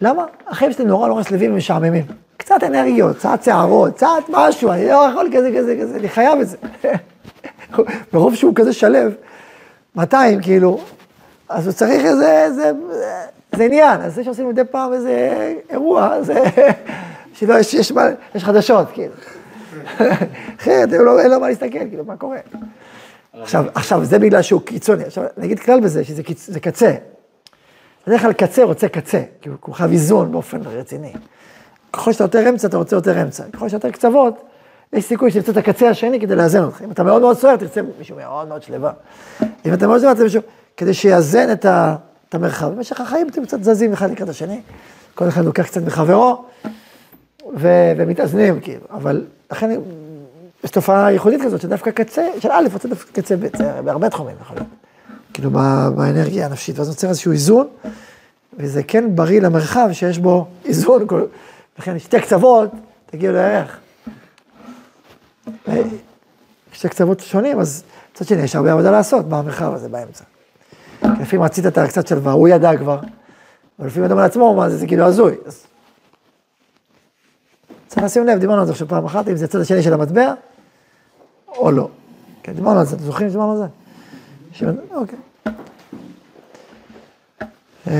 למה? 0.00 0.24
החיים 0.46 0.72
שלי 0.72 0.84
נורא 0.84 1.08
נורא 1.08 1.22
שלווים 1.22 1.52
ומשעממים. 1.52 2.04
קצת 2.36 2.62
אנרגיות, 2.62 3.16
קצת 3.16 3.42
שערות, 3.42 3.94
קצת 3.94 4.06
משהו, 4.28 4.72
אני 4.72 4.86
לא 4.86 5.08
יכול 5.10 5.28
כזה, 5.36 5.52
כזה, 5.56 5.76
כזה, 5.80 5.96
אני 5.96 6.08
חייב 6.08 6.40
את 6.40 6.48
זה. 6.48 6.56
מרוב 8.12 8.34
שהוא 8.34 8.54
כזה 8.54 8.72
שלו, 8.72 8.98
200 9.96 10.42
כאילו, 10.42 10.80
אז 11.48 11.66
הוא 11.66 11.72
צריך 11.72 12.04
איזה, 12.04 12.44
איזה, 12.44 12.72
זה 13.56 13.64
עניין, 13.64 14.00
אז 14.00 14.14
זה 14.14 14.24
שעושים 14.24 14.48
מדי 14.48 14.64
פעם 14.64 14.92
איזה 14.92 15.54
אירוע, 15.70 16.22
זה, 16.22 16.44
שלא, 17.38 17.54
יש, 17.54 17.74
יש, 17.74 17.92
מה- 17.92 18.08
יש 18.34 18.44
חדשות, 18.44 18.86
כאילו. 18.92 19.14
אחרת, 20.60 20.92
לו- 20.92 21.18
אין 21.18 21.30
לו 21.30 21.40
מה 21.40 21.48
להסתכל, 21.48 21.78
כאילו, 21.88 22.04
מה 22.04 22.16
קורה? 22.16 22.38
עכשיו, 23.42 23.64
עכשיו, 23.74 24.04
זה 24.04 24.18
בגלל 24.18 24.42
שהוא 24.42 24.60
קיצוני. 24.62 25.04
עכשיו, 25.04 25.24
נגיד 25.36 25.60
כלל 25.60 25.80
בזה, 25.80 26.04
שזה 26.04 26.22
קיצ- 26.22 26.46
זה 26.52 26.60
קצה. 26.60 26.94
בדרך 28.06 28.22
כלל 28.22 28.32
קצה 28.32 28.64
רוצה 28.64 28.88
קצה, 28.88 29.22
כי 29.40 29.48
הוא 29.60 29.74
חייב 29.74 29.90
איזון 29.90 30.32
באופן 30.32 30.60
רציני. 30.64 31.12
ככל 31.92 32.12
שאתה 32.12 32.24
יותר 32.24 32.48
אמצע, 32.48 32.68
אתה 32.68 32.76
רוצה 32.76 32.96
יותר 32.96 33.22
אמצע. 33.22 33.44
ככל 33.52 33.68
שאתה 33.68 33.76
יותר 33.88 33.96
קצוות, 33.98 34.42
יש 34.92 35.04
סיכוי 35.04 35.30
שתרצה 35.30 35.52
את 35.52 35.56
הקצה 35.56 35.88
השני 35.88 36.20
כדי 36.20 36.36
לאזן 36.36 36.62
אותך. 36.62 36.82
אם 36.82 36.90
אתה 36.90 37.02
מאוד 37.02 37.22
מאוד 37.22 37.38
סוער, 37.38 37.56
תרצה 37.56 37.80
מישהו 37.98 38.16
מאוד 38.16 38.48
מאוד 38.48 38.62
שלווה. 38.62 38.92
אם 39.66 39.74
אתה 39.74 39.86
מאוד 39.86 39.98
שלווה, 40.00 40.14
תרצה 40.14 40.24
מישהו, 40.24 40.40
כדי 40.76 40.94
שיאזן 40.94 41.52
את, 41.52 41.64
ה, 41.64 41.96
את 42.28 42.34
המרחב. 42.34 42.68
במשך 42.74 43.00
החיים 43.00 43.28
אתם 43.28 43.44
קצת 43.44 43.62
זזים 43.64 43.92
אחד 43.92 44.10
לקראת 44.10 44.28
השני, 44.28 44.60
כל 45.14 45.28
אחד 45.28 45.44
לוקח 45.44 45.66
קצת 45.66 45.82
מחברו, 45.82 46.44
ו, 47.56 47.68
ומתאזנים, 47.96 48.60
כאילו. 48.60 48.80
אבל 48.90 49.24
לכן, 49.50 49.80
יש 50.64 50.70
תופעה 50.70 51.12
ייחודית 51.12 51.42
כזאת, 51.42 51.60
שדווקא 51.60 51.90
קצה, 51.90 52.26
של 52.38 52.48
א' 52.52 52.68
רוצה 52.72 52.88
דווקא 52.88 53.20
קצה 53.20 53.36
ב', 53.36 53.56
זה 53.56 53.82
בהרבה 53.84 54.10
תחומים 54.10 54.36
יכול 54.40 54.56
להיות. 54.56 54.68
כאילו, 55.34 55.50
באנרגיה 55.96 56.46
הנפשית, 56.46 56.78
ואז 56.78 56.88
נוצר 56.88 57.08
איזשהו 57.08 57.32
איזון, 57.32 57.66
וזה 58.58 58.82
כן 58.82 59.16
בריא 59.16 59.40
למרחב 59.40 59.88
שיש 59.92 60.18
בו 60.18 60.46
איזון, 60.64 61.06
כל- 61.06 61.24
לכן 61.78 61.98
שתי 61.98 62.20
קצוות, 62.20 62.70
תגיעו 63.06 63.32
לירח. 63.32 63.78
יש 66.74 66.86
קצוות 66.86 67.20
שונים, 67.20 67.60
אז 67.60 67.82
מצד 68.14 68.24
שני, 68.26 68.42
יש 68.42 68.56
הרבה 68.56 68.72
עבודה 68.72 68.90
לעשות 68.90 69.28
במרחב 69.28 69.74
הזה 69.74 69.88
באמצע. 69.88 70.24
לפעמים 71.02 71.42
רצית 71.42 71.66
את 71.66 71.78
הקצת 71.78 72.06
שלווה, 72.06 72.32
הוא 72.32 72.48
ידע 72.48 72.76
כבר, 72.76 72.98
אבל 73.78 73.86
לפעמים 73.86 74.10
אדם 74.10 74.18
על 74.18 74.24
עצמו, 74.24 74.54
מה 74.56 74.70
זה, 74.70 74.76
זה 74.76 74.86
כאילו 74.86 75.04
הזוי. 75.04 75.34
אז... 75.46 75.66
צריך 77.96 78.06
לשים 78.06 78.26
לב, 78.26 78.38
דיברנו 78.38 78.60
על 78.60 78.66
זה 78.66 78.72
עכשיו 78.72 78.88
פעם 78.88 79.04
אחת, 79.04 79.28
אם 79.28 79.36
זה 79.36 79.44
הצד 79.44 79.60
השני 79.60 79.82
של 79.82 79.92
המטבע, 79.92 80.34
או 81.48 81.70
לא. 81.70 81.88
כן, 82.42 82.52
דיברנו 82.52 82.80
על 82.80 82.86
זה, 82.86 82.96
אתם 82.96 83.04
זוכרים 83.04 83.28
שדיברנו 83.28 83.52
על 83.52 83.58
זה? 83.58 83.64
ש... 84.52 84.64
אוקיי. 84.94 85.18
אמ, 87.86 87.92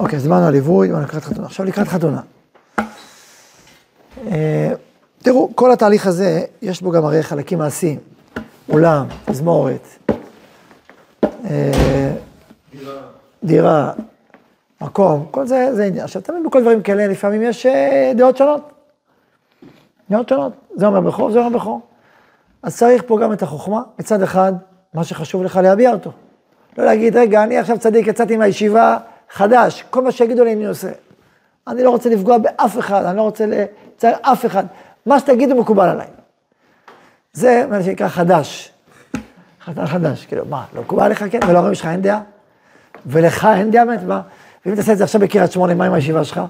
אוקיי, 0.00 0.16
אז 0.16 0.22
דיברנו 0.22 0.46
על 0.46 0.52
ליווי, 0.52 0.86
דיברנו 0.86 1.04
לקראת 1.04 1.24
חתונה. 1.24 1.46
עכשיו 1.46 1.66
לקראת 1.66 1.88
חתונה. 1.88 2.20
אה, 4.26 4.72
תראו, 5.18 5.50
כל 5.54 5.72
התהליך 5.72 6.06
הזה, 6.06 6.44
יש 6.62 6.82
בו 6.82 6.90
גם 6.90 7.04
הרי 7.04 7.22
חלקים 7.22 7.58
מעשיים. 7.58 7.98
אולם, 8.68 9.06
תזמורת, 9.24 9.88
אה, 11.44 12.12
דירה, 13.44 13.92
מקום, 14.84 15.26
כל 15.30 15.46
זה, 15.46 15.74
זה 15.74 15.84
עניין. 15.84 16.04
עכשיו, 16.04 16.22
תמיד 16.22 16.44
בכל 16.46 16.60
דברים 16.60 16.82
כאלה, 16.82 17.06
לפעמים 17.06 17.42
יש 17.42 17.66
אה, 17.66 18.12
דעות 18.16 18.36
שונות. 18.36 18.72
דעות 20.10 20.28
שונות. 20.28 20.52
זה 20.74 20.86
אומר 20.86 21.00
בכור, 21.00 21.30
זה 21.30 21.38
אומר 21.38 21.58
בכור. 21.58 21.80
אז 22.62 22.76
צריך 22.76 23.02
פה 23.06 23.18
גם 23.18 23.32
את 23.32 23.42
החוכמה, 23.42 23.82
מצד 23.98 24.22
אחד, 24.22 24.52
מה 24.94 25.04
שחשוב 25.04 25.42
לך 25.42 25.56
להביע 25.62 25.92
אותו. 25.92 26.10
לא 26.78 26.84
להגיד, 26.84 27.16
רגע, 27.16 27.42
אני 27.42 27.58
עכשיו 27.58 27.78
צדיק, 27.78 28.06
יצאתי 28.06 28.36
מהישיבה, 28.36 28.96
חדש, 29.30 29.84
כל 29.90 30.02
מה 30.02 30.12
שיגידו 30.12 30.44
לי 30.44 30.52
אני 30.52 30.66
עושה. 30.66 30.88
אני 31.68 31.82
לא 31.82 31.90
רוצה 31.90 32.10
לפגוע 32.10 32.38
באף 32.38 32.78
אחד, 32.78 33.04
אני 33.04 33.16
לא 33.16 33.22
רוצה 33.22 33.44
לצייר 33.46 34.16
אף 34.22 34.46
אחד. 34.46 34.64
מה 35.06 35.20
שתגידו 35.20 35.54
מקובל 35.54 35.88
עליי. 35.88 36.06
זה 37.32 37.66
מה 37.70 37.82
שנקרא 37.82 38.08
חדש. 38.08 38.72
חתן 39.64 39.86
חדש, 39.86 40.26
כאילו, 40.26 40.44
מה, 40.46 40.64
לא 40.74 40.80
מקובל 40.82 41.04
עליך 41.04 41.24
כן? 41.30 41.40
ולהורים 41.48 41.74
שלך 41.74 41.86
אין 41.86 42.02
דעה? 42.02 42.20
ולך 43.06 43.48
אין 43.56 43.70
דעה 43.70 43.84
באמת? 43.84 44.02
מה? 44.02 44.20
ואם 44.66 44.74
תעשה 44.74 44.92
את 44.92 44.98
זה 44.98 45.04
עכשיו 45.04 45.20
בקריית 45.20 45.52
שמונה, 45.52 45.74
מה 45.74 45.84
עם 45.84 45.92
הישיבה 45.92 46.24
שלך? 46.24 46.40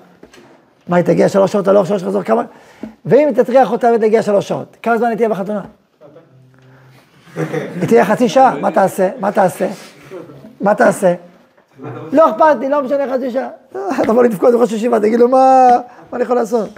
מה, 0.89 0.97
היא 0.97 1.05
תגיע 1.05 1.29
שלוש 1.29 1.53
שעות, 1.53 1.69
הלוך 1.69 1.87
שלוש 1.87 2.03
חזור 2.03 2.23
כמה? 2.23 2.43
ואם 3.05 3.29
תטריח 3.35 3.73
אותה 3.73 3.91
ותגיע 3.97 4.23
שלוש 4.23 4.49
שעות, 4.49 4.77
כמה 4.83 4.99
זמן 4.99 5.09
היא 5.09 5.17
תהיה 5.17 5.29
בחתונה? 5.29 5.63
היא 7.37 7.89
תהיה 7.89 8.05
חצי 8.05 8.29
שעה, 8.29 8.59
מה 8.61 8.71
תעשה? 8.71 9.11
מה 9.21 9.33
תעשה? 9.33 9.69
מה 10.61 10.75
תעשה? 10.75 11.15
לא 12.13 12.31
אכפת 12.31 12.57
לי, 12.61 12.69
לא 12.69 12.83
משנה 12.83 13.15
חצי 13.15 13.31
שעה. 13.31 13.49
תבוא 14.07 14.25
לתפקוד 14.25 14.55
בראש 14.55 14.73
ישיבה, 14.73 15.01
תגיד 15.01 15.21
לו, 15.21 15.29
מה 15.29 15.69
אני 16.13 16.23
יכול 16.23 16.37
לעשות? 16.37 16.69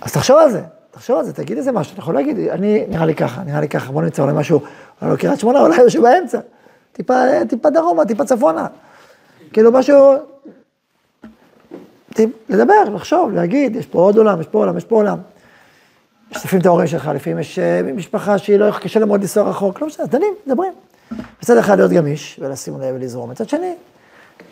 אז 0.00 0.12
תחשוב 0.12 0.36
על 0.38 0.50
זה, 0.50 0.62
תחשוב 0.90 1.18
על 1.18 1.24
זה, 1.24 1.32
תגיד 1.32 1.56
איזה 1.56 1.72
משהו, 1.72 1.92
אתה 1.92 2.00
יכול 2.00 2.14
להגיד, 2.14 2.38
אני, 2.38 2.84
נראה 2.88 3.06
לי 3.06 3.14
ככה, 3.14 3.42
נראה 3.42 3.60
לי 3.60 3.68
ככה, 3.68 3.92
בוא 3.92 4.02
נמצא 4.02 4.22
אולי 4.22 4.34
משהו, 4.36 4.60
אולי 5.02 5.12
לא 5.12 5.16
קריית 5.16 5.40
שמונה, 5.40 5.60
אולי 5.60 5.76
משהו 5.86 6.02
באמצע. 6.02 6.38
טיפה 7.48 7.70
דרומה, 7.70 8.04
טיפה 8.04 8.24
צפונה. 8.24 8.66
כאילו 9.52 9.72
משהו, 9.72 10.14
לדבר, 12.48 12.84
לחשוב, 12.94 13.32
להגיד, 13.32 13.76
יש 13.76 13.86
פה 13.86 13.98
עוד 13.98 14.16
עולם, 14.16 14.40
יש 14.40 14.46
פה 14.46 14.58
עולם, 14.58 14.76
יש 14.76 14.84
פה 14.84 14.96
עולם. 14.96 15.18
משתפים 16.30 16.60
את 16.60 16.66
ההורים 16.66 16.86
שלך, 16.86 17.10
לפעמים 17.14 17.38
יש 17.38 17.58
אה, 17.58 17.82
משפחה 17.82 18.38
שהיא 18.38 18.56
לא, 18.56 18.70
קשה 18.80 19.00
לה 19.00 19.06
מאוד 19.06 19.20
לנסוע 19.20 19.50
רחוק, 19.50 19.80
לא 19.80 19.86
משנה, 19.86 20.06
דנים, 20.06 20.34
מדברים. 20.46 20.72
מצד 21.42 21.56
אחד 21.56 21.76
להיות 21.76 21.90
גמיש 21.90 22.40
ולשים 22.42 22.80
לב 22.80 22.94
ולזרום, 22.94 23.30
מצד 23.30 23.48
שני, 23.48 23.74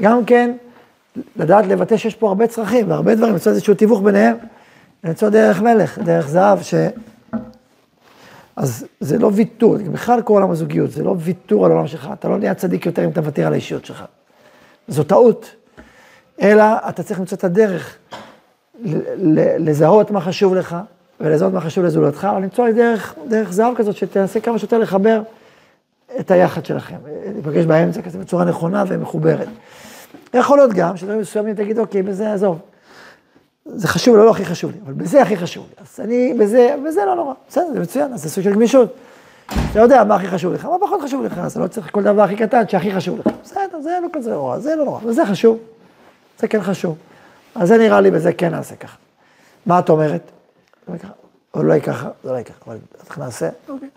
גם 0.03 0.25
כן, 0.25 0.57
לדעת 1.37 1.67
לבטא 1.67 1.97
שיש 1.97 2.15
פה 2.15 2.29
הרבה 2.29 2.47
צרכים 2.47 2.91
והרבה 2.91 3.15
דברים, 3.15 3.33
למצוא 3.33 3.53
איזשהו 3.53 3.75
תיווך 3.75 4.03
ביניהם, 4.03 4.37
למצוא 5.05 5.29
דרך 5.29 5.63
מלך, 5.63 5.99
דרך 5.99 6.29
זהב, 6.29 6.63
ש... 6.63 6.75
אז 8.57 8.87
זה 9.01 9.19
לא 9.19 9.31
ויתור, 9.35 9.77
בכלל 9.93 10.23
כל 10.23 10.33
עולם 10.35 10.51
הזוגיות, 10.51 10.91
זה 10.91 11.05
לא 11.05 11.15
ויתור 11.19 11.67
על 11.67 11.71
העולם 11.71 11.87
שלך, 11.87 12.09
אתה 12.13 12.29
לא 12.29 12.39
נהיה 12.39 12.55
צדיק 12.55 12.87
יותר 12.87 13.05
אם 13.05 13.11
אתה 13.11 13.21
מוותר 13.21 13.47
על 13.47 13.53
האישיות 13.53 13.85
שלך. 13.85 14.05
זו 14.89 15.05
טעות, 15.05 15.51
אלא 16.43 16.65
אתה 16.89 17.03
צריך 17.03 17.21
למצוא 17.21 17.39
את 17.39 17.45
הדרך 17.45 17.97
לזהות 19.59 20.11
מה 20.11 20.21
חשוב 20.21 20.55
לך 20.55 20.77
ולזהות 21.21 21.53
מה 21.53 21.61
חשוב 21.61 21.85
לזולתך, 21.85 22.29
אבל 22.31 22.43
למצוא 22.43 22.71
דרך, 22.71 23.15
דרך 23.29 23.53
זהב 23.53 23.75
כזאת 23.77 23.97
שתנסה 23.97 24.41
כמה 24.41 24.59
שיותר 24.59 24.79
לחבר 24.79 25.23
את 26.21 26.31
היחד 26.31 26.65
שלכם, 26.65 26.97
להיפגש 27.35 27.65
באמצע 27.65 28.03
כזה 28.03 28.19
בצורה 28.19 28.45
נכונה 28.45 28.85
ומחוברת. 28.89 29.49
יכול 30.35 30.59
להיות 30.59 30.73
גם 30.73 30.97
שדברים 30.97 31.21
מסוימים 31.21 31.55
תגיד, 31.55 31.79
אוקיי, 31.79 32.03
בזה 32.03 32.33
עזוב. 32.33 32.59
זה 33.65 33.89
חשוב, 33.89 34.17
לא, 34.17 34.25
לא 34.25 34.31
הכי 34.31 34.45
חשוב 34.45 34.71
לי, 34.71 34.79
אבל 34.85 34.93
בזה 34.93 35.23
הכי 35.23 35.37
חשוב 35.37 35.67
לי. 35.71 35.85
אז 35.85 36.01
אני, 36.01 36.35
בזה, 36.39 36.75
בזה 36.87 37.05
לא 37.05 37.15
נורא. 37.15 37.35
בסדר, 37.49 37.67
זה 37.73 37.81
מצוין, 37.81 38.13
אז 38.13 38.23
זה 38.23 38.31
סוג 38.31 38.45
של 38.45 38.53
גמישות. 38.53 38.95
אתה 39.51 39.79
יודע 39.79 40.05
מה 40.05 40.15
הכי 40.15 40.29
חשוב 40.29 40.53
לך, 40.53 40.65
מה 40.65 40.77
פחות 40.81 41.01
חשוב 41.03 41.25
לך, 41.25 41.39
אז 41.39 41.53
אתה 41.53 41.61
לא 41.61 41.67
צריך 41.67 41.91
כל 41.91 42.03
דבר 42.03 42.23
הכי 42.23 42.37
קטן 42.37 42.69
שהכי 42.69 42.95
חשוב 42.95 43.19
לך. 43.19 43.27
בסדר, 43.43 43.81
זה 43.83 43.99
לא 44.03 44.09
כזה 44.13 44.31
נורא, 44.31 44.59
זה 44.59 44.77
לא 44.77 44.85
נורא, 44.85 45.01
וזה 45.05 45.27
חשוב. 45.27 45.59
זה 46.39 46.49
כן 46.49 46.63
חשוב. 46.63 46.97
אז 47.55 47.69
זה 47.69 47.79
נראה 47.79 48.01
לי, 48.01 48.11
בזה 48.11 48.33
כן 48.33 48.51
נעשה 48.51 48.77
ככה. 48.77 48.97
מה 49.67 49.79
את 49.79 49.89
אומרת? 49.89 50.31
אולי 51.55 51.81
ככה, 51.81 52.09
זה 52.25 52.31
אולי 52.31 52.45
ככה, 52.45 52.57
אבל 52.67 52.79
איך 53.07 53.19
נעשה? 53.19 53.49
אוקיי. 53.69 53.89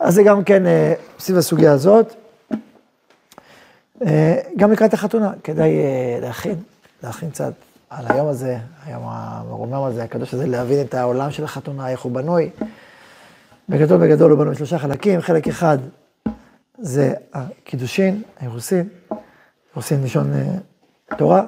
אז 0.00 0.14
זה 0.14 0.22
גם 0.22 0.44
כן 0.44 0.66
אה, 0.66 0.94
סביב 1.18 1.38
הסוגיה 1.38 1.72
הזאת. 1.72 2.14
אה, 4.06 4.36
גם 4.56 4.72
לקראת 4.72 4.94
החתונה, 4.94 5.32
כדאי 5.44 5.78
אה, 5.78 6.18
להכין, 6.20 6.54
להכין 7.02 7.30
קצת 7.30 7.52
על 7.90 8.04
היום 8.08 8.28
הזה, 8.28 8.58
היום 8.86 9.02
המרומם 9.06 9.82
הזה, 9.84 10.02
הקדוש 10.02 10.34
הזה, 10.34 10.46
להבין 10.46 10.86
את 10.86 10.94
העולם 10.94 11.30
של 11.30 11.44
החתונה, 11.44 11.88
איך 11.88 12.00
הוא 12.00 12.12
בנוי. 12.12 12.50
בגדול 13.68 14.00
בגדול 14.00 14.30
הוא 14.30 14.38
בנוי 14.38 14.54
שלושה 14.54 14.78
חלקים, 14.78 15.20
חלק 15.20 15.48
אחד 15.48 15.78
זה 16.78 17.14
הקידושין, 17.32 18.22
האירוסין, 18.40 18.88
אירוסין 19.72 20.02
לשון 20.02 20.32
תורה, 21.16 21.46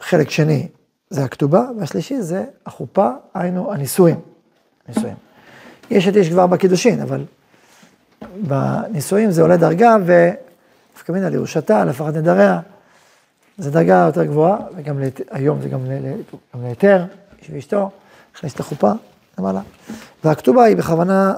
חלק 0.00 0.30
שני 0.30 0.68
זה 1.10 1.24
הכתובה, 1.24 1.64
והשלישי 1.78 2.22
זה 2.22 2.44
החופה, 2.66 3.10
היינו 3.34 3.72
הנישואים. 3.72 4.20
נישואים. 4.88 5.14
יש 5.90 6.08
את 6.08 6.16
איש 6.16 6.28
כבר 6.28 6.46
בקידושין, 6.46 7.00
אבל 7.00 7.24
בנישואים 8.40 9.30
זה 9.30 9.42
עולה 9.42 9.56
דרגה, 9.56 9.96
ודווקא 10.04 11.12
מן 11.12 11.24
על 11.24 11.34
ירושתה, 11.34 11.84
לפחד 11.84 12.16
נדריה, 12.16 12.60
זו 13.58 13.70
דרגה 13.70 14.04
יותר 14.06 14.24
גבוהה, 14.24 14.58
וגם 14.76 14.98
להת... 14.98 15.20
היום 15.30 15.62
זה 15.62 15.68
גם 15.68 15.80
להיתר, 16.54 17.04
איש 17.38 17.50
ואשתו, 17.50 17.90
הכניס 18.34 18.54
את 18.54 18.60
החופה 18.60 18.92
למעלה. 19.40 19.60
והכתובה 20.24 20.64
היא 20.64 20.76
בכוונה 20.76 21.34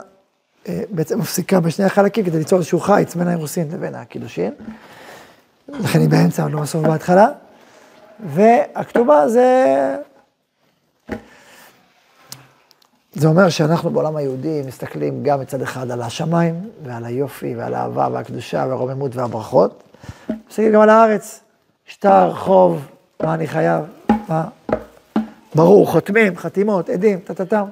אה, 0.68 0.82
בעצם 0.90 1.18
מפסיקה 1.18 1.60
בשני 1.60 1.84
החלקים 1.84 2.24
כדי 2.24 2.38
ליצור 2.38 2.58
איזשהו 2.58 2.80
חיץ 2.80 3.14
בין 3.14 3.28
האירוסין 3.28 3.68
לבין 3.72 3.94
הקידושין. 3.94 4.52
לכן 5.68 6.00
היא 6.00 6.08
באמצע, 6.08 6.48
לא 6.48 6.60
בסוף 6.60 6.86
בהתחלה. 6.86 7.28
והכתובה 8.20 9.28
זה 9.28 9.96
זה 13.14 13.28
אומר 13.28 13.48
שאנחנו 13.48 13.90
בעולם 13.90 14.16
היהודי 14.16 14.62
מסתכלים 14.66 15.22
גם 15.22 15.40
מצד 15.40 15.62
אחד 15.62 15.90
על 15.90 16.02
השמיים 16.02 16.70
ועל 16.84 17.04
היופי 17.04 17.56
ועל 17.56 17.74
האהבה 17.74 18.08
והקדושה 18.12 18.64
והרוממות 18.68 19.16
והברכות, 19.16 19.82
מסתכלים 20.48 20.72
גם 20.72 20.80
על 20.80 20.88
הארץ, 20.88 21.40
שטר, 21.86 22.34
חוב, 22.34 22.86
מה 23.22 23.34
אני 23.34 23.46
חייב, 23.46 23.84
מה, 24.28 24.44
ברור, 25.54 25.86
חותמים, 25.86 26.36
חתימות, 26.36 26.88
עדים, 26.88 27.18
טה-טה-טם, 27.18 27.64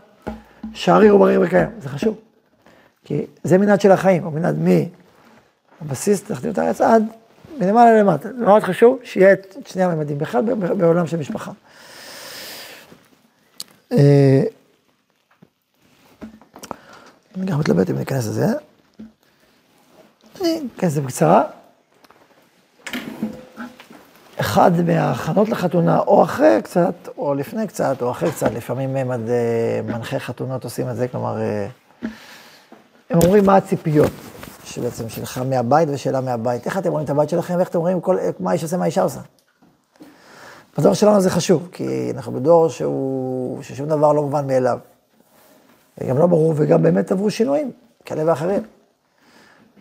שערי 0.74 1.10
ובריר 1.10 1.40
וקיים, 1.40 1.68
זה 1.80 1.88
חשוב, 1.88 2.16
כי 3.04 3.26
זה 3.44 3.58
מנעד 3.58 3.80
של 3.80 3.92
החיים, 3.92 4.24
הוא 4.24 4.32
מנעד 4.32 4.56
מהבסיס, 5.80 6.22
תחתים 6.22 6.50
את 6.50 6.58
הארץ 6.58 6.80
עד 6.80 7.04
מלמעלה 7.58 8.02
למטה, 8.02 8.28
זה 8.32 8.44
מאוד 8.44 8.62
חשוב 8.62 8.98
שיהיה 9.04 9.32
את 9.32 9.56
שני 9.66 9.82
הממדים, 9.82 10.18
בכלל 10.18 10.42
בעולם 10.54 11.06
של 11.06 11.16
משפחה. 11.16 11.52
אה, 13.92 14.42
אני 17.36 17.46
גם 17.46 17.58
מתלבט 17.58 17.90
אם 17.90 17.98
ניכנס 17.98 18.26
לזה. 18.26 18.46
אני 20.40 20.60
אכנס 20.76 20.92
לזה 20.92 21.00
בקצרה. 21.00 21.59
אחד 24.40 24.70
מההכנות 24.86 25.48
לחתונה, 25.48 25.98
או 25.98 26.22
אחרי 26.22 26.62
קצת, 26.62 27.08
או 27.18 27.34
לפני 27.34 27.66
קצת, 27.66 28.02
או 28.02 28.10
אחרי 28.10 28.30
קצת, 28.30 28.50
לפעמים 28.52 28.96
הם 28.96 29.10
עד 29.10 29.28
אה, 29.28 29.80
מנחי 29.84 30.20
חתונות 30.20 30.64
עושים 30.64 30.90
את 30.90 30.96
זה, 30.96 31.08
כלומר, 31.08 31.40
אה, 31.40 31.66
הם 33.10 33.18
אומרים 33.24 33.46
מה 33.46 33.56
הציפיות 33.56 34.10
שבעצם 34.64 35.08
שלך 35.08 35.38
מהבית 35.38 35.88
ושאלה 35.92 36.20
מהבית. 36.20 36.66
איך 36.66 36.78
אתם 36.78 36.90
רואים 36.90 37.04
את 37.04 37.10
הבית 37.10 37.28
שלכם, 37.28 37.54
ואיך 37.56 37.68
אתם 37.68 37.78
רואים 37.78 38.00
כל, 38.00 38.16
מה 38.40 38.52
איש 38.52 38.62
עושה, 38.62 38.76
מה 38.76 38.84
אישה 38.84 39.02
עושה. 39.02 39.20
בדור 40.78 40.94
שלנו 40.94 41.20
זה 41.20 41.30
חשוב, 41.30 41.68
כי 41.72 42.12
אנחנו 42.14 42.32
בדור 42.32 42.68
שהוא, 42.68 43.62
ששום 43.62 43.88
דבר 43.88 44.12
לא 44.12 44.22
מובן 44.22 44.46
מאליו. 44.46 44.78
וגם 45.98 46.18
לא 46.18 46.26
ברור, 46.26 46.54
וגם 46.56 46.82
באמת 46.82 47.12
עברו 47.12 47.30
שינויים 47.30 47.70
כאלה 48.04 48.22
ואחרים. 48.26 48.62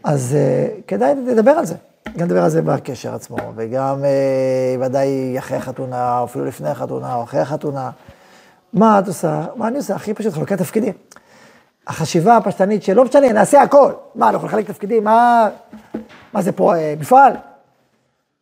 אז 0.04 0.36
uh, 0.36 0.82
כדאי 0.88 1.16
לדבר 1.28 1.52
על 1.52 1.66
זה. 1.66 1.76
גם 2.18 2.26
נדבר 2.26 2.44
על 2.44 2.50
זה 2.50 2.62
בקשר 2.62 3.16
עצמו, 3.16 3.38
וגם 3.56 4.06
אה, 4.06 4.86
ודאי 4.86 5.40
אחרי 5.40 5.58
החתונה, 5.58 6.20
או 6.20 6.26
אפילו 6.26 6.46
לפני 6.46 6.70
החתונה, 6.70 7.16
או 7.16 7.24
אחרי 7.24 7.40
החתונה. 7.40 7.90
מה 8.74 9.00
את 9.00 9.08
עושה? 9.08 9.46
מה 9.56 9.68
אני 9.68 9.78
עושה? 9.78 9.96
הכי 9.96 10.14
פשוט, 10.14 10.34
חלוקת 10.34 10.58
תפקידים. 10.58 10.94
החשיבה 11.88 12.38
הפשטנית 12.38 12.84
שלא 12.84 13.04
משנה, 13.04 13.34
נעשה 13.34 13.62
הכל. 13.62 13.92
מה, 14.16 14.30
אנחנו 14.30 14.48
נחלק 14.48 14.68
תפקידים? 14.68 15.04
מה, 15.04 15.50
מה 16.34 16.42
זה 16.42 16.52
פה, 16.52 16.76
אה, 16.76 16.94
מפעל? 17.00 17.34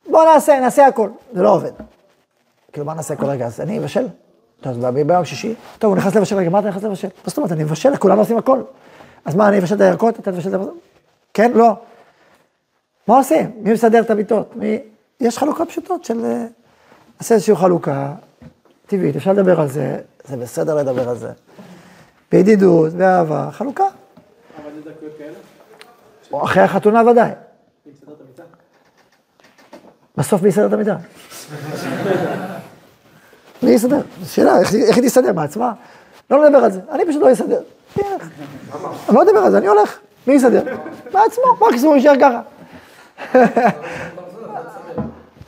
בוא 0.09 0.25
נעשה, 0.25 0.59
נעשה 0.59 0.87
הכל. 0.87 1.09
זה 1.33 1.41
לא 1.41 1.49
עובד. 1.49 1.71
כאילו, 2.71 2.85
מה 2.85 2.93
נעשה 2.93 3.15
כל 3.15 3.25
רגע? 3.25 3.45
אז 3.45 3.61
אני 3.61 3.79
אבשל. 3.79 4.07
טוב, 4.61 4.85
אז 4.85 4.93
ביום 4.93 5.25
שישי, 5.25 5.55
טוב, 5.79 5.89
הוא 5.91 5.97
נכנס 5.97 6.15
לבשל, 6.15 6.35
רגע, 6.35 6.49
מה 6.49 6.59
אתה 6.59 6.67
נכנס 6.67 6.83
לבשל? 6.83 7.07
מה 7.07 7.23
זאת 7.25 7.37
אומרת, 7.37 7.51
אני 7.51 7.63
מבשל, 7.63 7.97
כולנו 7.97 8.21
עושים 8.21 8.37
הכל. 8.37 8.61
אז 9.25 9.35
מה, 9.35 9.47
אני 9.47 9.59
אבשל 9.59 9.75
את 9.75 9.81
הירקות, 9.81 10.19
אתה 10.19 10.31
תבשל 10.31 10.49
את 10.49 10.53
הירקות? 10.53 10.73
כן, 11.33 11.51
לא. 11.55 11.75
מה 13.07 13.17
עושים? 13.17 13.51
מי 13.55 13.73
מסדר 13.73 14.01
את 14.01 14.09
המיטות? 14.09 14.55
מי... 14.55 14.79
יש 15.19 15.37
חלוקות 15.37 15.69
פשוטות 15.69 16.05
של... 16.05 16.25
אה, 16.25 16.45
נעשה 17.21 17.35
איזושהי 17.35 17.55
חלוקה 17.55 18.13
טבעית, 18.87 19.15
אפשר 19.15 19.33
לדבר 19.33 19.61
על 19.61 19.67
זה, 19.67 19.97
זה 20.27 20.37
בסדר 20.37 20.75
לדבר 20.75 21.09
על 21.09 21.17
זה. 21.17 21.31
בידידות, 22.31 22.93
באהבה, 22.93 23.49
חלוקה. 23.51 23.83
אבל 23.83 24.71
זה 24.75 24.91
דקויות 24.91 25.13
כאלה? 25.17 25.33
או 26.31 26.43
אחרי 26.43 26.63
החתונה 26.63 27.09
ודאי. 27.09 27.31
בסוף 30.17 30.41
מי 30.41 30.49
יסדר 30.49 30.67
את 30.67 30.73
המיטה? 30.73 30.95
מי 33.63 33.71
יסדר? 33.71 34.01
שאלה, 34.25 34.59
איך, 34.59 34.97
היא 34.97 35.03
תסתדר 35.03 35.33
מעצמה? 35.33 35.73
לא 36.29 36.49
נדבר 36.49 36.57
על 36.57 36.71
זה, 36.71 36.79
אני 36.91 37.05
פשוט 37.07 37.21
לא 37.21 37.31
אסדר. 37.31 37.61
אני 37.97 39.15
לא 39.15 39.23
אדבר 39.23 39.39
על 39.39 39.51
זה, 39.51 39.57
אני 39.57 39.67
הולך. 39.67 39.99
מי 40.27 40.33
יסדר? 40.33 40.63
בעצמו, 41.11 41.43
מקסימום 41.69 41.95
יישאר 41.95 42.13
ככה. 42.21 42.41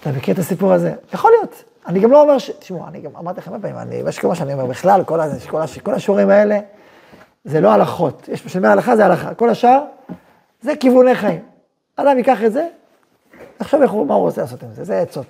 אתה 0.02 0.10
מכיר 0.18 0.34
את 0.34 0.40
הסיפור 0.40 0.74
הזה? 0.74 0.94
יכול 1.14 1.32
להיות. 1.32 1.64
אני 1.88 2.00
גם 2.00 2.12
לא 2.12 2.22
אומר 2.22 2.38
ש... 2.38 2.50
תשמעו, 2.60 2.88
אני 2.88 3.02
גם 3.02 3.12
אמרתי 3.20 3.40
לכם 3.40 3.54
הרבה 3.54 3.70
פעמים, 3.70 3.82
אני, 3.82 4.10
יש 4.10 4.20
כמו 4.20 4.36
שאני 4.36 4.54
אומר, 4.54 4.66
בכלל, 4.66 5.04
כל, 5.04 5.20
כל, 5.50 5.62
כל 5.84 5.94
השיעורים 5.94 6.30
האלה, 6.30 6.60
זה 7.46 7.62
לא 7.62 7.72
הלכות. 7.72 8.30
יש 8.32 8.44
מה 8.44 8.50
שאומר 8.50 8.70
הלכה 8.70 8.96
זה 8.96 9.06
הלכה. 9.06 9.34
כל 9.34 9.50
השאר, 9.50 9.80
זה 10.62 10.76
כיווני 10.76 11.16
חיים. 11.16 11.40
אדם 11.96 12.18
ייקח 12.18 12.44
את 12.44 12.54
זה, 12.54 12.68
עכשיו 13.60 13.84
איך 13.84 13.92
הוא- 13.92 14.08
מה 14.08 14.14
הוא 14.14 14.24
רוצה 14.24 14.42
לעשות 14.42 14.64
עם 14.64 14.70
זה, 14.74 14.84
זה 14.84 15.00
עצות. 15.00 15.26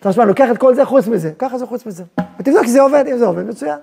אתה 0.00 0.08
משמע, 0.08 0.24
לוקח 0.24 0.48
את 0.50 0.58
כל 0.58 0.74
זה 0.74 0.84
חוץ 0.84 1.06
מזה, 1.06 1.32
ככה 1.38 1.58
זה 1.58 1.66
חוץ 1.66 1.86
מזה. 1.86 2.04
ותבדוק 2.38 2.62
אם 2.62 2.68
זה 2.68 2.80
עובד, 2.80 3.04
אם 3.12 3.18
זה 3.18 3.26
עובד, 3.26 3.46
מצוין. 3.46 3.78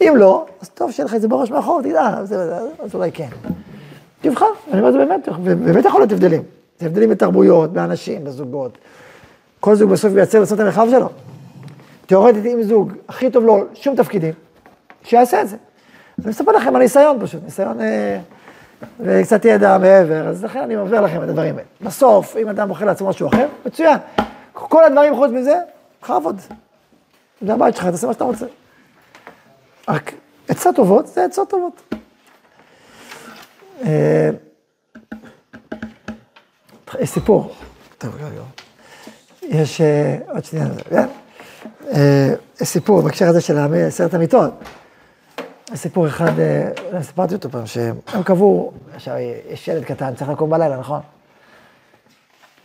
אם 0.00 0.12
לא, 0.16 0.46
אז 0.60 0.68
טוב 0.68 0.90
שיהיה 0.90 1.06
לך 1.06 1.14
את 1.14 1.20
זה 1.20 1.28
בראש 1.28 1.50
מאחור, 1.50 1.82
תדע, 1.82 2.00
אז 2.18 2.34
אולי 2.94 3.12
כן. 3.12 3.28
תבחר, 4.20 4.46
אני 4.72 4.80
אומר, 4.80 4.92
זה 4.92 4.98
באמת, 4.98 5.28
באמת 5.64 5.84
יכול 5.84 6.00
להיות 6.00 6.12
הבדלים. 6.12 6.42
זה 6.78 6.86
הבדלים 6.86 7.10
בתרבויות, 7.10 7.72
באנשים, 7.72 8.24
בזוגות. 8.24 8.78
כל 9.60 9.74
זוג 9.74 9.90
בסוף 9.90 10.12
מייצר 10.12 10.40
לעשות 10.40 10.60
את 10.60 10.60
המרחב 10.60 10.86
שלו. 10.90 11.08
תיאורטית, 12.06 12.46
אם 12.46 12.62
זוג, 12.62 12.92
הכי 13.08 13.30
טוב 13.30 13.44
לו 13.44 13.64
שום 13.74 13.96
תפקידים, 13.96 14.34
שיעשה 15.02 15.42
את 15.42 15.48
זה. 15.48 15.56
אני 16.18 16.28
מספר 16.28 16.52
לכם 16.52 16.76
על 16.76 16.82
ניסיון 16.82 17.18
פשוט, 17.20 17.44
ניסיון 17.44 17.80
אה, 17.80 18.20
וקצת 19.00 19.44
ידע 19.44 19.78
מעבר, 19.78 20.28
אז 20.28 20.44
לכן 20.44 20.58
אני 20.58 20.76
מעביר 20.76 21.00
לכם 21.00 21.22
את 21.22 21.28
הדברים 21.28 21.54
האלה. 21.54 21.66
בסוף, 21.80 22.36
אם 22.36 22.48
אדם 22.48 22.68
בוחר 22.68 22.84
לעצמו 22.84 23.08
משהו 23.08 23.28
אחר, 23.28 23.46
מצוין. 23.66 23.98
כל 24.52 24.84
הדברים 24.84 25.14
חוץ 25.16 25.30
מזה, 25.30 25.54
בכבוד. 26.02 26.40
זה 27.40 27.52
הבית 27.54 27.76
שלך, 27.76 27.86
תעשה 27.86 28.06
מה 28.06 28.12
שאתה 28.12 28.24
רוצה. 28.24 28.46
רק 29.88 30.12
עצות 30.48 30.76
טובות, 30.76 31.06
זה 31.06 31.24
עצות 31.24 31.50
טובות. 31.50 31.94
אה, 33.84 34.30
יש 36.98 37.10
סיפור. 37.10 37.54
טוב, 37.98 38.14
רגע, 38.14 38.26
רגע. 38.26 38.42
יש, 39.42 39.80
אה, 39.80 40.18
עוד 40.28 40.44
שנייה, 40.44 40.66
כן? 40.90 41.06
יש 42.60 42.68
סיפור 42.68 43.00
בהקשר 43.00 43.28
הזה 43.28 43.40
של 43.40 43.58
עשרת 43.86 44.14
המיטות. 44.14 44.50
סיפור 45.74 46.06
אחד, 46.06 46.32
אולי 46.90 47.04
סיפרתי 47.04 47.34
אותו 47.34 47.50
פעם, 47.50 47.66
שהם 47.66 48.22
קבעו, 48.24 48.72
עכשיו 48.94 49.14
יש 49.50 49.68
ילד 49.68 49.84
קטן, 49.84 50.14
צריך 50.14 50.30
לקום 50.30 50.50
בלילה, 50.50 50.76
נכון? 50.76 51.00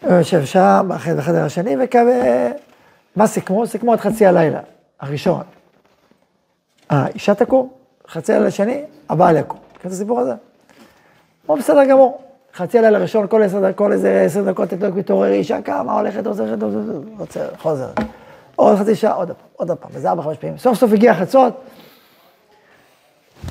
הוא 0.01 0.13
יושב 0.13 0.45
שם, 0.45 0.85
בחדר 0.87 1.17
בחדר 1.17 1.45
השני, 1.45 1.75
וכזה, 1.83 2.51
מה 3.15 3.27
סיכמו? 3.27 3.67
סיכמו 3.67 3.93
עד 3.93 3.99
חצי 3.99 4.25
הלילה, 4.25 4.59
הראשון. 4.99 5.43
האישה 6.89 7.35
תקום, 7.35 7.69
חצי 8.09 8.33
הלילה 8.33 8.47
השני, 8.47 8.83
הבעל 9.09 9.37
יקום. 9.37 9.59
מכיר 9.75 9.87
את 9.87 9.91
הסיפור 9.91 10.19
הזה? 10.19 10.33
הוא 11.45 11.57
בסדר 11.57 11.85
גמור. 11.85 12.32
חצי 12.55 12.79
הלילה 12.79 12.97
הראשון, 12.97 13.27
כל 13.27 13.43
עשר 13.43 13.69
דקות, 13.69 13.91
איזה 13.91 14.21
עשר 14.21 14.51
דקות 14.51 14.69
תבדוק, 14.69 14.95
מתעורר, 14.95 15.31
אישה 15.31 15.61
קמה, 15.61 15.93
הולכת, 15.93 16.27
עוזרת, 16.27 16.59
עוצר, 17.19 17.47
חוזר. 17.59 17.89
עוד 18.55 18.77
חצי 18.77 18.95
שעה, 18.95 19.13
עוד 19.13 19.27
פעם, 19.27 19.47
עוד 19.53 19.71
פעם, 19.71 19.91
וזה 19.93 20.09
ארבע, 20.09 20.23
חמש 20.23 20.37
פעמים. 20.37 20.57
סוף 20.57 20.77
סוף 20.77 20.93
הגיע 20.93 21.13
חצות. 21.13 21.53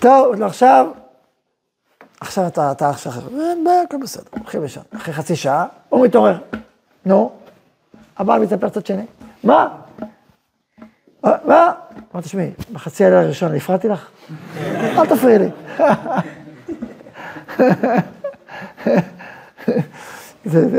טוב, 0.00 0.42
עכשיו, 0.42 0.86
עכשיו 2.20 2.46
אתה, 2.46 2.72
אתה 2.72 2.90
עכשיו, 2.90 3.12
אין 3.40 3.64
בעיה, 3.64 3.82
הכל 3.82 3.96
בסדר, 4.02 4.22
הולכים 4.30 4.62
לישון. 4.62 4.82
אחרי 4.96 5.14
חצי 5.14 5.36
שעה, 5.36 5.66
הוא 5.88 6.04
מתעורר. 6.04 6.38
נו, 7.06 7.30
הבעל 8.18 8.42
מתספר 8.42 8.68
צד 8.68 8.86
שני. 8.86 9.06
מה? 9.44 9.68
מה? 11.22 11.72
אמרתי, 12.12 12.28
תשמעי, 12.28 12.50
בחצי 12.72 13.04
הלילה 13.04 13.20
הראשון 13.20 13.54
הפרעתי 13.54 13.88
לך? 13.88 14.08
אל 14.72 15.06
תפריעי 15.06 15.38
לי. 15.38 15.48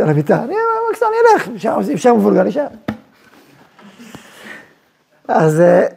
על 0.02 0.10
המיטה, 0.10 0.44
אני 0.44 0.56
מקסימום 0.92 1.14
אלך, 1.36 1.48
אפשר- 1.56 1.78
אפשר 1.94 2.14
מבולגן, 2.14 2.48
נשאר. 2.48 2.68
אז 5.28 5.60
אה, 5.62 5.88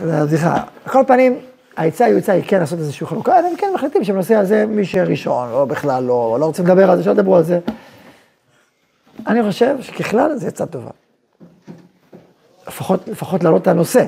זה 0.00 0.18
הבדיחה. 0.20 0.54
על 0.84 0.92
כל 0.92 1.02
פנים, 1.06 1.38
העצה 1.76 2.04
היא 2.04 2.16
עצה 2.18 2.32
היא 2.32 2.42
כן 2.46 2.60
לעשות 2.60 2.78
איזושהי 2.78 3.06
חלוקה, 3.06 3.40
אם 3.40 3.56
כן 3.56 3.66
מחליטים 3.74 4.04
שבנושא 4.04 4.34
הזה 4.34 4.66
מי 4.66 4.84
שראשון, 4.84 5.48
או 5.52 5.66
בכלל 5.66 6.04
לא, 6.04 6.36
לא 6.40 6.44
רוצים 6.46 6.64
לדבר 6.66 6.90
על 6.90 6.96
זה, 6.96 7.02
שלא 7.02 7.12
ידברו 7.12 7.36
על 7.36 7.42
זה. 7.42 7.58
אני 9.26 9.42
חושב 9.42 9.76
שככלל 9.80 10.36
זה 10.36 10.48
עצה 10.48 10.66
טובה. 10.66 10.90
לפחות, 12.68 13.08
לפחות 13.08 13.42
להעלות 13.44 13.62
את 13.62 13.66
הנושא, 13.68 14.04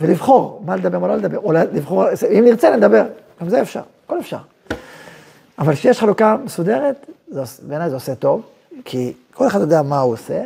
ולבחור 0.00 0.62
מה 0.66 0.76
לדבר, 0.76 0.98
מה 0.98 1.08
לא 1.08 1.16
לדבר, 1.16 1.38
או 1.38 1.52
לבחור, 1.52 2.04
אם 2.38 2.44
נרצה 2.44 2.76
נדבר, 2.76 3.04
גם 3.40 3.48
זה 3.48 3.62
אפשר, 3.62 3.82
הכל 4.06 4.18
אפשר. 4.20 4.38
אבל 5.58 5.74
כשיש 5.74 6.00
חלוקה 6.00 6.36
מסודרת, 6.44 7.06
בעיניי 7.62 7.90
זה 7.90 7.96
עושה 7.96 8.14
טוב, 8.14 8.42
כי 8.84 9.12
כל 9.34 9.46
אחד 9.46 9.60
יודע 9.60 9.82
מה 9.82 10.00
הוא 10.00 10.12
עושה, 10.12 10.42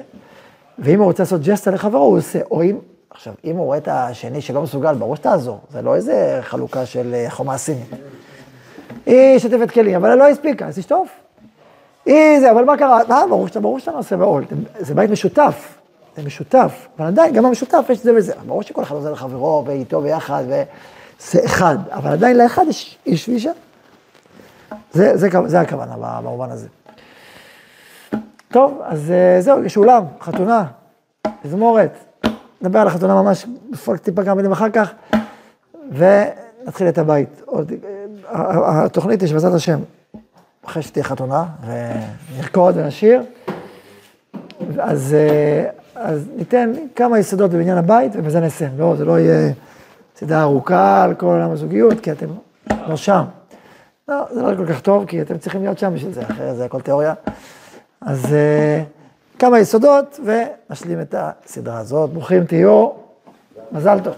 ואם 0.78 0.98
הוא 0.98 1.06
רוצה 1.06 1.22
לעשות 1.22 1.40
ג'סטה 1.42 1.70
לחברו, 1.70 2.04
הוא 2.04 2.18
עושה, 2.18 2.38
או 2.50 2.62
אם, 2.62 2.78
עכשיו, 3.10 3.34
אם 3.44 3.56
הוא 3.56 3.64
רואה 3.64 3.78
את 3.78 3.88
השני 3.88 4.40
שלא 4.40 4.62
מסוגל, 4.62 4.94
ברור 4.94 5.16
שתעזור, 5.16 5.60
זה 5.72 5.82
לא 5.82 5.94
איזה 5.94 6.38
חלוקה 6.42 6.86
של 6.86 7.14
אה, 7.14 7.30
חומה 7.30 7.58
סינית. 7.58 7.90
היא 9.06 9.38
שוטפת 9.38 9.70
כלים, 9.70 9.96
אבל 9.96 10.14
לא 10.14 10.28
הספיקה, 10.28 10.66
אז 10.66 10.78
תשטוף. 10.78 11.08
היא 12.06 12.40
זה, 12.40 12.50
אבל 12.50 12.64
מה 12.64 12.76
קרה? 12.76 13.00
מה, 13.08 13.24
ברור 13.28 13.48
שאתה, 13.48 13.60
ברור 13.60 13.78
שאתה 13.78 13.90
נושא 13.90 14.16
בעול, 14.16 14.44
זה 14.78 14.94
בית 14.94 15.10
משותף, 15.10 15.78
זה 16.16 16.22
משותף, 16.22 16.86
אבל 16.98 17.06
עדיין, 17.06 17.34
גם 17.34 17.44
במשותף 17.44 17.86
יש 17.90 17.98
זה 17.98 18.14
וזה. 18.16 18.32
ברור 18.46 18.62
שכל 18.62 18.82
אחד 18.82 18.94
עוזר 18.94 19.12
לחברו, 19.12 19.64
ואיתו 19.66 20.00
ביחד, 20.00 20.44
וזה 20.46 21.44
אחד, 21.44 21.78
אבל 21.90 22.10
עדיין 22.12 22.36
לאחד 22.38 22.64
יש 22.68 22.98
איש 23.06 23.28
ואישה. 23.28 23.52
זה, 24.93 25.16
זה, 25.16 25.28
זה 25.47 25.61
הכוונה 25.61 25.95
במובן 26.22 26.51
הזה. 26.51 26.66
טוב, 28.49 28.80
אז 28.84 29.11
אה, 29.11 29.40
זהו, 29.40 29.64
יש 29.64 29.76
אולם, 29.76 30.03
חתונה, 30.20 30.64
תזמורת. 31.43 31.93
נדבר 32.62 32.78
על 32.78 32.86
החתונה 32.86 33.22
ממש 33.22 33.47
בפרק 33.70 34.01
טיפה 34.01 34.24
כמה 34.24 34.34
מילים 34.34 34.53
אחר 34.53 34.70
כך, 34.70 34.93
ונתחיל 35.93 36.88
את 36.88 36.99
הבית. 36.99 37.43
עוד, 37.47 37.72
אה, 37.72 38.05
ה- 38.38 38.84
התוכנית 38.84 39.22
יש 39.22 39.32
בעזרת 39.32 39.55
השם, 39.55 39.78
אחרי 40.66 40.82
שתהיה 40.82 41.05
חתונה, 41.05 41.45
ונרקוד 41.66 42.76
ונשיר, 42.76 43.22
אז, 44.78 45.14
אה, 45.14 45.68
אז 45.95 46.28
ניתן 46.36 46.72
כמה 46.97 47.18
יסודות 47.18 47.51
בבניין 47.51 47.78
הבית, 47.78 48.12
ובזה 48.14 48.40
נסיים. 48.40 48.70
לא, 48.78 48.95
זה 48.97 49.05
לא 49.05 49.18
יהיה 49.18 49.53
סדרה 50.16 50.43
ארוכה 50.43 51.03
על 51.05 51.14
כל 51.14 51.26
עולם 51.26 51.51
הזוגיות, 51.51 52.01
כי 52.01 52.12
אתם 52.12 52.26
לא 52.88 52.97
שם. 52.97 53.22
לא, 54.12 54.34
זה 54.34 54.42
לא 54.42 54.56
כל 54.56 54.66
כך 54.66 54.80
טוב, 54.80 55.04
כי 55.06 55.22
אתם 55.22 55.38
צריכים 55.38 55.62
להיות 55.62 55.78
שם 55.78 55.94
בשביל 55.94 56.12
זה, 56.12 56.22
אחרת 56.22 56.56
זה 56.56 56.64
הכל 56.64 56.80
תיאוריה. 56.80 57.14
אז 58.00 58.24
uh, 58.24 59.38
כמה 59.38 59.58
יסודות, 59.58 60.20
ונשלים 60.24 61.00
את 61.00 61.14
הסדרה 61.18 61.78
הזאת. 61.78 62.10
ברוכים 62.10 62.44
תהיו, 62.44 62.88
מזל 63.72 63.98
טוב. 64.04 64.14